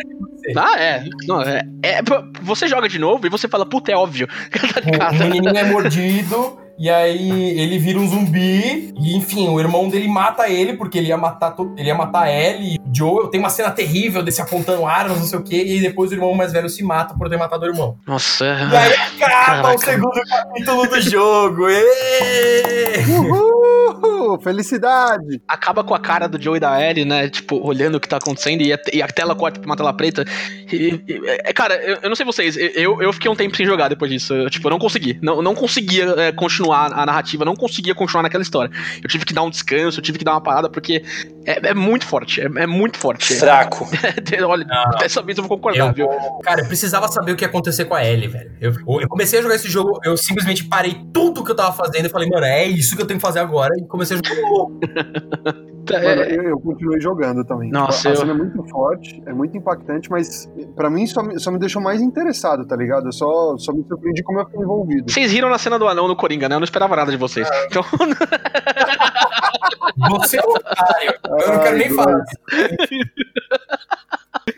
Ah, 0.56 0.80
é. 0.80 1.04
Não, 1.28 1.42
é, 1.42 1.62
é. 1.84 2.00
Você 2.42 2.68
joga 2.68 2.88
de 2.89 3.00
novo 3.00 3.26
e 3.26 3.30
você 3.30 3.48
fala, 3.48 3.65
puta, 3.65 3.92
é 3.92 3.96
óbvio. 3.96 4.28
Tá 4.52 4.82
O, 4.82 4.92
ligado? 4.92 5.15
o 5.15 5.20
menininho 5.20 5.58
é 5.58 5.63
mordido. 5.63 6.58
E 6.82 6.89
aí 6.89 7.60
ele 7.60 7.78
vira 7.78 8.00
um 8.00 8.08
zumbi. 8.08 8.94
E 8.98 9.18
enfim, 9.18 9.50
o 9.50 9.60
irmão 9.60 9.89
dele 9.89 10.08
mata 10.08 10.48
ele, 10.50 10.74
porque 10.78 10.98
ele 10.98 11.10
ia 11.10 11.18
matar 11.18 11.54
ele 11.78 11.89
ia 11.89 11.94
matar 11.96 12.30
e 12.62 12.78
o 12.78 12.96
Joel. 12.96 13.28
Tem 13.28 13.38
uma 13.39 13.50
cena 13.50 13.70
terrível 13.70 14.24
desse 14.24 14.42
apontando 14.42 14.86
armas, 14.86 15.20
não 15.20 15.26
sei 15.26 15.39
o 15.39 15.44
quê. 15.44 15.62
E 15.62 15.82
depois 15.82 16.10
o 16.10 16.13
irmão 16.13 16.34
mais 16.34 16.54
velho 16.54 16.70
se 16.70 16.82
mata 16.82 17.13
por 17.15 17.30
ter 17.30 17.36
matado 17.38 17.65
o 17.65 17.68
irmão. 17.70 17.98
Nossa, 18.08 18.46
E 18.46 18.76
aí 18.78 18.94
acaba 18.94 19.20
Caraca. 19.20 19.76
o 19.76 19.78
segundo 19.78 20.22
capítulo 20.30 20.88
do 20.88 21.02
jogo. 21.02 21.68
Êêê! 21.68 23.04
Uhul! 24.30 24.39
Felicidade! 24.42 25.42
acaba 25.48 25.84
com 25.84 25.94
a 25.94 26.00
cara 26.00 26.28
do 26.28 26.42
Joe 26.42 26.58
e 26.58 26.60
da 26.60 26.82
Ellie, 26.82 27.06
né? 27.06 27.30
Tipo, 27.30 27.60
olhando 27.65 27.96
o 27.96 28.00
que 28.00 28.08
tá 28.08 28.18
acontecendo 28.18 28.62
e 28.62 28.74
a, 28.74 28.78
e 28.94 29.02
a 29.02 29.08
tela 29.08 29.36
corta 29.36 29.60
pra 29.60 29.68
uma 29.70 29.76
tela 29.76 29.94
preta. 29.94 30.24
E- 30.72 31.02
e- 31.08 31.22
é, 31.46 31.54
cara, 31.54 31.76
eu, 31.76 31.98
eu 32.04 32.10
não 32.10 32.15
sei 32.15 32.26
vocês, 32.26 32.56
eu, 32.58 33.02
eu 33.02 33.12
fiquei 33.13 33.30
um 33.30 33.36
tempo 33.36 33.56
sem 33.56 33.65
jogar 33.65 33.88
depois 33.89 34.12
disso. 34.12 34.34
Eu, 34.34 34.50
tipo, 34.50 34.68
eu 34.68 34.72
não 34.72 34.80
consegui. 34.80 35.18
Não, 35.22 35.42
não 35.42 35.56
conseguia 35.56 36.06
é, 36.18 36.32
continuar 36.32 36.92
a 36.94 37.06
narrativa, 37.06 37.44
não 37.46 37.56
conseguia 37.56 37.94
continuar 37.96 38.24
naquela 38.24 38.44
história. 38.44 38.72
Eu 39.02 39.10
tive 39.10 39.26
que 39.26 39.34
dar 39.34 39.42
um 39.44 39.50
descanso, 39.50 40.00
eu 40.00 40.04
tive 40.04 40.18
que 40.18 40.26
dar 40.26 40.32
uma 40.34 40.42
parada, 40.42 40.70
porque 40.70 41.04
é, 41.46 41.70
é 41.70 41.74
muito 41.74 42.06
forte. 42.06 42.42
É, 42.42 42.46
é 42.46 42.68
muito 42.68 42.98
forte. 42.98 43.34
Fraco. 43.36 43.88
Olha, 44.48 44.65
dessa 45.00 45.22
vez 45.22 45.38
eu 45.38 45.44
vou 45.44 45.58
concordar, 45.58 45.88
Eu 45.88 45.94
viu? 45.94 46.08
Cara, 46.44 46.62
eu 46.62 46.68
precisava 46.68 47.08
saber 47.08 47.32
o 47.32 47.36
que 47.36 47.44
ia 47.44 47.48
acontecer 47.48 47.86
com 47.86 47.96
a 47.96 48.06
Ellie, 48.06 48.28
velho. 48.28 48.52
Eu, 48.62 48.74
eu 49.02 49.08
comecei 49.08 49.39
a 49.39 49.42
jogar 49.42 49.56
esse 49.56 49.70
jogo, 49.70 50.00
eu 50.04 50.15
simplesmente 50.18 50.63
parei 50.65 51.02
tudo 51.13 51.44
que 51.44 51.52
eu 51.52 51.56
tava 51.56 51.72
fazendo 51.74 52.06
e 52.06 52.10
falei, 52.10 52.30
mano, 52.30 52.46
é 52.46 52.65
isso 52.65 52.96
que 52.96 53.02
eu 53.02 53.06
tenho 53.08 53.20
que 53.20 53.26
fazer 53.26 53.39
agora. 53.39 53.74
E 53.78 53.86
comecei 53.88 54.15
a 54.15 54.18
jogar. 54.18 54.18
Mano, 55.89 56.21
É, 56.21 56.36
eu, 56.36 56.43
eu 56.43 56.60
continuei 56.60 57.01
jogando 57.01 57.43
também. 57.43 57.71
Nossa, 57.71 57.97
Tipo, 57.97 58.10
a 58.10 58.12
eu- 58.12 58.17
cena 58.17 58.32
é 58.32 58.36
muito 58.36 58.63
forte, 58.69 59.23
é 59.25 59.34
muito 59.34 59.58
impactante, 59.58 60.08
mas 60.12 60.47
pra 60.75 60.88
mim 60.89 61.08
só 61.08 61.23
me, 61.23 61.39
só 61.39 61.49
me 61.51 61.58
deixou 61.58 61.82
mais 61.82 61.99
interessado, 61.99 62.63
tá 62.67 62.75
ligado? 62.75 63.08
Eu 63.08 63.12
só, 63.12 63.58
só 63.58 63.73
me 63.73 63.84
surpreendi 63.88 64.21
como 64.21 64.39
eu 64.39 64.45
fiquei 64.45 64.62
envolvido. 64.62 65.12
vocês 65.12 65.32
riram 65.32 65.49
na 65.49 65.58
cena 65.58 65.79
do 65.79 65.88
anão 65.88 66.08
no 66.08 66.15
Coringa, 66.15 66.47
né? 66.47 66.55
Eu 66.55 66.60
não 66.60 66.65
esperava 66.65 66.95
nada 66.95 67.10
de 67.10 67.17
vocês. 67.17 67.47
Então, 67.65 67.84
Você 70.12 70.38
é 70.38 70.41
um 70.45 70.51
otário. 70.51 71.13
Eu 71.25 71.53
não 71.53 71.60
quero 71.63 71.77
nem 71.77 71.89
falar. 71.89 72.23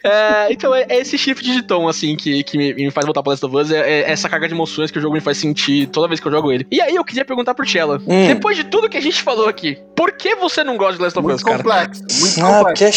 É, 0.04 0.48
então 0.52 0.74
é, 0.74 0.86
é 0.90 0.98
esse 1.00 1.18
shift 1.18 1.44
de 1.44 1.62
tom, 1.62 1.88
assim, 1.88 2.16
que, 2.16 2.44
que 2.44 2.58
me, 2.58 2.74
me 2.74 2.92
faz 2.92 3.06
voltar 3.06 3.22
pra 3.22 3.32
Last 3.32 3.46
of 3.46 3.56
Us. 3.56 3.72
É, 3.72 4.02
é 4.02 4.12
essa 4.12 4.28
carga 4.30 4.48
de 4.48 4.54
emoções 4.54 4.90
que 4.92 4.98
o 4.98 5.02
jogo 5.02 5.14
me 5.14 5.22
faz 5.22 5.38
sentir 5.38 5.88
toda 5.88 6.08
vez 6.08 6.20
que 6.20 6.28
eu 6.28 6.32
jogo 6.32 6.52
ele. 6.52 6.66
E 6.72 6.82
aí 6.82 6.96
eu 6.96 7.04
queria 7.04 7.24
perguntar 7.26 7.54
pro 7.54 7.66
Chella. 7.66 8.02
Hum. 8.08 8.28
Depois 8.28 8.58
de 8.58 8.64
tudo 8.64 8.90
que 8.90 8.98
a 8.98 9.02
gente 9.02 9.22
falou 9.22 9.48
aqui, 9.48 9.78
por 9.96 10.12
que 10.14 10.36
você 10.36 10.64
não 10.64 10.78
gosta 10.78 10.98
de 10.98 11.04
Last 11.04 11.20
of 11.20 11.28
Us, 11.28 11.34
Muito 11.34 11.46
cara? 11.46 11.58
complexo, 11.58 12.02
muito 12.20 12.40
Ah, 12.46 12.64
porque 12.64 12.84
é 12.84 12.88
complexo. 12.88 12.96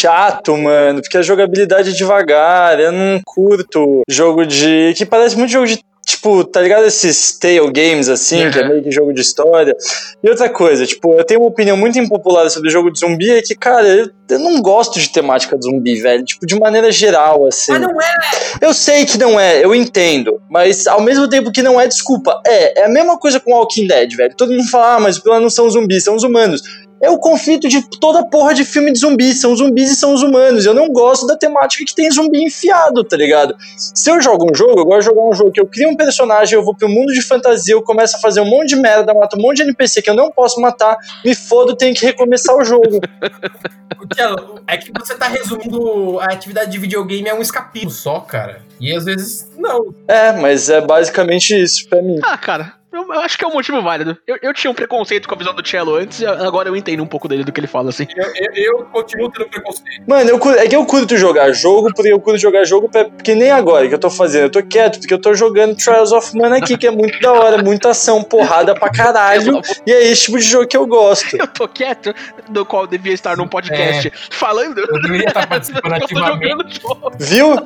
chato, 0.00 0.56
mano. 0.56 1.00
Porque 1.02 1.16
a 1.18 1.22
jogabilidade 1.22 1.90
é 1.90 1.92
devagar. 1.92 2.78
Eu 2.80 2.92
não 2.92 3.20
curto 3.24 4.02
jogo 4.08 4.46
de. 4.46 4.94
que 4.96 5.04
parece 5.04 5.36
muito 5.36 5.50
jogo 5.50 5.66
de. 5.66 5.78
Tipo, 6.06 6.44
tá 6.44 6.60
ligado 6.62 6.84
esses 6.86 7.36
Tale 7.36 7.68
Games 7.72 8.08
assim, 8.08 8.48
que 8.52 8.60
é 8.60 8.62
Uhum. 8.62 8.68
meio 8.68 8.82
que 8.84 8.92
jogo 8.92 9.12
de 9.12 9.20
história. 9.20 9.76
E 10.22 10.30
outra 10.30 10.48
coisa, 10.48 10.86
tipo, 10.86 11.12
eu 11.14 11.24
tenho 11.24 11.40
uma 11.40 11.48
opinião 11.48 11.76
muito 11.76 11.98
impopular 11.98 12.48
sobre 12.48 12.68
o 12.68 12.72
jogo 12.72 12.92
de 12.92 13.00
zumbi, 13.00 13.28
é 13.32 13.42
que, 13.42 13.56
cara, 13.56 13.88
eu, 13.88 14.08
eu 14.30 14.38
não 14.38 14.62
gosto 14.62 15.00
de 15.00 15.08
temática 15.08 15.58
de 15.58 15.64
zumbi, 15.64 16.00
velho. 16.00 16.24
Tipo, 16.24 16.46
de 16.46 16.56
maneira 16.60 16.92
geral, 16.92 17.44
assim. 17.44 17.72
Mas 17.72 17.80
não 17.80 18.00
é. 18.00 18.14
Eu 18.60 18.72
sei 18.72 19.04
que 19.04 19.18
não 19.18 19.38
é, 19.38 19.64
eu 19.64 19.74
entendo. 19.74 20.40
Mas 20.48 20.86
ao 20.86 21.00
mesmo 21.00 21.28
tempo 21.28 21.50
que 21.50 21.60
não 21.60 21.80
é, 21.80 21.88
desculpa. 21.88 22.40
É, 22.46 22.82
é 22.82 22.84
a 22.84 22.88
mesma 22.88 23.18
coisa 23.18 23.40
com 23.40 23.50
Walking 23.52 23.88
Dead, 23.88 24.14
velho. 24.14 24.34
Todo 24.36 24.52
mundo 24.52 24.70
fala, 24.70 24.94
ah, 24.94 25.00
mas 25.00 25.20
não 25.24 25.50
são 25.50 25.68
zumbis, 25.68 26.04
são 26.04 26.14
os 26.14 26.22
humanos. 26.22 26.62
É 27.00 27.10
o 27.10 27.18
conflito 27.18 27.68
de 27.68 27.82
toda 28.00 28.24
porra 28.24 28.54
de 28.54 28.64
filme 28.64 28.92
de 28.92 28.98
zumbis. 28.98 29.40
São 29.40 29.54
zumbis 29.54 29.90
e 29.90 29.96
são 29.96 30.14
os 30.14 30.22
humanos. 30.22 30.64
Eu 30.64 30.74
não 30.74 30.88
gosto 30.88 31.26
da 31.26 31.36
temática 31.36 31.84
que 31.84 31.94
tem 31.94 32.10
zumbi 32.10 32.42
enfiado, 32.42 33.04
tá 33.04 33.16
ligado? 33.16 33.54
Se 33.76 34.10
eu 34.10 34.20
jogo 34.20 34.50
um 34.50 34.54
jogo, 34.54 34.80
eu 34.80 34.84
gosto 34.84 35.00
de 35.00 35.06
jogar 35.06 35.28
um 35.28 35.32
jogo 35.32 35.52
que 35.52 35.60
eu 35.60 35.66
crio 35.66 35.90
um 35.90 35.96
personagem, 35.96 36.54
eu 36.54 36.64
vou 36.64 36.74
pro 36.74 36.88
mundo 36.88 37.12
de 37.12 37.22
fantasia, 37.22 37.74
eu 37.74 37.82
começo 37.82 38.16
a 38.16 38.20
fazer 38.20 38.40
um 38.40 38.46
monte 38.46 38.68
de 38.68 38.76
merda, 38.76 39.12
mato 39.12 39.36
um 39.36 39.42
monte 39.42 39.58
de 39.58 39.62
NPC 39.64 40.02
que 40.02 40.10
eu 40.10 40.14
não 40.14 40.30
posso 40.30 40.60
matar, 40.60 40.96
me 41.24 41.34
fodo, 41.34 41.76
tenho 41.76 41.94
que 41.94 42.04
recomeçar 42.04 42.56
o 42.56 42.64
jogo. 42.64 43.00
Tiago, 44.14 44.60
é 44.66 44.76
que 44.76 44.92
você 44.96 45.14
tá 45.14 45.26
resumindo 45.26 46.20
a 46.20 46.26
atividade 46.26 46.70
de 46.70 46.78
videogame 46.78 47.28
é 47.28 47.34
um 47.34 47.42
escapismo 47.42 47.90
só, 47.90 48.20
cara. 48.20 48.62
E 48.78 48.94
às 48.94 49.04
vezes, 49.04 49.50
não. 49.56 49.94
É, 50.06 50.32
mas 50.32 50.68
é 50.68 50.80
basicamente 50.80 51.60
isso 51.60 51.88
pra 51.88 52.02
mim. 52.02 52.20
Ah, 52.22 52.36
cara, 52.36 52.74
eu, 52.96 53.14
eu 53.14 53.20
acho 53.20 53.36
que 53.38 53.44
é 53.44 53.48
um 53.48 53.52
motivo 53.52 53.80
válido. 53.82 54.16
Eu, 54.26 54.38
eu 54.42 54.52
tinha 54.54 54.70
um 54.70 54.74
preconceito 54.74 55.28
com 55.28 55.34
a 55.34 55.38
visão 55.38 55.54
do 55.54 55.66
Cello 55.66 55.94
antes, 55.94 56.20
e 56.20 56.26
agora 56.26 56.68
eu 56.68 56.76
entendo 56.76 57.02
um 57.02 57.06
pouco 57.06 57.28
dele 57.28 57.44
do 57.44 57.52
que 57.52 57.60
ele 57.60 57.66
fala, 57.66 57.90
assim. 57.90 58.06
Eu, 58.16 58.24
eu, 58.34 58.78
eu 58.78 58.84
continuo 58.86 59.30
tendo 59.30 59.48
preconceito. 59.48 60.02
Mano, 60.06 60.30
eu, 60.30 60.50
é 60.52 60.66
que 60.66 60.76
eu 60.76 60.84
curto 60.86 61.16
jogar 61.16 61.52
jogo, 61.52 61.92
porque 61.94 62.12
eu 62.12 62.20
curto 62.20 62.38
jogar 62.38 62.64
jogo 62.64 62.88
pra, 62.88 63.04
porque 63.04 63.34
nem 63.34 63.50
agora 63.50 63.86
que 63.88 63.94
eu 63.94 63.98
tô 63.98 64.10
fazendo. 64.10 64.44
Eu 64.44 64.50
tô 64.50 64.62
quieto, 64.62 64.98
porque 64.98 65.14
eu 65.14 65.20
tô 65.20 65.34
jogando 65.34 65.76
Trials 65.76 66.12
of 66.12 66.36
Mana 66.36 66.58
aqui, 66.58 66.76
que 66.76 66.86
é 66.86 66.90
muito 66.90 67.20
da 67.20 67.32
hora, 67.32 67.62
muita 67.62 67.90
ação, 67.90 68.22
porrada 68.22 68.74
pra 68.74 68.90
caralho. 68.90 69.60
E 69.86 69.92
é 69.92 70.02
esse 70.06 70.22
tipo 70.24 70.38
de 70.38 70.44
jogo 70.44 70.66
que 70.66 70.76
eu 70.76 70.86
gosto. 70.86 71.36
Eu 71.36 71.46
tô 71.46 71.68
quieto, 71.68 72.14
do 72.48 72.64
qual 72.64 72.82
eu 72.82 72.86
devia 72.88 73.12
estar 73.12 73.36
num 73.36 73.46
podcast 73.48 74.12
falando. 74.30 74.78
Eu 74.78 75.00
deveria 75.02 75.28
estar 75.28 75.46
participando 75.48 75.92
Eu 75.92 75.98
tô 76.00 76.04
ativamente. 76.04 76.48
jogando 76.48 76.70
jogo. 76.80 77.12
Viu? 77.18 77.56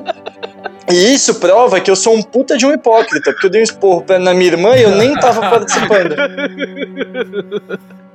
E 0.91 1.13
isso 1.13 1.35
prova 1.35 1.79
que 1.79 1.89
eu 1.89 1.95
sou 1.95 2.13
um 2.15 2.21
puta 2.21 2.57
de 2.57 2.65
um 2.65 2.73
hipócrita, 2.73 3.31
porque 3.31 3.47
eu 3.47 3.51
dei 3.51 3.61
um 3.61 3.63
esporro 3.63 4.05
na 4.19 4.33
minha 4.33 4.51
irmã 4.51 4.75
e 4.75 4.83
eu 4.83 4.91
nem 4.91 5.13
tava 5.15 5.41
participando. 5.41 6.15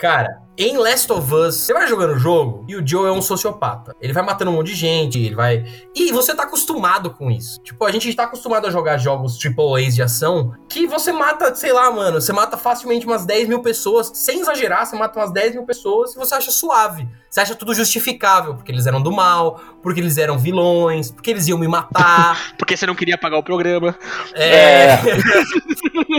Cara, 0.00 0.40
em 0.56 0.78
Last 0.78 1.12
of 1.12 1.34
Us, 1.34 1.56
você 1.56 1.74
vai 1.74 1.86
jogando 1.86 2.14
o 2.14 2.18
jogo 2.18 2.64
e 2.66 2.74
o 2.74 2.86
Joe 2.86 3.06
é 3.06 3.12
um 3.12 3.20
sociopata. 3.20 3.94
Ele 4.00 4.14
vai 4.14 4.22
matando 4.22 4.50
um 4.50 4.54
monte 4.54 4.68
de 4.68 4.74
gente, 4.74 5.18
ele 5.18 5.34
vai. 5.34 5.62
E 5.94 6.10
você 6.10 6.34
tá 6.34 6.44
acostumado 6.44 7.10
com 7.10 7.30
isso. 7.30 7.60
Tipo, 7.62 7.84
a 7.84 7.90
gente 7.92 8.12
tá 8.14 8.24
acostumado 8.24 8.66
a 8.66 8.70
jogar 8.70 8.96
jogos 8.96 9.38
A's 9.76 9.94
de 9.94 10.02
ação 10.02 10.54
que 10.70 10.86
você 10.86 11.12
mata, 11.12 11.54
sei 11.54 11.72
lá, 11.72 11.90
mano, 11.90 12.18
você 12.18 12.32
mata 12.32 12.56
facilmente 12.56 13.04
umas 13.04 13.26
10 13.26 13.46
mil 13.46 13.60
pessoas. 13.60 14.10
Sem 14.14 14.40
exagerar, 14.40 14.86
você 14.86 14.96
mata 14.96 15.18
umas 15.18 15.32
10 15.32 15.56
mil 15.56 15.64
pessoas 15.66 16.14
e 16.14 16.18
você 16.18 16.34
acha 16.34 16.50
suave. 16.50 17.06
Você 17.28 17.40
acha 17.40 17.54
tudo 17.54 17.74
justificável, 17.74 18.54
porque 18.54 18.72
eles 18.72 18.86
eram 18.86 19.00
do 19.00 19.12
mal, 19.12 19.60
porque 19.82 20.00
eles 20.00 20.18
eram 20.18 20.36
vilões, 20.36 21.10
porque 21.10 21.30
eles 21.30 21.46
iam 21.46 21.58
me 21.58 21.68
matar. 21.68 22.52
Porque 22.58 22.76
você 22.76 22.86
não 22.86 22.94
queria 22.94 23.16
pagar 23.16 23.38
o 23.38 23.42
programa. 23.42 23.96
É. 24.34 24.98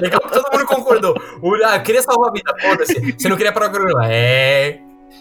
Legal 0.00 0.20
que 0.20 0.30
todo 0.30 0.52
mundo 0.52 0.66
concordou. 0.66 1.14
Ah, 1.64 1.76
eu 1.76 1.82
queria 1.82 2.02
salvar 2.02 2.30
a 2.30 2.32
vida, 2.32 2.54
foda-se. 2.60 3.12
Você 3.12 3.28
não 3.28 3.36
queria 3.36 3.52
parar 3.52 3.68
o 3.68 3.70
programa. 3.70 4.06
É. 4.10 4.80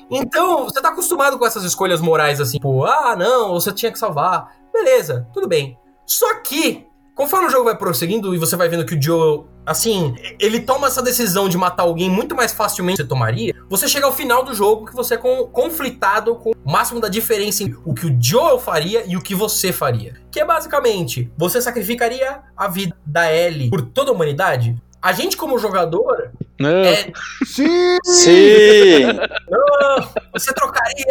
Então, 0.09 0.65
você 0.65 0.81
tá 0.81 0.89
acostumado 0.89 1.37
com 1.37 1.45
essas 1.45 1.63
escolhas 1.63 2.01
morais 2.01 2.39
assim, 2.39 2.57
tipo, 2.57 2.85
ah, 2.85 3.15
não, 3.17 3.53
você 3.53 3.71
tinha 3.71 3.91
que 3.91 3.99
salvar. 3.99 4.55
Beleza, 4.73 5.27
tudo 5.33 5.47
bem. 5.47 5.77
Só 6.05 6.41
que, 6.41 6.87
conforme 7.21 7.45
o 7.45 7.49
jogo 7.51 7.65
vai 7.65 7.77
prosseguindo 7.77 8.33
e 8.33 8.37
você 8.39 8.55
vai 8.55 8.67
vendo 8.67 8.83
que 8.83 8.95
o 8.95 9.01
Joe, 9.01 9.43
assim, 9.63 10.15
ele 10.39 10.59
toma 10.59 10.87
essa 10.87 11.03
decisão 11.03 11.47
de 11.47 11.55
matar 11.55 11.83
alguém 11.83 12.09
muito 12.09 12.35
mais 12.35 12.51
facilmente 12.51 12.97
que 12.97 13.03
você 13.03 13.07
tomaria, 13.09 13.53
você 13.69 13.87
chega 13.87 14.07
ao 14.07 14.11
final 14.11 14.43
do 14.43 14.55
jogo 14.55 14.87
que 14.87 14.95
você 14.95 15.13
é 15.13 15.17
com- 15.17 15.45
conflitado 15.45 16.33
com 16.37 16.49
o 16.49 16.71
máximo 16.71 16.99
da 16.99 17.07
diferença 17.07 17.61
entre 17.61 17.77
o 17.85 17.93
que 17.93 18.07
o 18.07 18.17
Joel 18.19 18.57
faria 18.57 19.03
e 19.05 19.15
o 19.15 19.21
que 19.21 19.35
você 19.35 19.71
faria. 19.71 20.15
Que 20.31 20.39
é 20.39 20.45
basicamente, 20.45 21.31
você 21.37 21.61
sacrificaria 21.61 22.39
a 22.57 22.67
vida 22.67 22.97
da 23.05 23.31
Ellie 23.31 23.69
por 23.69 23.83
toda 23.83 24.09
a 24.09 24.13
humanidade? 24.15 24.75
A 24.99 25.13
gente, 25.13 25.37
como 25.37 25.59
jogador, 25.59 26.31
Não. 26.59 26.69
é, 26.69 27.11
Sim! 27.45 27.97
Sim! 28.03 29.03
não, 29.47 30.09
você 30.33 30.51
trocaria 30.53 31.05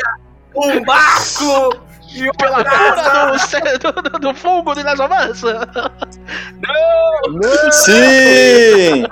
um 0.57 0.85
barco 0.85 1.81
e 2.13 2.23
uma 2.25 2.33
Pela 2.35 2.65
cura 2.65 3.79
do, 3.79 3.93
do, 3.93 4.03
do, 4.03 4.19
do 4.19 4.35
fungo 4.35 4.75
de 4.75 4.83
Last 4.83 5.03
of 5.03 5.15
Us. 5.31 5.43
Não! 6.61 7.71
Sim! 7.71 9.05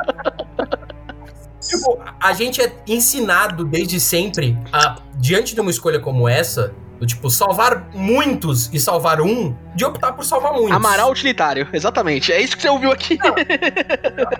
Tipo, 1.60 1.98
a 2.20 2.32
gente 2.32 2.62
é 2.62 2.72
ensinado 2.86 3.64
desde 3.64 4.00
sempre 4.00 4.58
a, 4.72 4.96
diante 5.16 5.54
de 5.54 5.60
uma 5.60 5.70
escolha 5.70 6.00
como 6.00 6.28
essa, 6.28 6.74
do 6.98 7.06
tipo, 7.06 7.30
salvar 7.30 7.88
muitos 7.94 8.68
e 8.72 8.80
salvar 8.80 9.20
um, 9.20 9.54
de 9.74 9.84
optar 9.84 10.12
por 10.12 10.24
salvar 10.24 10.52
muitos. 10.52 10.72
Amaral 10.72 11.10
utilitário, 11.10 11.68
exatamente. 11.72 12.32
É 12.32 12.40
isso 12.40 12.56
que 12.56 12.62
você 12.62 12.68
ouviu 12.68 12.90
aqui. 12.90 13.18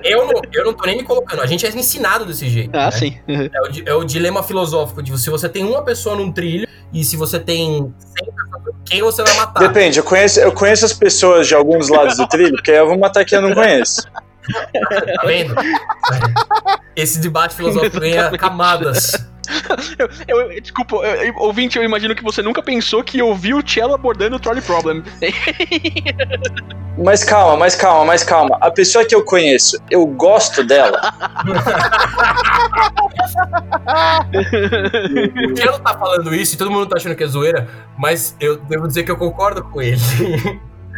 Eu 0.03 0.27
não, 0.27 0.41
eu 0.53 0.65
não 0.65 0.73
tô 0.73 0.87
nem 0.87 0.97
me 0.97 1.03
colocando, 1.03 1.43
a 1.43 1.47
gente 1.47 1.67
é 1.67 1.69
ensinado 1.69 2.25
desse 2.25 2.49
jeito. 2.49 2.75
Ah, 2.75 2.87
né? 2.87 2.91
sim. 2.91 3.19
É 3.29 3.61
o, 3.61 3.89
é 3.89 3.95
o 3.95 4.05
dilema 4.05 4.43
filosófico 4.43 5.03
de 5.03 5.17
se 5.19 5.29
você 5.29 5.49
tem 5.49 5.65
uma 5.65 5.83
pessoa 5.83 6.17
num 6.17 6.33
trilho 6.33 6.67
e 6.93 7.05
se 7.05 7.17
você 7.17 7.39
tem 7.39 7.93
100 7.99 8.27
pessoas, 8.27 8.75
quem 8.87 9.03
você 9.03 9.23
vai 9.23 9.35
matar? 9.35 9.61
Depende, 9.61 9.99
eu 9.99 10.05
conheço, 10.05 10.41
eu 10.41 10.53
conheço 10.53 10.85
as 10.85 10.93
pessoas 10.93 11.47
de 11.47 11.55
alguns 11.55 11.89
lados 11.89 12.17
do 12.17 12.27
trilho, 12.27 12.53
porque 12.53 12.71
eu 12.71 12.87
vou 12.87 12.99
matar 12.99 13.25
quem 13.25 13.37
eu 13.37 13.43
não 13.43 13.55
conheço. 13.55 14.03
Tá 14.53 15.27
vendo? 15.27 15.55
Esse 16.97 17.19
debate 17.21 17.55
filosófico 17.55 18.01
ganha 18.01 18.31
camadas. 18.39 19.13
Eu, 20.29 20.41
eu- 20.53 20.61
desculpa, 20.61 20.97
eu- 20.97 21.25
eu- 21.25 21.35
ouvinte, 21.39 21.79
eu 21.79 21.83
imagino 21.85 22.15
que 22.15 22.23
você 22.23 22.43
nunca 22.43 22.63
pensou 22.63 23.03
que 23.03 23.23
ouviu 23.23 23.57
o 23.59 23.67
Cello 23.67 23.95
abordando 23.95 24.37
o 24.37 24.39
Trolley 24.39 24.61
Problem. 24.63 25.03
Mas 27.03 27.25
calma, 27.25 27.57
mas 27.57 27.75
calma, 27.75 28.05
mas 28.05 28.23
calma. 28.25 28.59
A 28.61 28.71
pessoa 28.71 29.05
que 29.07 29.15
eu 29.15 29.25
conheço, 29.25 29.81
eu 29.91 30.05
gosto 30.05 30.63
dela. 30.65 31.01
O 35.49 35.55
Tielo 35.55 35.79
tá 35.81 35.97
falando 35.99 36.35
isso 36.35 36.55
e 36.55 36.59
todo 36.59 36.71
mundo 36.71 36.87
tá 36.87 36.97
achando 36.97 37.15
que 37.15 37.25
é 37.25 37.27
zoeira, 37.27 37.69
mas 37.97 38.37
eu 38.41 38.57
devo 38.57 38.87
dizer 38.87 39.05
que 39.05 39.11
eu 39.11 39.17
concordo 39.17 39.63
com 39.65 39.81
ele. 39.81 39.97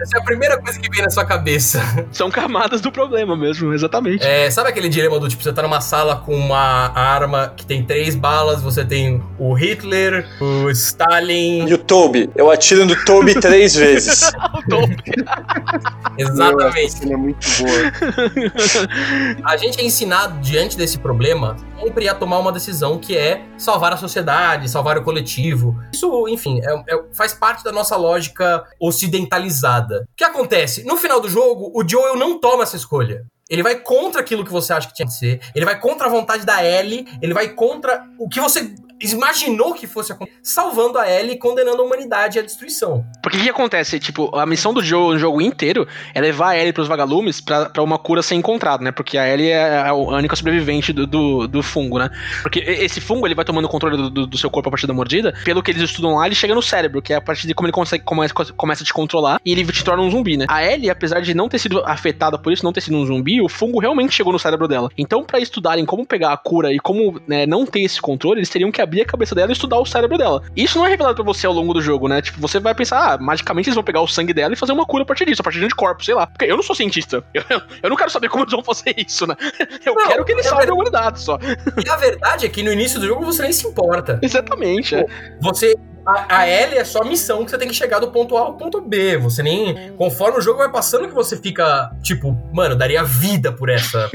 Essa 0.00 0.16
é 0.16 0.20
a 0.20 0.24
primeira 0.24 0.58
coisa 0.60 0.78
que 0.80 0.88
vem 0.90 1.02
na 1.02 1.10
sua 1.10 1.24
cabeça. 1.24 1.80
São 2.12 2.30
camadas 2.30 2.80
do 2.80 2.90
problema 2.90 3.36
mesmo, 3.36 3.72
exatamente. 3.74 4.26
É, 4.26 4.50
sabe 4.50 4.68
aquele 4.70 4.88
dilema 4.88 5.18
do 5.18 5.28
tipo, 5.28 5.42
você 5.42 5.52
tá 5.52 5.62
numa 5.62 5.80
sala 5.80 6.16
com 6.16 6.34
uma 6.34 6.58
arma 6.94 7.52
que 7.56 7.66
tem 7.66 7.84
três 7.84 8.14
balas, 8.14 8.62
você 8.62 8.84
tem 8.84 9.22
o 9.38 9.52
Hitler, 9.54 10.26
o 10.40 10.70
Stalin. 10.70 11.66
E 11.68 11.74
o 11.74 11.78
Toby, 11.78 12.30
eu 12.34 12.50
atiro 12.50 12.84
no 12.86 12.96
Toby 13.04 13.34
três 13.40 13.74
vezes. 13.74 14.30
Exatamente. 16.18 17.02
Ele 17.02 17.12
é 17.12 17.16
muito 17.16 17.46
boa. 17.58 19.40
A 19.44 19.56
gente 19.56 19.80
é 19.80 19.84
ensinado, 19.84 20.38
diante 20.40 20.76
desse 20.76 20.98
problema, 20.98 21.56
sempre 21.80 22.08
a 22.08 22.14
tomar 22.14 22.38
uma 22.38 22.52
decisão 22.52 22.98
que 22.98 23.16
é 23.16 23.42
salvar 23.56 23.92
a 23.92 23.96
sociedade, 23.96 24.68
salvar 24.68 24.98
o 24.98 25.02
coletivo. 25.02 25.78
Isso, 25.92 26.28
enfim, 26.28 26.60
é- 26.62 26.94
é- 26.94 27.02
faz 27.12 27.32
parte 27.32 27.64
da 27.64 27.72
nossa 27.72 27.96
lógica 27.96 28.64
ocidentalizada. 28.78 29.89
O 29.98 30.16
que 30.16 30.24
acontece? 30.24 30.84
No 30.84 30.96
final 30.96 31.20
do 31.20 31.28
jogo, 31.28 31.70
o 31.74 31.86
Joel 31.86 32.16
não 32.16 32.38
toma 32.38 32.62
essa 32.62 32.76
escolha. 32.76 33.24
Ele 33.48 33.62
vai 33.62 33.80
contra 33.80 34.20
aquilo 34.20 34.44
que 34.44 34.52
você 34.52 34.72
acha 34.72 34.86
que 34.86 34.94
tinha 34.94 35.06
que 35.06 35.14
ser. 35.14 35.40
Ele 35.54 35.64
vai 35.64 35.78
contra 35.78 36.06
a 36.06 36.10
vontade 36.10 36.46
da 36.46 36.64
Ellie. 36.64 37.04
Ele 37.20 37.34
vai 37.34 37.48
contra 37.48 38.04
o 38.18 38.28
que 38.28 38.40
você 38.40 38.72
imaginou 39.00 39.74
que 39.74 39.86
fosse 39.86 40.12
acontecer, 40.12 40.38
salvando 40.42 40.98
a 40.98 41.10
Ellie 41.10 41.32
e 41.34 41.38
condenando 41.38 41.80
a 41.82 41.84
humanidade 41.84 42.38
à 42.38 42.42
destruição. 42.42 43.04
Porque 43.22 43.38
o 43.38 43.40
que 43.42 43.48
acontece? 43.50 43.98
Tipo, 43.98 44.34
a 44.36 44.44
missão 44.46 44.72
do 44.74 44.82
jogo, 44.82 45.12
no 45.12 45.18
jogo 45.18 45.40
inteiro 45.40 45.86
é 46.14 46.20
levar 46.20 46.50
a 46.50 46.58
Ellie 46.58 46.72
pros 46.72 46.88
vagalumes 46.88 47.40
pra, 47.40 47.70
uma 47.78 47.98
cura 47.98 48.22
ser 48.22 48.34
encontrada, 48.34 48.82
né? 48.84 48.90
Porque 48.92 49.16
a 49.18 49.28
Ellie 49.28 49.48
é 49.50 49.78
a 49.88 49.94
única 49.94 50.36
sobrevivente 50.36 50.92
do, 50.92 51.06
do, 51.06 51.46
do 51.48 51.62
fungo, 51.62 51.98
né? 51.98 52.10
Porque 52.42 52.58
esse 52.60 53.00
fungo, 53.00 53.26
ele 53.26 53.34
vai 53.34 53.44
tomando 53.44 53.68
controle 53.68 53.96
do, 53.96 54.10
do- 54.10 54.26
do 54.26 54.38
seu 54.38 54.50
corpo 54.50 54.68
a 54.68 54.72
partir 54.72 54.86
da 54.86 54.94
mordida. 54.94 55.34
Pelo 55.44 55.62
que 55.62 55.70
eles 55.70 55.82
estudam 55.82 56.16
lá, 56.16 56.26
ele 56.26 56.34
chega 56.34 56.54
no 56.54 56.62
cérebro, 56.62 57.00
que 57.02 57.12
é 57.12 57.16
a 57.16 57.20
partir 57.20 57.46
de 57.46 57.54
como 57.54 57.66
ele 57.66 57.72
consegue, 57.72 58.04
começa, 58.04 58.34
começa 58.56 58.82
a 58.82 58.86
te 58.86 58.92
controlar 58.92 59.40
e 59.44 59.52
ele 59.52 59.64
te 59.70 59.84
torna 59.84 60.02
um 60.02 60.10
zumbi, 60.10 60.36
né? 60.36 60.46
A 60.48 60.64
Ellie, 60.64 60.90
apesar 60.90 61.20
de 61.20 61.34
não 61.34 61.48
ter 61.48 61.58
sido 61.58 61.80
afetada 61.84 62.38
por 62.38 62.52
isso, 62.52 62.64
não 62.64 62.72
ter 62.72 62.80
sido 62.80 62.96
um 62.96 63.06
zumbi, 63.06 63.40
o 63.40 63.48
fungo 63.48 63.78
realmente 63.78 64.14
chegou 64.14 64.32
no 64.32 64.38
cérebro 64.38 64.66
dela. 64.68 64.90
Então, 64.98 65.24
pra 65.24 65.38
estudarem 65.38 65.84
como 65.86 66.04
pegar 66.06 66.32
a 66.32 66.36
cura 66.36 66.72
e 66.72 66.78
como 66.78 67.20
né, 67.26 67.46
não 67.46 67.64
ter 67.64 67.80
esse 67.80 68.00
controle, 68.00 68.40
eles 68.40 68.48
teriam 68.48 68.70
que 68.70 68.80
abrir 68.82 68.89
a 69.02 69.06
cabeça 69.06 69.34
dela 69.34 69.50
e 69.50 69.52
estudar 69.52 69.78
o 69.78 69.86
cérebro 69.86 70.18
dela. 70.18 70.42
Isso 70.56 70.78
não 70.78 70.86
é 70.86 70.90
revelado 70.90 71.14
pra 71.14 71.24
você 71.24 71.46
ao 71.46 71.52
longo 71.52 71.74
do 71.74 71.80
jogo, 71.80 72.08
né? 72.08 72.20
Tipo, 72.22 72.40
você 72.40 72.58
vai 72.58 72.74
pensar, 72.74 73.14
ah, 73.14 73.18
magicamente 73.18 73.68
eles 73.68 73.74
vão 73.74 73.84
pegar 73.84 74.00
o 74.00 74.08
sangue 74.08 74.32
dela 74.32 74.54
e 74.54 74.56
fazer 74.56 74.72
uma 74.72 74.86
cura 74.86 75.02
a 75.02 75.06
partir 75.06 75.26
disso, 75.26 75.42
a 75.42 75.44
partir 75.44 75.58
de 75.58 75.66
anticorpos, 75.66 76.06
sei 76.06 76.14
lá. 76.14 76.26
Porque 76.26 76.44
eu 76.44 76.56
não 76.56 76.62
sou 76.62 76.74
cientista. 76.74 77.22
Eu, 77.50 77.60
eu 77.82 77.90
não 77.90 77.96
quero 77.96 78.10
saber 78.10 78.28
como 78.28 78.44
eles 78.44 78.52
vão 78.52 78.62
fazer 78.62 78.94
isso, 78.96 79.26
né? 79.26 79.34
Eu 79.84 79.94
Não, 79.94 80.06
quero 80.06 80.24
que 80.24 80.32
eles 80.32 80.46
é 80.46 80.48
salvem 80.48 80.68
a 80.68 80.72
humanidade 80.72 81.20
só. 81.20 81.38
E 81.84 81.88
a 81.88 81.96
verdade 81.96 82.46
é 82.46 82.48
que 82.48 82.62
no 82.62 82.72
início 82.72 83.00
do 83.00 83.06
jogo 83.06 83.24
você 83.24 83.42
nem 83.42 83.52
se 83.52 83.66
importa. 83.66 84.18
Exatamente. 84.22 84.94
é. 84.94 85.06
Você. 85.40 85.74
A, 86.06 86.38
a 86.38 86.46
L 86.46 86.78
é 86.78 86.84
só 86.84 87.04
missão 87.04 87.44
que 87.44 87.50
você 87.50 87.58
tem 87.58 87.68
que 87.68 87.74
chegar 87.74 87.98
do 87.98 88.10
ponto 88.10 88.36
A 88.36 88.40
ao 88.40 88.54
ponto 88.54 88.80
B. 88.80 89.18
Você 89.18 89.42
nem. 89.42 89.92
Conforme 89.92 90.38
o 90.38 90.40
jogo 90.40 90.58
vai 90.58 90.70
passando, 90.70 91.08
que 91.08 91.14
você 91.14 91.36
fica, 91.36 91.90
tipo, 92.02 92.36
mano, 92.52 92.74
daria 92.74 93.04
vida 93.04 93.52
por 93.52 93.68
essa. 93.68 94.10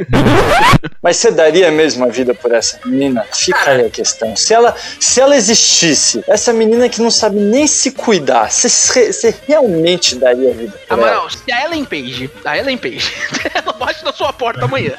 Mas 1.05 1.17
você 1.17 1.29
daria 1.29 1.69
mesmo 1.69 2.03
a 2.03 2.07
vida 2.07 2.33
por 2.33 2.51
essa 2.51 2.79
menina? 2.83 3.23
Fica 3.31 3.69
aí 3.69 3.85
a 3.85 3.89
questão. 3.91 4.35
Se 4.35 4.55
ela, 4.55 4.75
se 4.99 5.21
ela 5.21 5.35
existisse, 5.35 6.23
essa 6.27 6.51
menina 6.51 6.89
que 6.89 6.99
não 6.99 7.11
sabe 7.11 7.39
nem 7.39 7.67
se 7.67 7.91
cuidar, 7.91 8.51
você, 8.51 9.13
você 9.13 9.35
realmente 9.47 10.15
daria 10.15 10.49
a 10.49 10.53
vida 10.55 10.71
por 10.87 10.97
ela? 10.97 11.09
Amaral, 11.09 11.29
se 11.29 11.51
a 11.51 11.63
Ellen 11.63 11.85
Page, 11.85 12.31
a 12.43 12.57
Ellen 12.57 12.79
Page, 12.79 13.13
ela 13.53 13.71
bate 13.73 14.03
na 14.03 14.11
sua 14.13 14.33
porta 14.33 14.65
amanhã. 14.65 14.93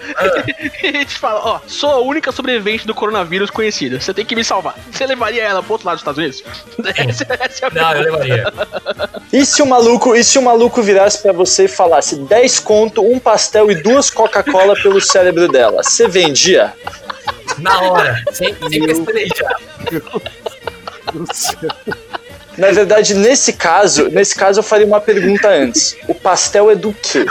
e 0.82 1.04
te 1.04 1.18
fala, 1.18 1.40
ó, 1.44 1.60
sou 1.66 1.90
a 1.90 2.00
única 2.00 2.32
sobrevivente 2.32 2.86
do 2.86 2.94
coronavírus 2.94 3.50
conhecida. 3.50 4.00
Você 4.00 4.14
tem 4.14 4.24
que 4.24 4.34
me 4.34 4.42
salvar. 4.42 4.74
Você 4.90 5.04
levaria 5.04 5.42
ela 5.42 5.62
pro 5.62 5.72
outro 5.72 5.86
lado 5.86 5.96
dos 5.96 6.00
Estados 6.00 6.18
Unidos? 6.18 6.42
Essa, 6.96 7.26
essa 7.44 7.66
é 7.66 7.68
a 7.68 7.70
Não, 7.70 7.92
eu 7.92 8.04
levaria. 8.04 8.52
E 9.30 9.44
se 9.44 9.60
o 9.60 9.66
maluco, 9.66 10.16
e 10.16 10.24
se 10.24 10.38
o 10.38 10.42
maluco 10.42 10.80
virasse 10.80 11.20
pra 11.20 11.32
você 11.32 11.66
e 11.66 11.68
falasse 11.68 12.16
10 12.16 12.58
conto, 12.60 13.02
um 13.02 13.18
pastel 13.18 13.70
e 13.70 13.74
duas 13.74 14.08
Coca-Cola 14.08 14.74
pelo 14.74 14.98
cérebro 14.98 15.25
dela? 15.32 15.82
Você 15.82 16.08
vendia? 16.08 16.72
Na 17.58 17.80
hora. 17.80 18.22
Sem, 18.32 18.54
sem 18.68 18.86
pestanejar. 18.86 19.56
do 21.12 21.34
céu. 21.34 21.70
Na 22.58 22.70
verdade, 22.70 23.14
nesse 23.14 23.52
caso, 23.52 24.08
nesse 24.08 24.34
caso 24.34 24.60
eu 24.60 24.64
faria 24.64 24.86
uma 24.86 25.00
pergunta 25.00 25.48
antes. 25.48 25.94
O 26.08 26.14
pastel 26.14 26.70
é 26.70 26.74
do 26.74 26.92
quê? 26.94 27.26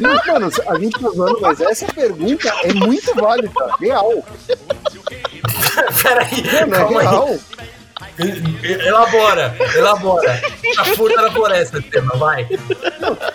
Mano, 0.00 0.50
a 0.68 0.78
gente 0.78 1.00
tá 1.00 1.08
zoando, 1.10 1.40
mas 1.40 1.60
essa 1.60 1.86
pergunta 1.86 2.48
é 2.62 2.72
muito 2.72 3.12
válida, 3.16 3.52
real. 3.80 4.24
Peraí, 6.02 6.44
Mano, 6.68 6.74
é 6.74 6.78
calma 6.78 7.00
aí. 7.00 7.40
Elabora, 8.18 9.54
elabora. 9.74 10.40
A 10.78 10.84
furta 10.84 11.20
na 11.22 11.30
floresta, 11.30 11.82
tema, 11.90 12.16
vai. 12.16 12.46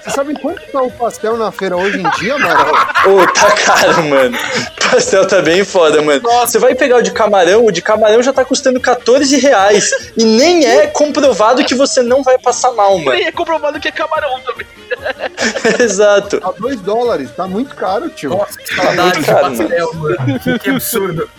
Você 0.02 0.10
sabe 0.10 0.40
quanto 0.40 0.62
tá 0.72 0.82
o 0.82 0.92
pastel 0.92 1.38
na 1.38 1.52
feira 1.52 1.78
hoje 1.78 2.00
em 2.00 2.10
dia, 2.20 2.34
Amaral? 2.36 2.74
Ô, 3.08 3.28
tá 3.32 3.52
caro, 3.52 4.04
mano. 4.04 4.38
O 4.38 4.92
pastel 4.92 5.28
tá 5.28 5.42
bem 5.42 5.64
foda, 5.64 6.02
mano. 6.02 6.22
Você 6.22 6.58
vai 6.58 6.74
pegar 6.74 6.98
o 6.98 7.02
de 7.02 7.12
camarão, 7.12 7.66
o 7.66 7.72
de 7.72 7.82
camarão 7.82 8.24
já 8.24 8.34
tá 8.34 8.44
custando 8.44 8.80
14 8.80 9.38
reais. 9.40 9.92
E 10.18 10.24
nem 10.24 10.66
é 10.66 10.88
comprovado 10.88 11.64
que 11.64 11.76
você 11.76 12.02
não 12.02 12.24
vai 12.24 12.38
passar 12.40 12.72
mal, 12.72 12.98
mano. 12.98 13.12
Nem 13.12 13.28
é 13.28 13.32
comprovado 13.32 13.80
que 13.80 13.88
é 13.88 13.92
camarão 13.92 14.40
também. 14.42 14.66
Exato. 15.80 16.39
A 16.43 16.52
2 16.52 16.82
dólares, 16.82 17.32
tá 17.36 17.47
muito 17.47 17.76
caro, 17.76 18.10
tio. 18.10 18.30
Nossa, 18.32 18.58
que 18.58 18.76
saudade 18.76 19.20
de 19.20 19.26
Cara, 19.26 19.41
pastel, 19.49 19.93
mano. 19.95 20.39
Que, 20.39 20.60
que 20.60 20.70
absurdo. 20.70 21.30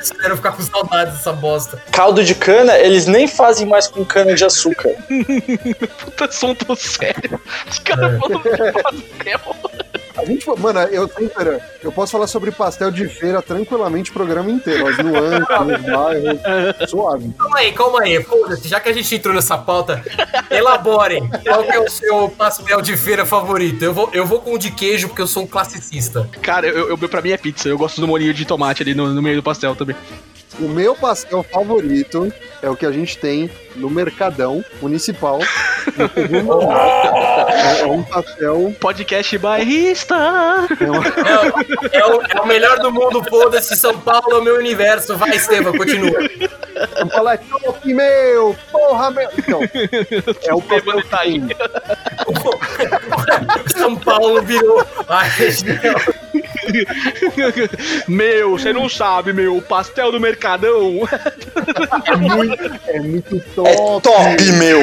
Espero 0.00 0.36
ficar 0.36 0.52
com 0.52 0.62
saudade 0.62 1.12
dessa 1.12 1.32
bosta. 1.32 1.82
Caldo 1.92 2.22
de 2.24 2.34
cana, 2.34 2.76
eles 2.78 3.06
nem 3.06 3.26
fazem 3.28 3.66
mais 3.66 3.86
com 3.88 4.04
cana 4.04 4.34
de 4.34 4.44
açúcar. 4.44 4.90
Puta 6.04 6.24
assunto 6.26 6.76
sério. 6.76 7.40
Os 7.70 7.78
caras 7.78 8.14
É. 8.14 8.18
falam 8.18 8.40
de 8.42 8.82
pastel. 8.82 9.56
A 10.22 10.24
gente, 10.24 10.46
mano, 10.56 10.78
eu 10.82 11.08
sempre, 11.08 11.60
eu 11.82 11.90
posso 11.90 12.12
falar 12.12 12.28
sobre 12.28 12.52
pastel 12.52 12.92
de 12.92 13.08
feira 13.08 13.42
tranquilamente 13.42 14.10
o 14.10 14.14
programa 14.14 14.48
inteiro. 14.50 14.86
As 14.86 14.96
nuances, 14.98 15.40
os 15.40 15.82
bairros, 15.92 16.90
suave. 16.90 17.34
Calma 17.36 17.58
aí, 17.58 17.72
calma 17.72 18.02
aí. 18.02 18.22
Foda-se, 18.22 18.68
já 18.68 18.78
que 18.78 18.88
a 18.88 18.92
gente 18.92 19.12
entrou 19.12 19.34
nessa 19.34 19.58
pauta, 19.58 20.00
elaborem. 20.48 21.28
Qual 21.28 21.64
que 21.64 21.72
é 21.72 21.80
o 21.80 21.90
seu 21.90 22.28
pastel 22.28 22.80
de 22.80 22.96
feira 22.96 23.26
favorito? 23.26 23.84
Eu 23.84 23.92
vou, 23.92 24.10
eu 24.12 24.24
vou 24.24 24.40
com 24.40 24.52
o 24.52 24.58
de 24.58 24.70
queijo, 24.70 25.08
porque 25.08 25.22
eu 25.22 25.26
sou 25.26 25.42
um 25.42 25.46
classicista. 25.46 26.28
Cara, 26.40 26.68
eu, 26.68 26.90
eu, 26.90 27.08
pra 27.08 27.20
mim 27.20 27.30
é 27.30 27.36
pizza. 27.36 27.68
Eu 27.68 27.76
gosto 27.76 28.00
do 28.00 28.06
molinho 28.06 28.32
de 28.32 28.44
tomate 28.44 28.84
ali 28.84 28.94
no, 28.94 29.08
no 29.08 29.20
meio 29.20 29.36
do 29.36 29.42
pastel 29.42 29.74
também. 29.74 29.96
O 30.60 30.68
meu 30.68 30.94
pastel 30.94 31.42
favorito 31.42 32.32
é 32.62 32.68
o 32.68 32.76
que 32.76 32.84
a 32.86 32.92
gente 32.92 33.16
tem 33.18 33.50
no 33.74 33.88
Mercadão 33.88 34.62
Municipal. 34.80 35.38
no 35.96 36.08
segundo. 36.12 36.68
É, 37.52 37.80
é 37.80 37.86
um 37.86 38.02
pastel. 38.02 38.74
Podcast 38.80 39.36
bairrista. 39.38 40.14
É 40.14 40.90
uma, 40.90 41.06
É, 41.06 41.38
o- 41.38 41.92
é 41.92 42.06
o, 42.16 42.22
é 42.38 42.40
o 42.40 42.46
melhor 42.46 42.78
do 42.78 42.90
mundo, 42.92 43.22
foda-se. 43.28 43.76
São 43.76 43.98
Paulo 43.98 44.32
é 44.32 44.38
o 44.38 44.42
meu 44.42 44.56
universo. 44.56 45.16
Vai, 45.16 45.30
Estevam, 45.36 45.72
continua. 45.72 46.18
eu 46.22 47.08
falo, 47.10 47.28
é 47.28 47.36
top, 47.36 47.92
meu! 47.94 48.56
Porra, 48.70 49.10
meu! 49.10 49.28
Então, 49.36 49.60
é 50.46 50.54
o 50.54 50.62
pastel 50.62 51.02
que 51.02 51.08
tá 51.08 51.22
São 53.76 53.96
Paulo 53.96 54.42
virou 54.42 54.84
a 55.08 55.22
região. 55.22 55.76
Meu, 58.08 58.52
você 58.58 58.72
não 58.72 58.88
sabe, 58.88 59.32
meu. 59.32 59.56
O 59.56 59.62
pastel 59.62 60.12
do 60.12 60.20
Mercadão. 60.20 61.00
É 62.06 62.16
muito, 62.16 62.80
é 62.88 63.00
muito 63.00 63.36
É 63.36 63.74
top. 63.74 64.02
top, 64.02 64.52
meu. 64.58 64.80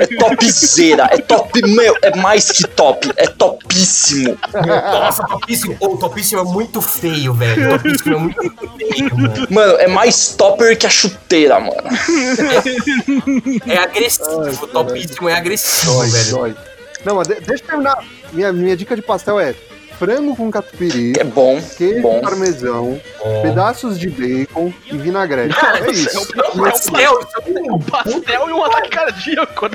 É 0.00 0.06
topzera. 0.18 1.08
É 1.12 1.18
top, 1.18 1.60
meu. 1.66 1.94
É 2.02 2.16
mais 2.16 2.50
que 2.50 2.66
top. 2.66 3.10
É 3.16 3.26
topíssimo. 3.26 4.38
Nossa, 4.66 5.26
topíssimo. 5.26 5.76
Ô, 5.80 5.96
topíssimo 5.96 6.40
é 6.40 6.44
muito 6.44 6.80
feio, 6.80 7.32
velho. 7.34 7.70
Topíssimo 7.78 8.14
é 8.14 8.18
muito 8.18 8.70
feio, 8.78 9.16
mano. 9.16 9.46
Mano, 9.50 9.72
é 9.78 9.86
mais 9.88 10.30
topper 10.36 10.76
que 10.78 10.86
a 10.86 10.90
chuteira, 10.90 11.60
mano. 11.60 11.74
É 13.66 13.76
agressivo. 13.78 14.66
Topíssimo 14.68 15.28
é 15.28 15.34
agressivo, 15.34 15.92
Dói, 15.92 16.08
velho. 16.10 16.30
dói. 16.30 16.54
Não, 17.04 17.14
mas 17.16 17.28
de- 17.28 17.34
deixa 17.40 17.62
eu 17.64 17.68
terminar. 17.68 18.04
Minha, 18.32 18.52
minha 18.52 18.76
dica 18.76 18.94
de 18.96 19.02
pastel 19.02 19.38
é 19.38 19.54
frango 19.98 20.36
com 20.36 20.50
catupiry, 20.50 21.12
É 21.18 21.24
bom, 21.24 21.60
queijo 21.76 22.02
bom. 22.02 22.20
parmesão, 22.20 23.00
Ó. 23.20 23.42
pedaços 23.42 23.98
de 23.98 24.08
bacon 24.08 24.72
e 24.86 24.96
vinagrete. 24.96 25.54
É 25.86 25.90
isso. 25.90 26.28
Pastel, 26.56 27.20
Um 27.70 27.78
pastel 27.80 28.48
e 28.48 28.52
um 28.52 28.64
ataque 28.64 28.90
cardíaco. 28.90 29.66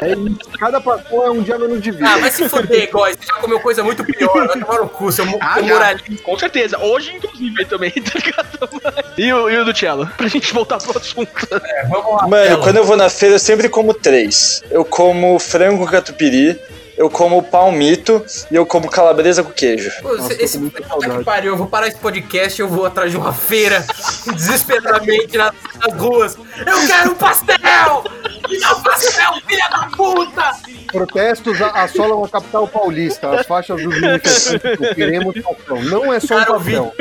É 0.00 0.08
isso. 0.12 0.50
Cada 0.58 0.80
pastel 0.80 1.24
é 1.24 1.30
um 1.30 1.42
dia 1.42 1.58
menos 1.58 1.80
de 1.82 1.90
vida. 1.90 2.08
Ah, 2.08 2.18
vai 2.18 2.30
se 2.30 2.48
foder, 2.48 2.90
Góis. 2.90 3.16
Você 3.20 3.26
já 3.26 3.34
comeu 3.40 3.60
coisa 3.60 3.82
muito 3.82 4.04
pior. 4.04 4.46
Vai 4.46 4.58
tomar 4.60 4.78
no 4.80 4.88
cu, 4.88 5.10
seu, 5.12 5.24
Ah, 5.40 5.60
moralista. 5.60 6.22
Com 6.22 6.38
certeza. 6.38 6.78
Hoje, 6.78 7.14
inclusive, 7.16 7.64
também, 7.66 7.90
tá 8.02 8.12
ligado? 8.14 9.08
E 9.18 9.32
o, 9.32 9.50
e 9.50 9.56
o 9.58 9.64
do 9.64 9.76
Cello? 9.76 10.06
Pra 10.16 10.28
gente 10.28 10.52
voltar 10.54 10.78
pro 10.78 10.96
assunto. 10.98 11.28
É, 11.64 11.86
vamos 11.86 12.16
lá. 12.22 12.28
Mano, 12.28 12.58
quando 12.62 12.76
eu 12.76 12.84
vou 12.84 12.96
na 12.96 13.08
feira, 13.10 13.34
eu 13.34 13.38
sempre 13.38 13.68
como 13.68 13.92
três. 13.92 14.62
Eu 14.70 14.84
como 14.84 15.38
frango 15.38 15.84
com 15.84 15.90
catupiry, 15.90 16.58
eu 16.98 17.08
como 17.08 17.42
palmito 17.42 18.24
e 18.50 18.54
eu 18.56 18.66
como 18.66 18.90
calabresa 18.90 19.42
com 19.42 19.50
queijo. 19.52 19.90
Pô, 20.02 20.14
Nossa, 20.16 20.34
esse 20.42 20.58
puta 20.58 20.82
que 20.82 21.24
pariu, 21.24 21.52
eu 21.52 21.56
vou 21.56 21.66
parar 21.68 21.86
esse 21.88 21.96
podcast 21.98 22.60
e 22.60 22.62
eu 22.62 22.68
vou 22.68 22.84
atrás 22.84 23.10
de 23.10 23.16
uma 23.16 23.32
feira 23.32 23.84
desesperadamente 24.34 25.36
nas, 25.36 25.52
nas 25.78 25.94
ruas. 26.00 26.36
Eu 26.36 26.86
quero 26.86 27.12
um 27.12 27.14
pastel! 27.14 28.04
Me 28.48 28.58
dá 28.60 28.74
um 28.74 28.82
pastel, 28.82 29.32
filha 29.46 29.68
da 29.70 29.88
puta! 29.96 30.52
Protestos 30.90 31.60
a- 31.60 31.82
assolam 31.84 32.24
a 32.24 32.28
capital 32.28 32.66
paulista. 32.66 33.28
As 33.30 33.46
faixas 33.46 33.82
dos 33.82 34.00
manifestantes 34.00 34.94
queremos 34.94 35.34
pastel. 35.34 35.82
Não 35.84 36.12
é 36.12 36.18
só 36.18 36.34
um 36.38 36.44
Cara, 36.44 36.58
vi. 36.58 36.76
pastel. 36.76 36.94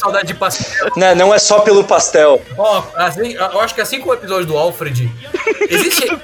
Saudade 0.00 0.26
de 0.28 0.34
pastel. 0.34 0.90
Né, 0.96 1.14
não 1.14 1.34
é 1.34 1.38
só 1.38 1.60
pelo 1.60 1.84
pastel. 1.84 2.40
Ó, 2.56 2.82
assim, 2.96 3.34
eu 3.34 3.60
acho 3.60 3.74
que 3.74 3.82
assim 3.82 3.98
como 4.00 4.12
o 4.12 4.14
episódio 4.14 4.46
do 4.46 4.56
Alfred, 4.56 5.10
existe. 5.68 6.08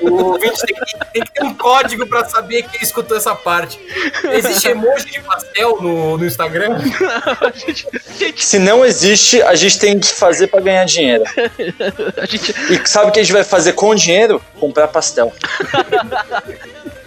O 0.00 0.14
ouvinte 0.24 0.60
tem 0.66 0.74
que, 0.76 1.12
tem 1.12 1.22
que 1.22 1.32
ter 1.32 1.44
um 1.44 1.54
código 1.54 2.06
pra 2.06 2.24
saber 2.24 2.49
que 2.50 2.76
ele 2.76 2.84
escutou 2.84 3.16
essa 3.16 3.34
parte. 3.34 3.80
Existe 4.32 4.68
emoji 4.68 5.10
de 5.10 5.20
pastel 5.20 5.78
no, 5.80 6.18
no 6.18 6.26
Instagram? 6.26 6.78
A 7.40 7.50
gente, 7.50 7.86
gente, 8.18 8.44
Se 8.44 8.58
não 8.58 8.84
existe, 8.84 9.42
a 9.42 9.54
gente 9.54 9.78
tem 9.78 9.98
que 9.98 10.06
fazer 10.06 10.48
pra 10.48 10.60
ganhar 10.60 10.84
dinheiro. 10.84 11.24
a 12.16 12.26
gente, 12.26 12.54
E 12.70 12.88
sabe 12.88 13.10
o 13.10 13.12
que 13.12 13.20
a 13.20 13.22
gente 13.22 13.32
vai 13.32 13.44
fazer 13.44 13.72
com 13.72 13.88
o 13.90 13.94
dinheiro? 13.94 14.40
Comprar 14.58 14.88
pastel. 14.88 15.32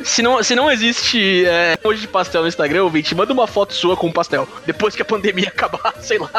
se, 0.03 0.21
não, 0.21 0.41
se 0.43 0.55
não 0.55 0.71
existe 0.71 1.45
é, 1.45 1.77
hoje 1.83 2.01
de 2.01 2.07
pastel 2.07 2.41
no 2.41 2.47
Instagram, 2.47 2.83
ouvinte, 2.83 3.13
manda 3.15 3.33
uma 3.33 3.47
foto 3.47 3.73
sua 3.73 3.95
com 3.95 4.07
um 4.07 4.11
pastel. 4.11 4.47
Depois 4.65 4.95
que 4.95 5.01
a 5.01 5.05
pandemia 5.05 5.49
acabar, 5.53 5.93
sei 5.99 6.17
lá. 6.17 6.31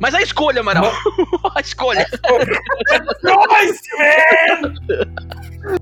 Mas 0.00 0.14
a 0.14 0.22
escolha, 0.22 0.60
Amaral. 0.60 0.90
a 1.54 1.60
escolha. 1.60 2.06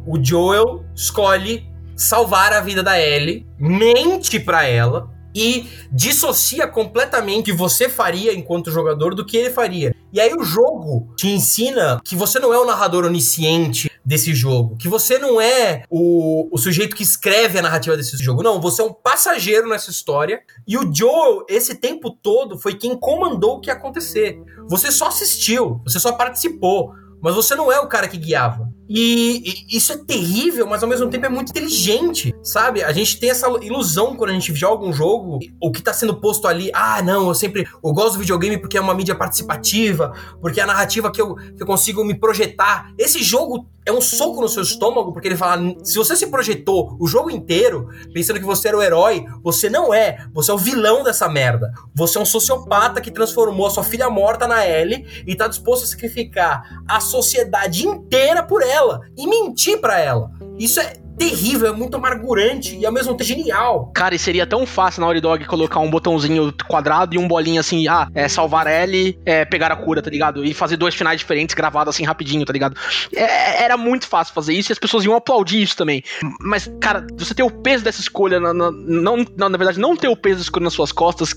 O 0.04 0.22
Joel 0.22 0.84
escolhe 0.94 1.66
salvar 1.96 2.52
a 2.52 2.60
vida 2.60 2.82
da 2.82 3.00
Ellie, 3.00 3.46
mente 3.58 4.38
pra 4.40 4.64
ela 4.66 5.08
e 5.34 5.66
dissocia 5.92 6.66
completamente 6.66 7.50
o 7.50 7.54
que 7.54 7.58
você 7.58 7.88
faria 7.88 8.34
enquanto 8.34 8.70
jogador 8.70 9.14
do 9.14 9.24
que 9.24 9.36
ele 9.36 9.50
faria. 9.50 9.94
E 10.12 10.20
aí 10.20 10.32
o 10.34 10.42
jogo 10.42 11.12
te 11.16 11.28
ensina 11.28 12.00
que 12.02 12.16
você 12.16 12.38
não 12.38 12.52
é 12.52 12.58
o 12.58 12.64
narrador 12.64 13.04
onisciente 13.04 13.90
desse 14.04 14.34
jogo, 14.34 14.76
que 14.76 14.88
você 14.88 15.18
não 15.18 15.40
é 15.40 15.84
o, 15.90 16.48
o 16.50 16.56
sujeito 16.56 16.96
que 16.96 17.02
escreve 17.02 17.58
a 17.58 17.62
narrativa 17.62 17.96
desse 17.96 18.16
jogo. 18.16 18.42
Não, 18.42 18.60
você 18.60 18.80
é 18.80 18.84
um 18.84 18.92
passageiro 18.92 19.68
nessa 19.68 19.90
história 19.90 20.40
e 20.66 20.78
o 20.78 20.94
Joel, 20.94 21.44
esse 21.48 21.74
tempo 21.74 22.10
todo, 22.10 22.58
foi 22.58 22.74
quem 22.74 22.98
comandou 22.98 23.56
o 23.56 23.60
que 23.60 23.68
ia 23.68 23.74
acontecer. 23.74 24.40
Você 24.68 24.90
só 24.90 25.08
assistiu, 25.08 25.80
você 25.84 26.00
só 26.00 26.12
participou, 26.12 26.92
mas 27.20 27.34
você 27.34 27.54
não 27.54 27.70
é 27.70 27.78
o 27.78 27.88
cara 27.88 28.08
que 28.08 28.16
guiava. 28.16 28.77
E, 28.88 29.66
isso 29.68 29.92
é 29.92 29.96
terrível, 29.96 30.66
mas 30.66 30.82
ao 30.82 30.88
mesmo 30.88 31.10
tempo 31.10 31.26
é 31.26 31.28
muito 31.28 31.50
inteligente, 31.50 32.34
sabe? 32.42 32.82
A 32.82 32.92
gente 32.92 33.20
tem 33.20 33.30
essa 33.30 33.46
ilusão 33.62 34.16
quando 34.16 34.30
a 34.30 34.32
gente 34.32 34.54
joga 34.54 34.86
um 34.86 34.92
jogo, 34.92 35.38
o 35.60 35.70
que 35.70 35.82
tá 35.82 35.92
sendo 35.92 36.18
posto 36.18 36.48
ali, 36.48 36.70
ah, 36.72 37.02
não, 37.02 37.28
eu 37.28 37.34
sempre 37.34 37.68
eu 37.84 37.92
gosto 37.92 38.14
do 38.14 38.20
videogame 38.20 38.56
porque 38.56 38.78
é 38.78 38.80
uma 38.80 38.94
mídia 38.94 39.14
participativa, 39.14 40.12
porque 40.40 40.60
é 40.60 40.62
a 40.62 40.66
narrativa 40.66 41.10
que 41.10 41.20
eu, 41.20 41.34
que 41.34 41.62
eu 41.62 41.66
consigo 41.66 42.02
me 42.02 42.14
projetar. 42.14 42.92
Esse 42.96 43.22
jogo 43.22 43.66
é 43.84 43.92
um 43.92 44.00
soco 44.00 44.40
no 44.40 44.48
seu 44.48 44.62
estômago, 44.62 45.12
porque 45.12 45.28
ele 45.28 45.36
fala: 45.36 45.62
se 45.82 45.96
você 45.96 46.14
se 46.14 46.26
projetou 46.26 46.96
o 47.00 47.06
jogo 47.06 47.30
inteiro 47.30 47.88
pensando 48.12 48.38
que 48.38 48.44
você 48.44 48.68
era 48.68 48.76
o 48.76 48.82
herói, 48.82 49.24
você 49.42 49.70
não 49.70 49.94
é. 49.94 50.26
Você 50.34 50.50
é 50.50 50.54
o 50.54 50.58
vilão 50.58 51.02
dessa 51.02 51.28
merda. 51.28 51.72
Você 51.94 52.18
é 52.18 52.20
um 52.20 52.26
sociopata 52.26 53.00
que 53.00 53.10
transformou 53.10 53.66
a 53.66 53.70
sua 53.70 53.84
filha 53.84 54.10
morta 54.10 54.46
na 54.46 54.66
Ellie 54.66 55.06
e 55.26 55.34
tá 55.34 55.48
disposto 55.48 55.84
a 55.84 55.86
sacrificar 55.86 56.82
a 56.86 57.00
sociedade 57.00 57.86
inteira 57.86 58.42
por 58.42 58.62
ela 58.62 58.77
e 59.16 59.26
mentir 59.26 59.80
para 59.80 59.98
ela. 59.98 60.30
Isso 60.58 60.80
é 60.80 60.94
terrível, 61.18 61.68
é 61.68 61.72
muito 61.72 61.96
amargurante 61.96 62.76
e 62.76 62.86
ao 62.86 62.92
mesmo 62.92 63.12
tempo 63.12 63.24
genial. 63.24 63.90
Cara, 63.94 64.14
e 64.14 64.18
seria 64.18 64.46
tão 64.46 64.64
fácil 64.64 65.00
na 65.00 65.06
Naughty 65.06 65.20
Dog 65.20 65.44
colocar 65.46 65.80
um 65.80 65.90
botãozinho 65.90 66.52
quadrado 66.66 67.14
e 67.14 67.18
um 67.18 67.26
bolinho 67.26 67.60
assim, 67.60 67.88
ah, 67.88 68.08
é 68.14 68.28
salvar 68.28 68.66
L, 68.66 69.18
é, 69.26 69.44
pegar 69.44 69.72
a 69.72 69.76
cura, 69.76 70.00
tá 70.00 70.10
ligado? 70.10 70.44
E 70.44 70.54
fazer 70.54 70.76
dois 70.76 70.94
finais 70.94 71.18
diferentes 71.18 71.54
gravados 71.54 71.94
assim 71.94 72.04
rapidinho, 72.04 72.44
tá 72.44 72.52
ligado? 72.52 72.76
É, 73.14 73.64
era 73.64 73.76
muito 73.76 74.06
fácil 74.06 74.32
fazer 74.32 74.54
isso 74.54 74.70
e 74.70 74.74
as 74.74 74.78
pessoas 74.78 75.04
iam 75.04 75.14
aplaudir 75.14 75.62
isso 75.62 75.76
também. 75.76 76.02
Mas, 76.40 76.70
cara, 76.80 77.06
você 77.16 77.34
ter 77.34 77.42
o 77.42 77.50
peso 77.50 77.84
dessa 77.84 78.00
escolha, 78.00 78.38
na, 78.38 78.54
na, 78.54 78.70
não, 78.70 79.24
na, 79.36 79.48
na 79.48 79.58
verdade, 79.58 79.80
não 79.80 79.96
ter 79.96 80.08
o 80.08 80.16
peso 80.16 80.36
dessa 80.36 80.46
escolha 80.46 80.64
nas 80.64 80.74
suas 80.74 80.92
costas, 80.92 81.34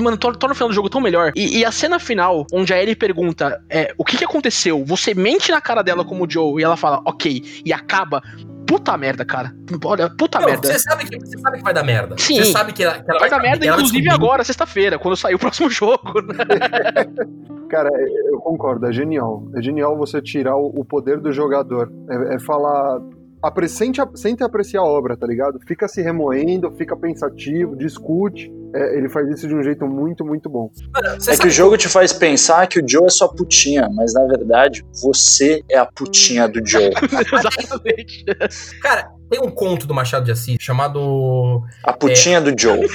mano, 0.00 0.16
torna, 0.16 0.38
torna 0.38 0.52
o 0.52 0.56
final 0.56 0.68
do 0.68 0.74
jogo 0.74 0.88
tão 0.88 1.00
melhor. 1.00 1.32
E, 1.34 1.58
e, 1.58 1.64
a 1.64 1.72
cena 1.72 1.98
final, 1.98 2.46
onde 2.52 2.72
a 2.72 2.80
Ellie 2.80 2.94
pergunta 2.94 3.60
é, 3.68 3.92
o 3.96 4.04
que, 4.04 4.16
que 4.16 4.24
aconteceu? 4.24 4.84
Você 4.84 5.14
mente 5.14 5.50
na 5.50 5.60
cara 5.60 5.82
dela 5.82 6.04
como 6.04 6.24
o 6.24 6.30
Joe 6.30 6.60
e 6.60 6.64
ela 6.64 6.76
fala, 6.76 7.00
ok, 7.04 7.62
e 7.64 7.72
acaba 7.72 8.22
puta 8.68 8.96
merda, 8.98 9.24
cara. 9.24 9.52
Olha, 9.82 10.10
puta 10.10 10.38
não, 10.38 10.46
merda. 10.46 10.68
Você 10.68 10.78
sabe, 10.78 11.06
que, 11.06 11.18
você 11.18 11.38
sabe 11.38 11.56
que 11.56 11.64
vai 11.64 11.72
dar 11.72 11.82
merda. 11.82 12.16
Sim. 12.18 12.36
Você 12.36 12.52
sabe 12.52 12.72
que 12.74 12.84
ela, 12.84 13.02
que 13.02 13.10
ela 13.10 13.18
vai, 13.18 13.30
vai 13.30 13.38
dar 13.38 13.42
merda, 13.42 13.66
inclusive 13.66 14.10
agora, 14.10 14.44
sexta-feira, 14.44 14.98
quando 14.98 15.16
sair 15.16 15.34
o 15.34 15.38
próximo 15.40 15.70
jogo. 15.70 16.20
Né? 16.20 16.34
Cara, 17.68 17.88
eu 18.30 18.38
concordo, 18.40 18.86
é 18.86 18.92
genial. 18.92 19.42
É 19.56 19.62
genial 19.62 19.96
você 19.96 20.20
tirar 20.20 20.56
o, 20.56 20.84
poder 20.84 21.18
do 21.18 21.32
jogador. 21.32 21.90
É, 22.10 22.34
é 22.34 22.38
falar. 22.40 23.00
Apresente, 23.42 24.00
sente 24.14 24.42
apreciar 24.42 24.80
a 24.80 24.84
obra, 24.84 25.16
tá 25.16 25.26
ligado? 25.26 25.60
Fica 25.66 25.86
se 25.86 26.02
remoendo, 26.02 26.72
fica 26.76 26.96
pensativo, 26.96 27.76
discute. 27.76 28.52
É, 28.74 28.98
ele 28.98 29.08
faz 29.08 29.28
isso 29.28 29.48
de 29.48 29.54
um 29.54 29.62
jeito 29.62 29.86
muito, 29.86 30.24
muito 30.24 30.50
bom. 30.50 30.70
é 31.26 31.36
que 31.36 31.46
o 31.46 31.50
jogo 31.50 31.76
te 31.76 31.88
faz 31.88 32.12
pensar 32.12 32.66
que 32.66 32.80
o 32.80 32.86
Joe 32.86 33.06
é 33.06 33.10
só 33.10 33.28
putinha, 33.28 33.88
mas 33.94 34.12
na 34.12 34.26
verdade 34.26 34.84
você 35.02 35.62
é 35.70 35.78
a 35.78 35.86
putinha 35.86 36.46
do 36.46 36.60
Joe. 36.66 36.90
Exatamente. 37.32 38.24
Cara, 38.82 39.10
tem 39.30 39.40
um 39.40 39.50
conto 39.50 39.86
do 39.86 39.94
Machado 39.94 40.24
de 40.24 40.32
Assis 40.32 40.56
chamado. 40.60 41.62
A 41.82 41.92
putinha 41.92 42.38
é... 42.38 42.40
do 42.40 42.60
Joe. 42.60 42.86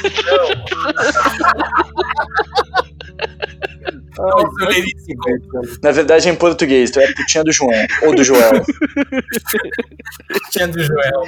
Na 5.81 5.91
verdade, 5.91 6.29
é 6.29 6.31
em 6.31 6.35
português, 6.35 6.91
tu 6.91 6.99
é 6.99 7.05
a 7.05 7.13
putinha 7.13 7.43
do 7.43 7.51
João, 7.51 7.71
ou 8.03 8.15
do 8.15 8.23
Joel. 8.23 8.63
putinha 10.27 10.67
do 10.67 10.83
Joel. 10.83 11.23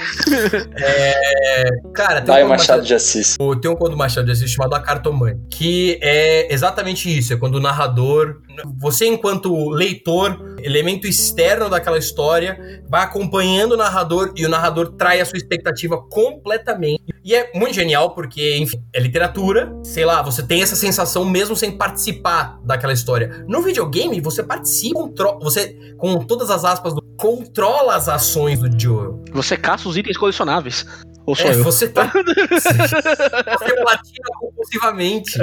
É, 0.77 1.69
cara, 1.93 2.21
tem 2.21 2.35
um 2.35 2.47
Machado, 2.47 2.49
Machado 2.49 2.83
de 2.83 2.93
Assis. 2.93 3.37
Tem 3.61 3.71
um 3.71 3.75
conto 3.75 3.91
do 3.91 3.97
Machado 3.97 4.25
de 4.25 4.31
Assis 4.31 4.51
chamado 4.51 4.73
A 4.75 4.79
Cartomante, 4.79 5.39
que 5.49 5.99
é 6.01 6.53
exatamente 6.53 7.15
isso, 7.15 7.33
é 7.33 7.37
quando 7.37 7.55
o 7.55 7.59
narrador, 7.59 8.41
você 8.77 9.07
enquanto 9.07 9.69
leitor, 9.69 10.55
elemento 10.61 11.07
externo 11.07 11.69
daquela 11.69 11.97
história, 11.97 12.83
vai 12.87 13.03
acompanhando 13.03 13.73
o 13.73 13.77
narrador 13.77 14.33
e 14.35 14.45
o 14.45 14.49
narrador 14.49 14.93
trai 14.93 15.21
a 15.21 15.25
sua 15.25 15.37
expectativa 15.37 16.01
completamente. 16.09 17.03
E 17.23 17.33
é 17.33 17.51
muito 17.55 17.73
genial 17.73 18.13
porque, 18.13 18.57
enfim, 18.57 18.83
é 18.93 18.99
literatura, 18.99 19.75
sei 19.83 20.05
lá, 20.05 20.21
você 20.21 20.43
tem 20.43 20.61
essa 20.61 20.75
sensação 20.75 21.25
mesmo 21.25 21.55
sem 21.55 21.71
participar 21.71 22.59
daquela 22.63 22.93
história. 22.93 23.43
No 23.47 23.61
videogame, 23.61 24.21
você 24.21 24.43
participa, 24.43 25.11
você, 25.41 25.95
com 25.97 26.19
todas 26.19 26.49
as 26.49 26.63
aspas, 26.63 26.93
do, 26.93 27.01
controla 27.17 27.95
as 27.95 28.07
ações 28.07 28.59
do 28.59 28.79
Joel. 28.79 29.23
Você 29.31 29.57
caça 29.57 29.89
os 29.89 29.97
itens 29.97 30.17
colecionáveis. 30.17 30.85
Ou 31.25 31.35
sou 31.35 31.49
é, 31.49 31.55
eu? 31.55 31.63
Você 31.63 31.89
tá. 31.89 32.11
você 32.13 33.75
platina 33.75 34.27
compulsivamente. 34.39 35.39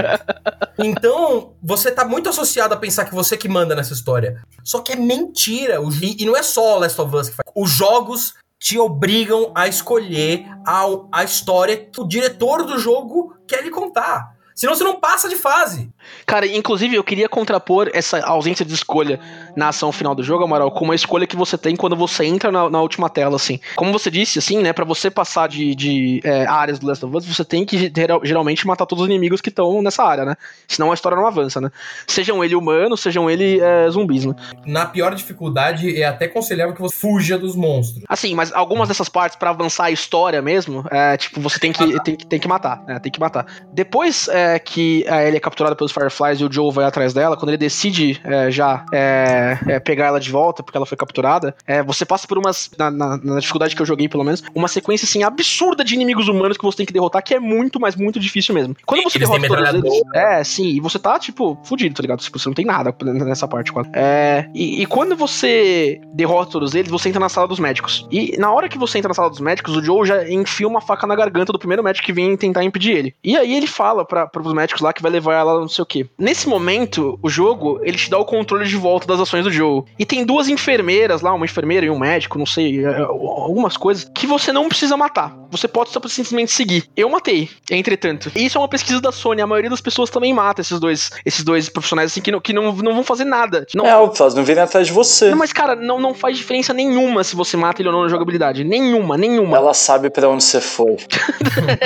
Então, 0.78 1.54
você 1.62 1.90
tá 1.90 2.04
muito 2.04 2.28
associado 2.28 2.72
a 2.74 2.76
pensar 2.76 3.01
que 3.04 3.14
você 3.14 3.36
que 3.36 3.48
manda 3.48 3.74
nessa 3.74 3.92
história. 3.92 4.42
Só 4.64 4.80
que 4.80 4.92
é 4.92 4.96
mentira. 4.96 5.78
E 6.02 6.24
não 6.24 6.36
é 6.36 6.42
só 6.42 6.78
Last 6.78 7.00
of 7.00 7.14
Us 7.16 7.28
que 7.30 7.36
faz. 7.36 7.50
Os 7.54 7.70
jogos 7.70 8.34
te 8.58 8.78
obrigam 8.78 9.50
a 9.54 9.66
escolher 9.66 10.46
a, 10.64 10.84
a 11.10 11.24
história 11.24 11.76
que 11.76 12.00
o 12.00 12.06
diretor 12.06 12.64
do 12.64 12.78
jogo 12.78 13.34
quer 13.46 13.64
lhe 13.64 13.70
contar. 13.70 14.31
Senão 14.54 14.74
você 14.74 14.84
não 14.84 15.00
passa 15.00 15.28
de 15.28 15.36
fase. 15.36 15.90
Cara, 16.26 16.46
inclusive 16.46 16.94
eu 16.94 17.04
queria 17.04 17.28
contrapor 17.28 17.90
essa 17.92 18.20
ausência 18.20 18.64
de 18.64 18.74
escolha 18.74 19.18
na 19.56 19.68
ação 19.68 19.90
final 19.92 20.14
do 20.14 20.22
jogo, 20.22 20.44
Amaral, 20.44 20.70
com 20.70 20.84
uma 20.84 20.94
escolha 20.94 21.26
que 21.26 21.36
você 21.36 21.56
tem 21.56 21.76
quando 21.76 21.96
você 21.96 22.24
entra 22.24 22.50
na, 22.50 22.68
na 22.68 22.80
última 22.80 23.08
tela, 23.08 23.36
assim. 23.36 23.58
Como 23.76 23.92
você 23.92 24.10
disse, 24.10 24.38
assim, 24.38 24.58
né, 24.58 24.72
para 24.72 24.84
você 24.84 25.10
passar 25.10 25.48
de, 25.48 25.74
de 25.74 26.20
é, 26.24 26.46
áreas 26.46 26.78
do 26.78 26.86
Last 26.86 27.04
of 27.04 27.16
Us, 27.16 27.26
você 27.26 27.44
tem 27.44 27.64
que 27.64 27.92
geralmente 28.24 28.66
matar 28.66 28.86
todos 28.86 29.02
os 29.02 29.08
inimigos 29.08 29.40
que 29.40 29.48
estão 29.48 29.80
nessa 29.82 30.04
área, 30.04 30.24
né? 30.24 30.36
Senão 30.68 30.90
a 30.90 30.94
história 30.94 31.16
não 31.16 31.26
avança, 31.26 31.60
né? 31.60 31.70
Sejam 32.06 32.44
ele 32.44 32.54
humanos, 32.54 33.00
sejam 33.00 33.30
ele 33.30 33.60
é, 33.60 33.88
zumbis, 33.90 34.24
né? 34.24 34.34
Na 34.66 34.86
pior 34.86 35.14
dificuldade, 35.14 36.00
é 36.00 36.04
até 36.04 36.26
aconselhável 36.26 36.74
que 36.74 36.80
você 36.80 36.94
fuja 36.94 37.38
dos 37.38 37.56
monstros. 37.56 38.04
Assim, 38.08 38.34
mas 38.34 38.52
algumas 38.52 38.88
dessas 38.88 39.08
partes, 39.08 39.36
para 39.36 39.50
avançar 39.50 39.84
a 39.84 39.90
história 39.90 40.40
mesmo, 40.42 40.84
é, 40.90 41.16
tipo, 41.16 41.40
você 41.40 41.58
tem 41.58 41.72
que, 41.72 42.00
tem, 42.02 42.16
tem 42.16 42.40
que 42.40 42.48
matar, 42.48 42.82
né? 42.86 42.98
Tem 42.98 43.10
que 43.10 43.20
matar. 43.20 43.46
Depois 43.72 44.28
é, 44.28 44.41
que 44.58 45.04
a 45.08 45.22
Ellie 45.22 45.36
é 45.36 45.40
capturada 45.40 45.76
pelos 45.76 45.92
Fireflies 45.92 46.40
e 46.40 46.44
o 46.44 46.52
Joe 46.52 46.72
vai 46.72 46.84
atrás 46.84 47.12
dela, 47.12 47.36
quando 47.36 47.50
ele 47.50 47.58
decide 47.58 48.20
é, 48.24 48.50
já 48.50 48.84
é, 48.92 49.58
é, 49.66 49.80
pegar 49.80 50.06
ela 50.06 50.20
de 50.20 50.30
volta, 50.30 50.62
porque 50.62 50.76
ela 50.76 50.86
foi 50.86 50.96
capturada, 50.96 51.54
é, 51.66 51.82
você 51.82 52.04
passa 52.04 52.26
por 52.26 52.38
umas, 52.38 52.70
na, 52.78 52.90
na, 52.90 53.16
na, 53.16 53.40
dificuldade 53.40 53.74
que 53.74 53.82
eu 53.82 53.86
joguei 53.86 54.08
pelo 54.08 54.24
menos, 54.24 54.42
uma 54.54 54.68
sequência 54.68 55.04
assim 55.04 55.22
absurda 55.22 55.84
de 55.84 55.94
inimigos 55.94 56.28
humanos 56.28 56.56
que 56.56 56.64
você 56.64 56.78
tem 56.78 56.86
que 56.86 56.92
derrotar, 56.92 57.22
que 57.22 57.34
é 57.34 57.40
muito, 57.40 57.80
mas 57.80 57.96
muito 57.96 58.18
difícil 58.18 58.54
mesmo. 58.54 58.76
Quando 58.86 59.02
você 59.02 59.18
derrota 59.18 59.48
todos 59.48 59.74
eles, 59.74 60.02
é, 60.14 60.44
sim, 60.44 60.68
e 60.68 60.80
você 60.80 60.98
tá, 60.98 61.18
tipo, 61.18 61.58
fudido, 61.64 61.94
tá 61.94 62.02
ligado? 62.02 62.20
Tipo, 62.20 62.38
você 62.38 62.48
não 62.48 62.54
tem 62.54 62.64
nada 62.64 62.94
nessa 63.02 63.48
parte 63.48 63.72
quase. 63.72 63.90
É, 63.92 64.48
e, 64.54 64.82
e 64.82 64.86
quando 64.86 65.16
você 65.16 66.00
derrota 66.14 66.52
todos 66.52 66.74
eles, 66.74 66.90
você 66.90 67.08
entra 67.08 67.20
na 67.20 67.28
sala 67.28 67.48
dos 67.48 67.58
médicos. 67.58 68.06
E 68.10 68.36
na 68.38 68.52
hora 68.52 68.68
que 68.68 68.78
você 68.78 68.98
entra 68.98 69.08
na 69.08 69.14
sala 69.14 69.30
dos 69.30 69.40
médicos, 69.40 69.76
o 69.76 69.82
Joe 69.82 70.06
já 70.06 70.28
enfia 70.30 70.66
uma 70.66 70.80
faca 70.80 71.06
na 71.06 71.14
garganta 71.14 71.52
do 71.52 71.58
primeiro 71.58 71.82
médico 71.82 72.06
que 72.06 72.12
vem 72.12 72.36
tentar 72.36 72.64
impedir 72.64 72.92
ele. 72.92 73.14
E 73.22 73.36
aí 73.36 73.54
ele 73.54 73.66
fala 73.66 74.04
para 74.04 74.30
os 74.40 74.52
médicos 74.54 74.80
lá 74.80 74.92
que 74.92 75.02
vai 75.02 75.10
levar 75.10 75.34
ela 75.34 75.60
não 75.60 75.68
sei 75.68 75.82
o 75.82 75.86
que. 75.86 76.08
Nesse 76.18 76.48
momento, 76.48 77.18
o 77.22 77.28
jogo, 77.28 77.80
ele 77.82 77.96
te 77.96 78.10
dá 78.10 78.18
o 78.18 78.24
controle 78.24 78.66
de 78.66 78.76
volta 78.76 79.06
das 79.06 79.20
ações 79.20 79.44
do 79.44 79.50
Joe. 79.50 79.82
E 79.98 80.06
tem 80.06 80.24
duas 80.24 80.48
enfermeiras 80.48 81.20
lá, 81.20 81.32
uma 81.34 81.44
enfermeira 81.44 81.86
e 81.86 81.90
um 81.90 81.98
médico, 81.98 82.38
não 82.38 82.46
sei, 82.46 82.84
é, 82.84 82.90
é, 82.90 83.00
algumas 83.02 83.76
coisas, 83.76 84.04
que 84.14 84.26
você 84.26 84.52
não 84.52 84.68
precisa 84.68 84.96
matar. 84.96 85.41
Você 85.52 85.68
pode 85.68 85.90
só 85.90 86.00
simplesmente 86.08 86.50
seguir. 86.50 86.88
Eu 86.96 87.10
matei, 87.10 87.50
entretanto. 87.70 88.32
E 88.34 88.46
isso 88.46 88.56
é 88.56 88.60
uma 88.60 88.68
pesquisa 88.68 89.02
da 89.02 89.12
Sony. 89.12 89.42
A 89.42 89.46
maioria 89.46 89.68
das 89.68 89.82
pessoas 89.82 90.08
também 90.08 90.32
mata 90.32 90.62
esses 90.62 90.80
dois, 90.80 91.10
esses 91.26 91.44
dois 91.44 91.68
profissionais 91.68 92.10
assim 92.10 92.22
que 92.22 92.32
não, 92.32 92.40
que 92.40 92.54
não, 92.54 92.72
não 92.72 92.94
vão 92.94 93.04
fazer 93.04 93.26
nada. 93.26 93.66
Não, 93.74 93.84
é, 93.84 93.90
elas 93.90 94.34
não 94.34 94.42
virem 94.42 94.62
atrás 94.62 94.86
de 94.86 94.92
você. 94.94 95.30
Não, 95.30 95.36
mas, 95.36 95.52
cara, 95.52 95.76
não, 95.76 96.00
não 96.00 96.14
faz 96.14 96.38
diferença 96.38 96.72
nenhuma 96.72 97.22
se 97.22 97.36
você 97.36 97.54
mata 97.54 97.82
ele 97.82 97.90
ou 97.90 97.94
não 97.94 98.02
na 98.02 98.08
jogabilidade. 98.08 98.64
Nenhuma, 98.64 99.18
nenhuma. 99.18 99.58
Ela 99.58 99.74
sabe 99.74 100.08
para 100.08 100.26
onde 100.26 100.42
você 100.42 100.60
foi. 100.60 100.96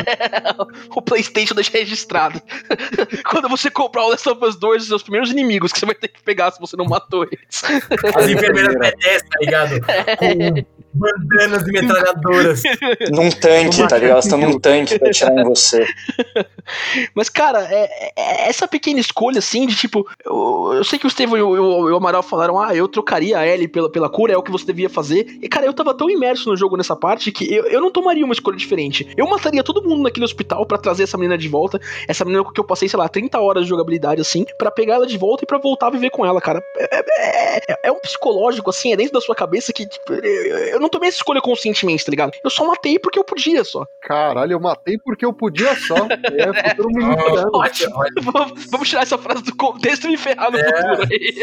o 0.95 1.03
PlayStation 1.03 1.55
deixa 1.55 1.73
registrado. 1.73 2.41
Quando 3.29 3.49
você 3.49 3.69
comprar 3.69 4.05
o 4.05 4.11
Last 4.11 4.29
of 4.29 4.45
Us 4.45 4.55
2, 4.55 4.83
os 4.83 4.89
seus 4.89 5.03
primeiros 5.03 5.31
inimigos 5.33 5.73
que 5.73 5.81
você 5.81 5.87
vai 5.87 5.95
ter 5.97 6.07
que 6.07 6.23
pegar 6.23 6.53
se 6.53 6.61
você 6.61 6.77
não 6.77 6.85
matou 6.85 7.25
eles. 7.25 7.65
As 8.15 8.29
enfermeiras 8.29 8.77
B10, 8.77 9.19
tá 9.19 9.39
ligado? 9.41 9.81
Com 10.17 10.76
bandanas 10.97 11.67
e 11.67 11.73
metralhadoras. 11.73 12.63
Num 13.13 13.31
tanque, 13.31 13.87
tá 13.89 13.97
ligado? 13.97 14.13
Elas 14.13 14.25
estão 14.25 14.39
num 14.39 14.59
tanque 14.61 14.99
pra 14.99 15.09
atirar 15.09 15.39
em 15.39 15.45
você. 15.45 15.87
Mas, 17.15 17.29
cara, 17.29 17.67
é, 17.71 18.13
é, 18.17 18.49
essa 18.49 18.67
pequena 18.67 19.01
escolha, 19.01 19.39
assim, 19.39 19.67
de 19.67 19.77
tipo, 19.77 20.07
eu, 20.25 20.73
eu 20.75 20.85
sei 20.85 20.99
que 20.99 21.07
o 21.07 21.09
Estevam 21.09 21.39
e 21.39 21.43
o, 21.43 21.49
o, 21.49 21.93
o, 21.93 21.97
Amaral 21.97 22.23
falaram, 22.23 22.61
ah, 22.61 22.75
eu 22.75 22.89
trocaria 22.89 23.39
a 23.39 23.47
Ellie 23.47 23.69
pela, 23.69 23.91
pela 23.91 24.09
cura, 24.09 24.33
é 24.33 24.37
o 24.37 24.43
que 24.43 24.51
você 24.51 24.67
devia 24.67 24.89
fazer. 24.89 25.39
E, 25.41 25.49
cara, 25.49 25.67
eu 25.67 25.73
tava 25.73 25.95
tão 25.95 26.11
imerso 26.11 26.49
no 26.49 26.57
jogo 26.57 26.77
nessa 26.77 26.97
parte 26.97 27.31
que 27.31 27.53
eu, 27.53 27.65
eu 27.67 27.81
não 27.81 27.91
tomaria 27.91 28.25
uma 28.25 28.35
escolha 28.35 28.57
diferente. 28.57 29.09
Eu 29.17 29.27
mataria 29.27 29.63
todo 29.63 29.83
mundo 29.83 30.03
naquele 30.03 30.25
hospital 30.25 30.67
para 30.67 30.79
trazer 30.79 31.05
essa 31.05 31.17
menina 31.17 31.39
de 31.39 31.49
volta. 31.49 31.81
Essa 32.09 32.25
menina 32.25 32.45
que 32.53 32.61
eu 32.61 32.65
passei, 32.65 32.89
sei 32.89 32.99
lá, 32.99 33.09
30 33.09 33.39
horas 33.41 33.65
de 33.65 33.69
jogabilidade, 33.69 34.21
assim, 34.21 34.45
para 34.59 34.71
pegar 34.71 34.95
ela 34.95 35.07
de 35.07 35.17
volta 35.17 35.45
e 35.45 35.47
para 35.47 35.59
voltar 35.59 35.89
a 35.89 35.91
viver 35.91 36.11
com 36.11 36.25
ela, 36.25 36.41
cara. 36.41 36.63
É, 36.79 36.97
é, 36.97 37.57
é, 37.69 37.79
é, 37.85 37.93
um 37.93 38.01
psicológico, 38.01 38.71
assim, 38.71 38.93
é 38.93 38.97
dentro 38.97 39.13
da 39.13 39.21
sua 39.21 39.35
cabeça 39.35 39.73
que, 39.73 39.87
tipo, 39.87 40.13
eu 40.13 40.81
não 40.81 40.86
tomei 40.89 41.09
essa 41.09 41.19
escolha 41.19 41.41
conscientemente, 41.41 42.05
tá 42.05 42.11
ligado? 42.11 42.33
Eu 42.43 42.51
só 42.51 42.67
matei 42.67 42.99
porque 42.99 43.19
eu 43.19 43.25
podia 43.25 43.65
só. 43.65 43.85
Caralho, 44.03 44.53
eu 44.53 44.61
matei 44.61 44.99
porque 45.05 45.25
eu 45.25 45.33
podia 45.33 45.75
só. 45.77 45.97
É, 45.97 46.71
futuro 46.71 46.89
me 46.91 47.05
Ótimo. 47.55 47.95
Vamos 48.71 48.89
tirar 48.89 49.03
essa 49.03 49.19
frase 49.19 49.43
do 49.43 49.57
contexto 49.57 50.07
e 50.07 50.11
me 50.11 50.17
ferrar 50.17 50.51
no 50.51 50.59
é. 50.59 50.65
futuro 50.65 51.09
aí. 51.11 51.35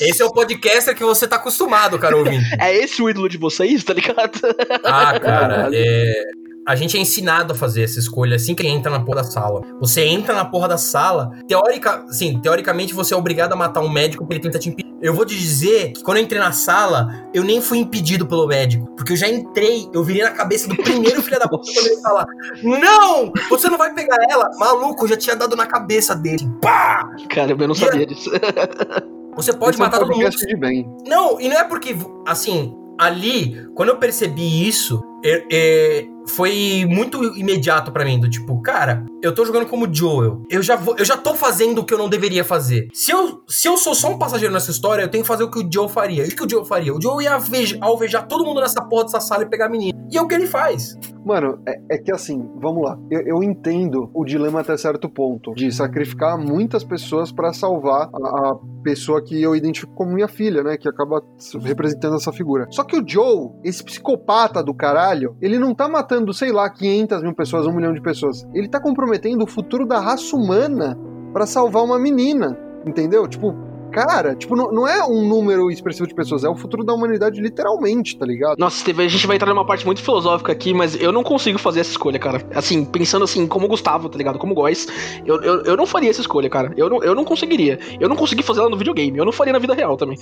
Esse 0.00 0.22
é 0.22 0.24
o 0.24 0.32
podcaster 0.32 0.94
que 0.94 1.02
você 1.02 1.26
tá 1.26 1.36
acostumado, 1.36 1.98
cara, 1.98 2.16
ouvindo. 2.16 2.44
É 2.60 2.72
esse 2.76 3.02
o 3.02 3.10
ídolo 3.10 3.28
de 3.28 3.36
vocês, 3.36 3.82
tá 3.82 3.92
ligado? 3.92 4.38
Ah, 4.84 5.18
cara, 5.18 5.70
é... 5.72 6.22
A 6.68 6.76
gente 6.76 6.98
é 6.98 7.00
ensinado 7.00 7.54
a 7.54 7.56
fazer 7.56 7.82
essa 7.82 7.98
escolha 7.98 8.36
assim 8.36 8.54
que 8.54 8.66
entra 8.66 8.92
na 8.92 9.00
porra 9.00 9.22
da 9.22 9.24
sala. 9.24 9.62
Você 9.80 10.02
entra 10.02 10.34
na 10.34 10.44
porra 10.44 10.68
da 10.68 10.76
sala, 10.76 11.30
teórica, 11.48 12.04
sim, 12.10 12.38
teoricamente 12.42 12.92
você 12.92 13.14
é 13.14 13.16
obrigado 13.16 13.54
a 13.54 13.56
matar 13.56 13.80
um 13.80 13.88
médico 13.88 14.22
porque 14.22 14.34
ele 14.34 14.42
tenta 14.42 14.58
te 14.58 14.68
impedir. 14.68 14.87
Eu 15.00 15.14
vou 15.14 15.24
te 15.24 15.34
dizer 15.38 15.92
que 15.92 16.02
quando 16.02 16.16
eu 16.18 16.24
entrei 16.24 16.40
na 16.40 16.50
sala, 16.50 17.28
eu 17.32 17.44
nem 17.44 17.60
fui 17.60 17.78
impedido 17.78 18.26
pelo 18.26 18.46
médico. 18.48 18.86
Porque 18.96 19.12
eu 19.12 19.16
já 19.16 19.28
entrei, 19.28 19.88
eu 19.92 20.02
virei 20.02 20.22
na 20.22 20.32
cabeça 20.32 20.68
do 20.68 20.76
primeiro 20.76 21.22
filho 21.22 21.38
da 21.38 21.46
puta 21.48 21.70
quando 21.72 21.86
ele 21.86 22.00
falar: 22.02 22.26
Não! 22.62 23.32
Você 23.50 23.68
não 23.70 23.78
vai 23.78 23.94
pegar 23.94 24.16
ela! 24.28 24.50
Maluco, 24.58 25.04
eu 25.04 25.08
já 25.08 25.16
tinha 25.16 25.36
dado 25.36 25.54
na 25.54 25.66
cabeça 25.66 26.14
dele. 26.16 26.48
Pá! 26.60 27.08
Cara, 27.30 27.52
eu 27.52 27.56
não 27.56 27.74
E 27.74 27.78
sabia 27.78 28.06
disso. 28.06 28.30
Você 29.36 29.52
pode 29.52 29.76
Esse 29.76 29.80
é 29.80 29.84
um 29.84 29.86
matar 29.86 29.98
todo 30.00 30.16
mundo. 30.16 30.30
de 30.30 30.56
bem. 30.56 30.90
Não, 31.06 31.40
e 31.40 31.48
não 31.48 31.56
é 31.56 31.62
porque, 31.62 31.94
assim, 32.26 32.74
ali, 32.98 33.56
quando 33.76 33.90
eu 33.90 33.96
percebi 33.96 34.66
isso, 34.66 35.00
é- 35.24 35.44
é, 35.52 36.06
foi 36.28 36.84
muito 36.88 37.22
imediato 37.36 37.90
pra 37.92 38.04
mim, 38.04 38.18
do 38.20 38.28
tipo, 38.28 38.60
cara, 38.62 39.04
eu 39.22 39.34
tô 39.34 39.44
jogando 39.44 39.66
como 39.66 39.92
Joel. 39.92 40.42
Eu 40.50 40.62
já, 40.62 40.76
vou, 40.76 40.96
eu 40.98 41.04
já 41.04 41.16
tô 41.16 41.34
fazendo 41.34 41.80
o 41.80 41.84
que 41.84 41.92
eu 41.94 41.98
não 41.98 42.08
deveria 42.08 42.44
fazer. 42.44 42.88
Se 42.92 43.10
eu, 43.10 43.42
se 43.48 43.66
eu 43.68 43.76
sou 43.76 43.94
só 43.94 44.10
um 44.10 44.18
passageiro 44.18 44.52
nessa 44.52 44.70
história, 44.70 45.02
eu 45.02 45.08
tenho 45.08 45.24
que 45.24 45.28
fazer 45.28 45.44
o 45.44 45.50
que 45.50 45.58
o 45.58 45.68
Joel 45.72 45.88
faria. 45.88 46.24
E 46.24 46.28
o 46.28 46.36
que 46.36 46.44
o 46.44 46.48
Joel 46.48 46.64
faria? 46.64 46.94
O 46.94 47.00
Joel 47.00 47.22
ia 47.22 47.34
alveja- 47.34 47.78
alvejar 47.80 48.26
todo 48.26 48.44
mundo 48.44 48.60
nessa 48.60 48.82
porra 48.82 49.04
dessa 49.04 49.20
sala 49.20 49.42
e 49.42 49.46
pegar 49.46 49.66
a 49.66 49.70
menina. 49.70 49.98
E 50.10 50.16
é 50.16 50.22
o 50.22 50.26
que 50.28 50.34
ele 50.34 50.46
faz. 50.46 50.96
Mano, 51.24 51.58
é, 51.66 51.96
é 51.96 51.98
que 51.98 52.10
assim, 52.12 52.38
vamos 52.60 52.82
lá. 52.82 52.96
Eu, 53.10 53.20
eu 53.26 53.42
entendo 53.42 54.10
o 54.14 54.24
dilema 54.24 54.60
até 54.60 54.76
certo 54.76 55.08
ponto 55.10 55.52
de 55.54 55.70
sacrificar 55.70 56.38
muitas 56.38 56.82
pessoas 56.84 57.30
pra 57.30 57.52
salvar 57.52 58.08
a, 58.14 58.50
a 58.52 58.56
pessoa 58.82 59.22
que 59.22 59.40
eu 59.42 59.54
identifico 59.54 59.92
como 59.94 60.12
minha 60.12 60.28
filha, 60.28 60.62
né? 60.62 60.76
Que 60.78 60.88
acaba 60.88 61.20
representando 61.62 62.16
essa 62.16 62.32
figura. 62.32 62.66
Só 62.70 62.82
que 62.84 62.96
o 62.96 63.04
Joe, 63.06 63.50
esse 63.62 63.84
psicopata 63.84 64.62
do 64.62 64.72
caralho, 64.72 65.36
ele 65.42 65.58
não 65.58 65.74
tá 65.74 65.86
matando, 65.88 66.17
sei 66.32 66.52
lá, 66.52 66.68
500 66.68 67.22
mil 67.22 67.34
pessoas, 67.34 67.66
um 67.66 67.72
milhão 67.72 67.92
de 67.92 68.00
pessoas. 68.00 68.46
Ele 68.54 68.68
tá 68.68 68.80
comprometendo 68.80 69.42
o 69.42 69.46
futuro 69.46 69.86
da 69.86 69.98
raça 70.00 70.34
humana 70.34 70.98
pra 71.32 71.46
salvar 71.46 71.84
uma 71.84 71.98
menina. 71.98 72.58
Entendeu? 72.86 73.26
Tipo, 73.26 73.54
cara, 73.90 74.34
tipo, 74.34 74.54
não, 74.54 74.70
não 74.70 74.88
é 74.88 75.04
um 75.04 75.26
número 75.26 75.70
expressivo 75.70 76.06
de 76.06 76.14
pessoas, 76.14 76.44
é 76.44 76.48
o 76.48 76.56
futuro 76.56 76.84
da 76.84 76.94
humanidade, 76.94 77.40
literalmente, 77.40 78.16
tá 78.16 78.24
ligado? 78.24 78.58
Nossa, 78.58 78.80
Steve, 78.80 79.02
a 79.02 79.08
gente 79.08 79.26
vai 79.26 79.36
entrar 79.36 79.52
numa 79.52 79.66
parte 79.66 79.84
muito 79.84 80.02
filosófica 80.02 80.52
aqui, 80.52 80.72
mas 80.72 81.00
eu 81.00 81.12
não 81.12 81.22
consigo 81.22 81.58
fazer 81.58 81.80
essa 81.80 81.90
escolha, 81.90 82.18
cara. 82.18 82.46
Assim, 82.54 82.84
pensando 82.84 83.24
assim, 83.24 83.46
como 83.46 83.66
o 83.66 83.68
Gustavo, 83.68 84.08
tá 84.08 84.16
ligado? 84.16 84.38
Como 84.38 84.52
o 84.52 84.54
Góis, 84.54 84.86
eu, 85.26 85.42
eu, 85.42 85.62
eu 85.64 85.76
não 85.76 85.86
faria 85.86 86.10
essa 86.10 86.20
escolha, 86.20 86.48
cara. 86.48 86.72
Eu 86.76 86.88
não, 86.88 87.02
eu 87.02 87.14
não 87.14 87.24
conseguiria. 87.24 87.78
Eu 88.00 88.08
não 88.08 88.16
consegui 88.16 88.42
fazer 88.42 88.60
ela 88.60 88.70
no 88.70 88.78
videogame. 88.78 89.18
Eu 89.18 89.24
não 89.24 89.32
faria 89.32 89.52
na 89.52 89.58
vida 89.58 89.74
real 89.74 89.96
também. 89.96 90.16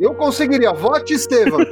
Eu 0.00 0.14
conseguiria. 0.14 0.72
Vote, 0.72 1.12
Estevam! 1.12 1.60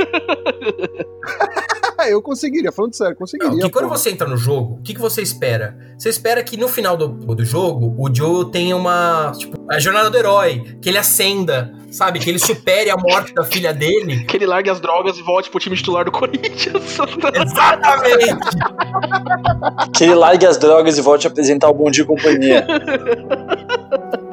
eu 2.09 2.23
conseguiria, 2.23 2.71
falando 2.71 2.95
sério, 2.95 3.17
conseguiria. 3.17 3.55
Não, 3.55 3.67
que 3.67 3.71
quando 3.71 3.87
porra. 3.87 3.97
você 3.97 4.11
entra 4.11 4.29
no 4.29 4.37
jogo, 4.37 4.75
o 4.75 4.83
que, 4.83 4.95
que 4.95 5.01
você 5.01 5.23
espera? 5.23 5.77
Você 5.99 6.09
espera 6.09 6.43
que 6.43 6.57
no 6.57 6.69
final 6.69 6.97
do, 6.97 7.09
do 7.09 7.45
jogo, 7.45 7.95
o 7.99 8.15
Joe 8.15 8.51
tenha 8.51 8.77
uma. 8.77 9.33
Tipo, 9.37 9.59
a 9.71 9.79
jornada 9.79 10.11
do 10.11 10.17
herói, 10.17 10.63
que 10.81 10.89
ele 10.89 10.99
acenda, 10.99 11.73
sabe? 11.91 12.19
Que 12.19 12.31
ele 12.31 12.39
supere 12.39 12.91
a 12.91 12.97
morte 12.97 13.35
da 13.35 13.45
filha 13.45 13.73
dele. 13.73 14.25
Que 14.29 14.37
ele 14.37 14.47
largue 14.47 14.69
as 14.69 14.79
drogas 14.81 15.17
e 15.17 15.23
volte 15.23 15.49
pro 15.49 15.59
time 15.59 15.75
titular 15.75 16.05
do 16.05 16.13
Corinthians. 16.13 16.99
Exatamente! 17.35 18.37
Que 19.95 20.05
ele 20.05 20.15
largue 20.15 20.47
as 20.47 20.59
drogas 20.59 20.99
e 20.99 21.01
volte 21.01 21.27
a 21.27 21.31
apresentar 21.31 21.69
o 21.71 21.75
Bom 21.75 21.91
Dia 21.91 22.05
e 22.05 22.07
Companhia. 22.07 22.67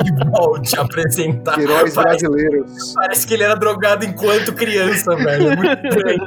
E 0.05 0.29
volte 0.29 0.77
a 0.77 0.81
apresentar. 0.81 1.59
Heróis 1.59 1.93
Parece- 1.93 2.27
brasileiros. 2.27 2.93
Parece 2.93 3.25
que 3.27 3.33
ele 3.33 3.43
era 3.43 3.55
drogado 3.55 4.05
enquanto 4.05 4.53
criança, 4.53 5.15
velho. 5.15 5.49
É 5.49 5.55
muito 5.55 5.87
estranho. 5.87 6.19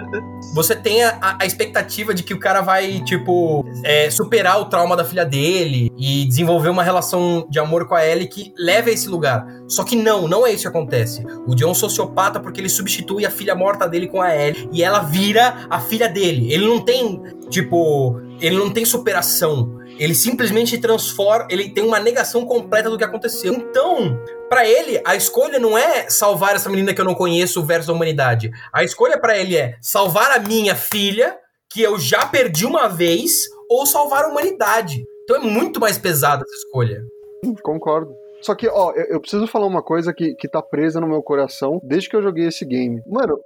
Você 0.54 0.74
tem 0.74 1.04
a, 1.04 1.36
a 1.40 1.46
expectativa 1.46 2.12
de 2.14 2.22
que 2.22 2.34
o 2.34 2.38
cara 2.40 2.60
vai, 2.60 3.00
tipo, 3.04 3.64
é, 3.84 4.10
superar 4.10 4.60
o 4.60 4.64
trauma 4.66 4.96
da 4.96 5.04
filha 5.04 5.24
dele 5.24 5.92
e 5.96 6.24
desenvolver 6.26 6.68
uma 6.70 6.82
relação 6.82 7.46
de 7.48 7.58
amor 7.58 7.86
com 7.86 7.94
a 7.94 8.04
Ellie 8.04 8.26
que 8.26 8.52
leve 8.58 8.90
a 8.90 8.94
esse 8.94 9.08
lugar. 9.08 9.46
Só 9.68 9.84
que 9.84 9.94
não, 9.94 10.26
não 10.26 10.46
é 10.46 10.52
isso 10.52 10.62
que 10.62 10.68
acontece. 10.68 11.24
O 11.46 11.54
John 11.54 11.68
é 11.68 11.70
um 11.70 11.74
sociopata 11.74 12.40
porque 12.40 12.60
ele 12.60 12.68
substitui 12.68 13.26
a 13.26 13.30
filha 13.30 13.54
morta 13.54 13.86
dele 13.86 14.08
com 14.08 14.20
a 14.22 14.34
Ellie 14.34 14.68
e 14.72 14.82
ela 14.82 15.00
vira 15.00 15.66
a 15.68 15.78
filha 15.78 16.08
dele. 16.08 16.52
Ele 16.52 16.66
não 16.66 16.80
tem, 16.80 17.22
tipo, 17.50 18.20
ele 18.40 18.56
não 18.56 18.70
tem 18.70 18.84
superação. 18.84 19.76
Ele 19.98 20.14
simplesmente 20.14 20.78
transforma, 20.78 21.48
ele 21.50 21.70
tem 21.70 21.84
uma 21.84 21.98
negação 21.98 22.46
completa 22.46 22.88
do 22.88 22.96
que 22.96 23.04
aconteceu. 23.04 23.52
Então, 23.52 24.18
Pra 24.48 24.66
ele, 24.66 25.00
a 25.04 25.14
escolha 25.14 25.58
não 25.58 25.76
é 25.76 26.08
salvar 26.08 26.56
essa 26.56 26.70
menina 26.70 26.94
que 26.94 27.00
eu 27.00 27.04
não 27.04 27.14
conheço 27.14 27.62
versus 27.62 27.90
a 27.90 27.92
humanidade. 27.92 28.50
A 28.72 28.82
escolha 28.82 29.20
pra 29.20 29.36
ele 29.36 29.54
é 29.54 29.76
salvar 29.82 30.30
a 30.30 30.40
minha 30.40 30.74
filha, 30.74 31.36
que 31.70 31.82
eu 31.82 31.98
já 31.98 32.24
perdi 32.24 32.64
uma 32.64 32.88
vez, 32.88 33.30
ou 33.68 33.84
salvar 33.84 34.24
a 34.24 34.28
humanidade. 34.28 35.04
Então 35.24 35.36
é 35.36 35.40
muito 35.40 35.78
mais 35.78 35.98
pesada 35.98 36.42
essa 36.42 36.66
escolha. 36.66 37.02
Concordo. 37.62 38.10
Só 38.40 38.54
que, 38.54 38.66
ó, 38.68 38.92
eu, 38.92 39.20
preciso 39.20 39.46
falar 39.46 39.66
uma 39.66 39.82
coisa 39.82 40.14
que, 40.14 40.34
que 40.36 40.48
tá 40.48 40.62
presa 40.62 41.00
no 41.00 41.08
meu 41.08 41.22
coração 41.22 41.78
desde 41.82 42.08
que 42.08 42.16
eu 42.16 42.22
joguei 42.22 42.46
esse 42.46 42.64
game. 42.64 43.02
Mano, 43.06 43.38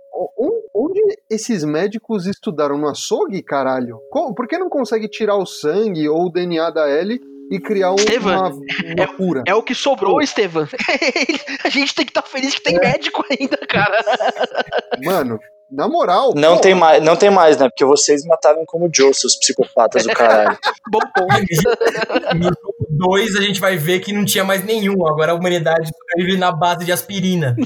onde 0.92 1.18
esses 1.30 1.64
médicos 1.64 2.26
estudaram? 2.26 2.76
No 2.78 2.88
açougue, 2.88 3.42
caralho? 3.42 3.98
Por 4.10 4.46
que 4.46 4.58
não 4.58 4.68
consegue 4.68 5.08
tirar 5.08 5.36
o 5.36 5.46
sangue 5.46 6.08
ou 6.08 6.26
o 6.26 6.30
DNA 6.30 6.70
da 6.70 6.88
Ellie 6.88 7.20
e 7.50 7.58
criar 7.58 7.92
um- 7.92 7.96
uma, 8.20 8.48
uma 8.50 9.16
cura? 9.16 9.42
É 9.46 9.54
o 9.54 9.62
que 9.62 9.74
sobrou, 9.74 10.20
Estevam. 10.20 10.66
a 11.64 11.68
gente 11.68 11.94
tem 11.94 12.04
que 12.04 12.10
estar 12.10 12.22
feliz 12.22 12.54
que 12.54 12.62
tem 12.62 12.78
médico 12.78 13.24
ainda, 13.30 13.56
cara. 13.68 13.98
Mano, 15.02 15.38
na 15.70 15.88
moral. 15.88 16.32
Não 16.36 16.56
pô, 16.56 16.60
tem 16.62 16.74
mais, 16.74 17.02
não 17.02 17.16
tem 17.16 17.30
mais, 17.30 17.56
né? 17.56 17.68
Porque 17.68 17.84
vocês 17.84 18.24
mataram 18.26 18.62
como 18.66 18.90
Joe, 18.94 19.12
seus 19.14 19.36
psicopatas 19.36 20.04
do 20.04 20.12
caralho. 20.12 20.58
Bom 20.90 21.00
ponto. 21.14 22.36
No 22.36 22.44
jogo 22.44 22.74
2 22.90 23.36
a 23.36 23.40
gente 23.40 23.58
vai 23.60 23.76
ver 23.76 24.00
que 24.00 24.12
não 24.12 24.24
tinha 24.24 24.44
mais 24.44 24.62
nenhum. 24.64 25.06
Agora 25.06 25.32
a 25.32 25.34
humanidade 25.34 25.88
sobrevive 25.88 26.38
na 26.38 26.52
base 26.52 26.84
de 26.84 26.92
aspirina. 26.92 27.56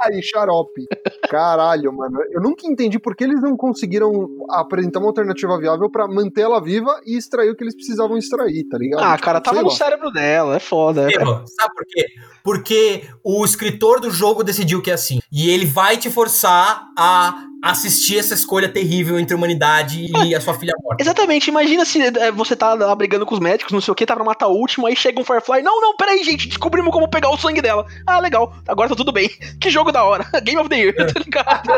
Aí, 0.00 0.20
xarope. 0.22 0.86
Caralho, 1.28 1.92
mano. 1.92 2.18
Eu 2.30 2.40
nunca 2.40 2.66
entendi 2.66 2.98
por 2.98 3.14
que 3.16 3.24
eles 3.24 3.40
não 3.40 3.56
conseguiram 3.56 4.10
apresentar 4.50 4.98
uma 5.00 5.08
alternativa 5.08 5.58
viável 5.58 5.90
pra 5.90 6.06
manter 6.06 6.42
ela 6.42 6.60
viva 6.60 7.00
e 7.06 7.16
extrair 7.16 7.50
o 7.50 7.56
que 7.56 7.64
eles 7.64 7.74
precisavam 7.74 8.16
extrair, 8.16 8.64
tá 8.68 8.78
ligado? 8.78 9.02
Ah, 9.02 9.14
Tipo, 9.14 9.24
cara, 9.24 9.40
tava 9.40 9.62
no 9.62 9.70
cérebro 9.70 10.10
dela, 10.10 10.56
é 10.56 10.60
foda. 10.60 11.08
Estevam, 11.08 11.46
sabe 11.46 11.74
por 11.74 11.86
quê? 11.86 12.06
Porque 12.42 13.04
o 13.22 13.44
escritor 13.44 14.00
do 14.00 14.10
jogo 14.10 14.44
decidiu 14.44 14.82
que 14.82 14.90
é 14.90 14.94
assim. 14.94 15.20
E 15.32 15.50
ele 15.50 15.66
vai 15.66 15.96
te 15.96 16.10
forçar 16.10 16.88
a 16.98 17.46
assistir 17.70 18.18
essa 18.18 18.34
escolha 18.34 18.68
terrível 18.68 19.18
entre 19.18 19.34
a 19.34 19.36
humanidade 19.38 20.06
e 20.24 20.34
a 20.34 20.40
sua 20.40 20.52
filha 20.54 20.72
morta. 20.82 21.02
Exatamente, 21.02 21.48
imagina 21.48 21.84
se 21.84 22.00
é, 22.02 22.30
você 22.30 22.54
tá 22.54 22.74
lá 22.74 22.94
brigando 22.94 23.24
com 23.24 23.34
os 23.34 23.40
médicos, 23.40 23.72
não 23.72 23.80
sei 23.80 23.92
o 23.92 23.94
que, 23.94 24.04
tá 24.04 24.14
pra 24.14 24.24
matar 24.24 24.48
o 24.48 24.54
último, 24.56 24.86
aí 24.86 24.94
chega 24.94 25.18
um 25.20 25.24
Firefly. 25.24 25.62
Não, 25.62 25.80
não, 25.80 25.96
peraí, 25.96 26.22
gente, 26.22 26.46
descobrimos 26.48 26.92
como 26.92 27.08
pegar 27.08 27.30
o 27.30 27.38
sangue 27.38 27.62
dela. 27.62 27.86
Ah, 28.06 28.20
legal, 28.20 28.54
agora 28.68 28.90
tá 28.90 28.94
tudo 28.94 29.12
bem. 29.12 29.30
Que 29.60 29.70
jogo 29.70 29.90
da 29.90 30.04
hora. 30.04 30.26
Game 30.44 30.58
of 30.60 30.68
the 30.68 30.76
Year, 30.76 30.94
tá 30.94 31.20
ligado? 31.24 31.68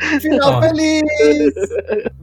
Final 0.20 0.62
feliz! 0.62 1.02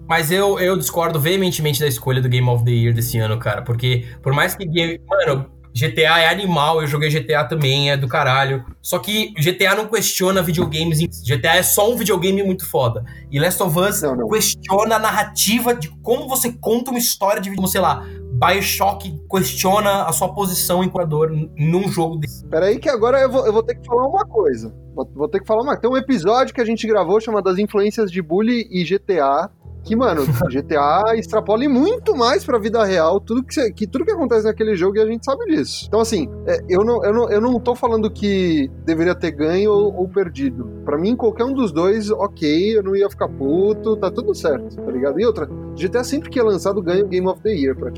Mas 0.08 0.32
eu, 0.32 0.60
eu 0.60 0.78
discordo 0.78 1.20
veementemente 1.20 1.80
da 1.80 1.88
escolha 1.88 2.22
do 2.22 2.30
Game 2.30 2.48
of 2.50 2.64
the 2.64 2.72
Year 2.72 2.94
desse 2.94 3.18
ano, 3.20 3.38
cara. 3.38 3.62
Porque, 3.62 4.06
por 4.24 4.34
mais 4.34 4.56
que. 4.56 4.66
game- 4.66 5.00
Mano, 5.08 5.50
GTA 5.78 6.20
é 6.20 6.30
animal, 6.30 6.82
eu 6.82 6.88
joguei 6.88 7.10
GTA 7.10 7.44
também, 7.44 7.92
é 7.92 7.98
do 7.98 8.08
caralho. 8.08 8.66
Só 8.82 8.98
que 9.00 9.34
GTA 9.40 9.76
não 9.76 9.88
questiona 9.88 10.42
videogames. 10.42 11.00
em- 11.00 11.08
GTA 11.24 11.56
é 11.58 11.64
só 11.64 11.92
um 11.92 11.96
videogame 11.96 12.42
muito 12.44 12.68
foda. 12.70 13.04
E 13.32 13.40
Last 13.40 13.62
of 13.62 13.78
Us 13.80 14.02
Não, 14.02 14.16
não. 14.16 14.28
questiona 14.30 14.96
a 14.96 15.00
narrativa 15.00 15.74
de 15.76 15.90
como 16.02 16.28
você 16.28 16.52
conta 16.54 16.90
uma 16.92 17.00
história 17.00 17.42
de. 17.42 17.54
Como, 17.56 17.68
sei 17.68 17.82
lá, 17.82 18.04
Bioshock 18.34 19.14
questiona 19.30 20.04
a 20.04 20.12
sua 20.14 20.34
posição 20.34 20.84
em 20.84 20.88
jogador 20.88 21.32
n- 21.32 21.50
num 21.58 21.88
jogo 21.90 22.18
desse. 22.18 22.46
Peraí 22.48 22.78
que 22.80 22.90
agora 22.90 23.20
eu 23.20 23.30
vou, 23.32 23.46
eu 23.46 23.52
vou 23.54 23.64
ter 23.64 23.76
que 23.76 23.86
falar 23.86 24.08
uma 24.08 24.26
coisa. 24.26 24.74
Vou, 24.96 25.10
vou 25.16 25.28
ter 25.28 25.40
que 25.40 25.46
falar 25.48 25.62
uma 25.64 25.76
Tem 25.78 25.90
um 25.90 25.98
episódio 25.98 26.54
que 26.54 26.62
a 26.62 26.66
gente 26.66 26.88
gravou 26.88 27.20
chamado 27.20 27.50
As 27.50 27.58
Influências 27.58 28.12
de 28.12 28.22
Bully 28.22 28.68
e 28.72 28.84
GTA. 28.84 29.50
Que, 29.88 29.96
mano, 29.96 30.24
GTA 30.52 31.16
extrapola 31.16 31.64
e 31.64 31.68
muito 31.70 32.14
mais 32.14 32.44
pra 32.44 32.60
vida 32.60 32.84
real 32.84 33.22
tudo 33.22 33.42
que, 33.42 33.72
que 33.72 33.88
tudo 33.88 34.04
que 34.04 34.12
acontece 34.12 34.44
naquele 34.44 34.76
jogo 34.76 34.98
e 34.98 35.00
a 35.00 35.06
gente 35.06 35.24
sabe 35.24 35.46
disso. 35.46 35.86
Então, 35.88 36.02
assim, 36.02 36.30
é, 36.46 36.60
eu, 36.68 36.84
não, 36.84 37.02
eu, 37.06 37.14
não, 37.14 37.30
eu 37.30 37.40
não 37.40 37.58
tô 37.58 37.74
falando 37.74 38.12
que 38.12 38.70
deveria 38.84 39.16
ter 39.16 39.32
ganho 39.32 39.72
ou, 39.72 39.96
ou 39.96 40.10
perdido. 40.10 40.70
Pra 40.84 40.98
mim, 40.98 41.16
qualquer 41.16 41.46
um 41.46 41.54
dos 41.54 41.72
dois, 41.72 42.12
ok, 42.12 42.78
eu 42.78 42.84
não 42.84 42.98
ia 42.98 43.10
ficar 43.10 43.30
puto, 43.30 43.96
tá 43.96 44.12
tudo 44.12 44.36
certo, 44.36 44.76
tá 44.76 44.92
ligado? 44.92 45.22
E 45.22 45.26
outra, 45.26 45.48
GTA 45.76 46.04
sempre 46.04 46.30
que 46.30 46.38
é 46.38 46.44
lançado 46.44 46.82
ganha 46.82 47.06
o 47.06 47.08
Game 47.08 47.26
of 47.26 47.42
the 47.42 47.54
Year, 47.54 47.74
pra 47.74 47.90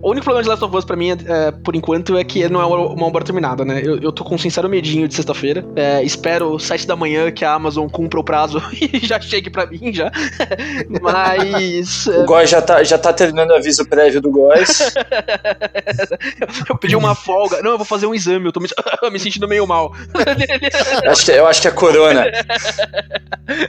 O 0.00 0.10
único 0.10 0.24
problema 0.24 0.42
de 0.42 0.48
Last 0.48 0.64
of 0.64 0.76
Us 0.76 0.84
pra 0.84 0.94
mim, 0.94 1.10
é, 1.10 1.50
por 1.50 1.74
enquanto, 1.74 2.16
é 2.16 2.22
que 2.22 2.48
não 2.48 2.60
é 2.60 2.64
uma 2.64 3.06
obra 3.06 3.24
terminada, 3.24 3.64
né? 3.64 3.80
Eu, 3.84 3.98
eu 3.98 4.12
tô 4.12 4.24
com 4.24 4.36
um 4.36 4.38
sincero 4.38 4.68
medinho 4.68 5.08
de 5.08 5.14
sexta-feira. 5.14 5.64
É, 5.74 6.02
espero 6.04 6.56
sete 6.58 6.86
da 6.86 6.94
manhã 6.94 7.30
que 7.32 7.44
a 7.44 7.52
Amazon 7.52 7.88
cumpra 7.88 8.20
o 8.20 8.24
prazo 8.24 8.62
e 8.80 9.04
já 9.04 9.20
chegue 9.20 9.50
pra 9.50 9.66
mim 9.66 9.92
já. 9.92 10.10
Mas. 11.00 12.06
O 12.18 12.24
Góis 12.24 12.50
já 12.50 12.60
tá, 12.60 12.82
já 12.82 12.98
tá 12.98 13.12
terminando 13.12 13.50
o 13.50 13.54
aviso 13.54 13.86
prévio 13.88 14.20
do 14.20 14.30
Góis. 14.30 14.94
eu 16.68 16.76
pedi 16.76 16.96
uma 16.96 17.14
folga. 17.14 17.62
Não, 17.62 17.72
eu 17.72 17.76
vou 17.76 17.84
fazer 17.84 18.06
um 18.06 18.14
exame, 18.14 18.46
eu 18.46 18.52
tô 18.52 18.60
me, 18.60 18.68
me 19.10 19.18
sentindo 19.18 19.46
meio 19.46 19.66
mal. 19.66 19.92
acho 21.06 21.24
que, 21.24 21.32
eu 21.32 21.46
acho 21.46 21.62
que 21.62 21.68
é 21.68 21.70
corona. 21.70 22.24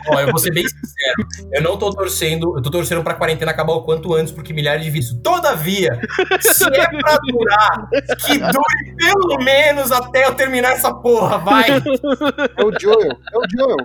Ó, 0.07 0.19
eu 0.19 0.27
vou 0.27 0.39
ser 0.39 0.51
bem 0.53 0.63
sincero. 0.67 1.27
Eu 1.53 1.61
não 1.61 1.77
tô 1.77 1.89
torcendo, 1.91 2.55
eu 2.57 2.61
tô 2.61 2.69
torcendo 2.69 3.03
pra 3.03 3.13
quarentena 3.13 3.51
acabar 3.51 3.73
o 3.73 3.83
quanto 3.83 4.13
antes, 4.13 4.31
porque 4.31 4.53
milhares 4.53 4.83
de 4.83 4.89
vícios. 4.89 5.17
Todavia, 5.21 5.99
se 6.41 6.65
é 6.65 6.87
pra 6.87 7.17
durar, 7.27 7.89
que 8.25 8.37
dure 8.39 8.95
pelo 8.97 9.43
menos 9.43 9.91
até 9.91 10.25
eu 10.25 10.35
terminar 10.35 10.73
essa 10.73 10.93
porra, 10.93 11.37
vai! 11.37 11.69
É 11.69 12.63
o 12.63 12.79
Joel, 12.79 13.11
é 13.33 13.37
o 13.37 13.43
Joel. 13.49 13.77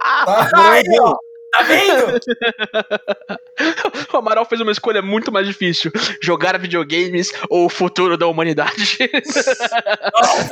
Tá, 0.00 0.72
aí, 0.72 0.84
ó. 1.00 1.14
Tá 1.50 1.64
vendo? 1.64 2.20
o 4.12 4.16
Amaral 4.18 4.44
fez 4.44 4.60
uma 4.60 4.70
escolha 4.70 5.00
muito 5.00 5.32
mais 5.32 5.46
difícil: 5.46 5.90
jogar 6.22 6.58
videogames 6.58 7.32
ou 7.48 7.66
o 7.66 7.70
futuro 7.70 8.18
da 8.18 8.26
humanidade. 8.26 8.98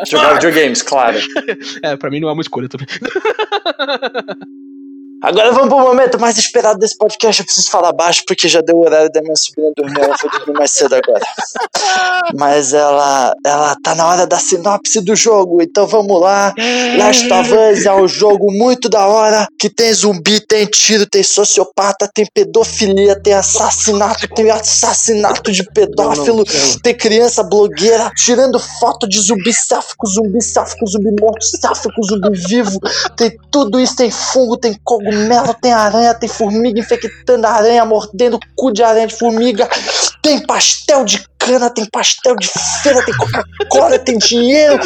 jogar 0.07 0.35
videogames, 0.35 0.83
claro. 0.83 1.19
É, 1.83 1.97
pra 1.97 2.11
mim 2.11 2.21
não 2.21 2.29
é 2.29 2.33
uma 2.33 2.43
escolha 2.43 2.69
também. 2.69 2.87
Agora 5.23 5.51
vamos 5.51 5.69
pro 5.69 5.79
momento 5.79 6.21
mais 6.21 6.37
esperado 6.37 6.79
desse 6.79 6.97
podcast. 6.97 7.41
Eu 7.41 7.47
preciso 7.47 7.71
falar 7.71 7.93
baixo 7.93 8.23
porque 8.27 8.49
já 8.49 8.61
deu 8.61 8.77
o 8.77 8.85
horário 8.85 9.11
da 9.11 9.23
minha 9.23 9.35
sobrinha 9.35 9.73
dormir. 9.75 10.01
Ela 10.01 10.19
foi 10.19 10.31
dormir 10.31 10.53
mais 10.53 10.71
cedo 10.71 10.95
agora. 10.95 11.25
Mas 12.37 12.75
ela, 12.75 13.35
ela 13.45 13.77
tá 13.83 13.95
na 13.95 14.07
hora 14.07 14.27
da 14.27 14.39
sinopse 14.39 15.01
do 15.01 15.17
jogo. 15.17 15.63
Então 15.63 15.87
vamos 15.87 16.21
lá. 16.21 16.53
Last 16.99 17.33
of 17.33 17.51
Us 17.51 17.87
é 17.87 17.95
um 17.95 18.07
jogo 18.07 18.53
muito 18.53 18.91
da 18.91 19.07
hora. 19.07 19.49
Que 19.59 19.71
tem 19.71 19.93
zumbi, 19.93 20.39
tem 20.39 20.67
tiro, 20.67 21.07
tem 21.07 21.23
sociopata, 21.23 22.11
tem 22.13 22.27
pedofilia, 22.33 23.21
tem 23.21 23.33
assassinato, 23.33 24.29
tem 24.29 24.51
assassinato 24.51 25.51
de 25.51 25.65
pedófilo, 25.73 26.45
tem 26.83 26.95
criança 26.95 27.43
blogueira 27.43 28.11
tirando 28.17 28.59
foto 28.59 29.09
de 29.09 29.19
zumbi 29.21 29.53
sáfico, 29.53 30.07
zumbi 30.07 30.43
sáfico, 30.43 30.87
zumbi 30.87 31.11
morto, 31.19 31.43
sáfico, 31.43 32.03
zumbi 32.03 32.39
vivo. 32.47 32.79
Tem 33.17 33.35
tudo 33.51 33.81
isso, 33.81 33.97
tem 33.97 34.11
fungo, 34.11 34.57
tem 34.57 34.79
cogumelo 34.85 35.16
cogumelo, 35.17 35.55
tem 35.55 35.73
aranha, 35.73 36.15
tem 36.15 36.29
formiga 36.29 36.79
infectando 36.79 37.47
a 37.47 37.51
aranha, 37.51 37.85
mordendo 37.85 38.39
cu 38.55 38.73
de 38.73 38.83
aranha 38.83 39.07
de 39.07 39.17
formiga, 39.17 39.69
tem 40.23 40.45
pastel 40.47 41.05
de 41.05 41.27
cana, 41.39 41.71
tem 41.71 41.87
pastel 41.87 42.37
de 42.37 42.49
feira, 42.83 43.05
tem 43.05 43.17
Coca-Cola, 43.17 43.99
tem 43.99 44.19
dinheiro. 44.19 44.79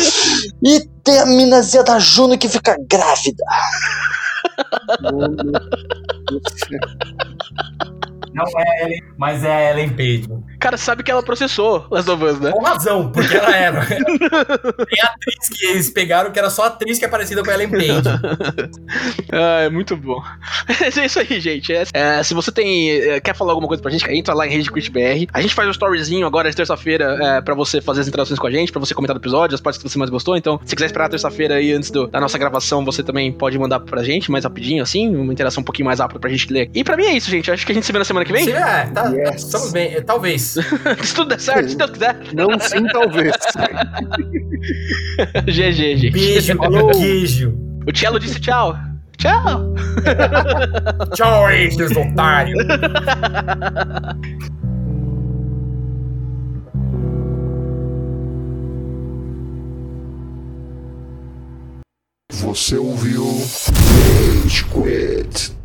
E 0.63 0.81
tem 1.03 1.19
a 1.19 1.27
minazinha 1.27 1.83
da 1.83 1.99
Juno 1.99 2.39
que 2.39 2.49
fica 2.49 2.77
grávida. 2.89 3.45
Não 8.35 8.45
é 8.57 8.85
Ellen, 8.85 9.03
mas 9.19 9.45
é 9.45 9.51
a 9.51 9.71
Ellen 9.71 9.91
Page. 9.91 10.29
Cara, 10.59 10.77
sabe 10.77 11.03
que 11.03 11.11
ela 11.11 11.23
processou 11.23 11.87
Last 11.91 12.11
of 12.11 12.25
Us, 12.25 12.41
né? 12.41 12.53
Com 12.53 12.63
razão, 12.63 13.11
porque 13.11 13.37
ela 13.37 13.57
era. 13.57 13.87
Tem 13.87 15.01
atriz 15.03 15.49
que 15.53 15.67
eles 15.67 15.91
pegaram 15.91 16.31
que 16.31 16.39
era 16.39 16.51
só 16.51 16.67
atriz 16.67 16.99
que 16.99 17.05
é 17.05 17.09
parecida 17.09 17.43
com 17.43 17.51
a 17.51 17.55
Ellen 17.55 17.71
Page. 17.71 18.09
ah, 19.33 19.63
é 19.63 19.71
muito 19.71 19.97
bom. 19.97 20.23
é 20.69 21.07
isso 21.07 21.21
aí, 21.21 21.41
gente. 21.41 21.73
É, 21.73 21.85
é, 21.93 22.23
se 22.23 22.35
você 22.35 22.53
tem 22.53 22.91
é, 22.91 23.21
quer 23.21 23.35
falar 23.35 23.53
alguma 23.53 23.69
coisa 23.69 23.83
pra 23.83 23.91
gente, 23.91 24.09
entra 24.11 24.35
lá 24.35 24.47
em 24.47 24.51
Rede 24.51 24.71
Quit 24.71 24.91
BR. 24.91 25.27
A 25.33 25.41
gente 25.41 25.55
faz 25.55 25.67
um 25.67 25.73
storyzinho 25.73 26.27
agora 26.27 26.51
de 26.51 26.57
terça-feira 26.57 27.19
é, 27.21 27.41
pra 27.41 27.55
você 27.55 27.81
fazer 27.81 28.03
as 28.03 28.09
interações 28.09 28.39
com 28.39 28.47
a 28.47 28.51
gente, 28.51 28.71
pra 28.71 28.81
você 28.81 28.95
comentar 28.95 29.15
no 29.15 29.21
episódio, 29.21 29.55
as 29.55 29.61
partes 29.61 29.83
que 29.83 29.89
você 29.89 29.99
mais 29.99 30.11
gostou. 30.11 30.37
Então, 30.37 30.61
se 30.65 30.75
quiser 30.75 30.87
esperar 30.87 31.09
terça-feira 31.09 31.57
aí 31.57 31.73
antes 31.73 31.91
do, 31.91 32.07
da 32.07 32.21
nossa 32.21 32.39
gravação, 32.39 32.85
você 32.85 33.03
também 33.03 33.33
pode 33.33 33.59
mandar 33.59 33.81
pra 33.81 34.03
gente 34.03 34.31
mais 34.31 34.45
rapidinho, 34.45 34.83
assim, 34.83 35.15
uma 35.15 35.33
interação 35.33 35.63
um 35.63 35.65
pouquinho 35.65 35.87
mais 35.87 36.01
rápida 36.01 36.21
pra 36.21 36.31
gente 36.31 36.53
ler. 36.53 36.71
E 36.75 36.85
pra 36.85 36.97
mim 36.97 37.05
é 37.05 37.13
isso, 37.13 37.31
gente. 37.31 37.51
Acho 37.51 37.65
que 37.65 37.73
a 37.73 37.75
gente 37.75 37.87
se 37.87 37.93
vê 37.93 37.99
na 37.99 38.05
semana 38.05 38.25
que 38.25 38.30
vem. 38.33 38.45
Sim, 38.45 38.53
é, 38.53 38.87
tá, 38.87 39.09
yes. 39.11 39.45
estamos 39.45 39.73
bem. 39.73 39.95
É, 39.95 40.01
talvez. 40.01 40.43
se 41.03 41.15
tudo 41.15 41.29
der 41.29 41.41
certo, 41.41 41.71
se 41.71 41.77
Deus 41.77 41.91
quiser. 41.91 42.17
Não 42.35 42.59
sim, 42.61 42.85
talvez. 42.87 43.33
GG, 45.47 45.97
gente. 45.97 46.11
Beijo, 46.11 46.57
Falou. 46.57 46.91
queijo. 46.91 47.55
O 47.87 47.97
Cello 47.97 48.19
disse 48.19 48.41
tchau. 48.41 48.77
Tchau. 49.17 49.75
tchau 51.15 51.47
aí, 51.47 51.71
seus 51.71 51.93
otários. 51.95 52.59
Você 62.33 62.77
ouviu 62.77 63.25
Rage 64.43 64.65
Quit. 64.65 65.60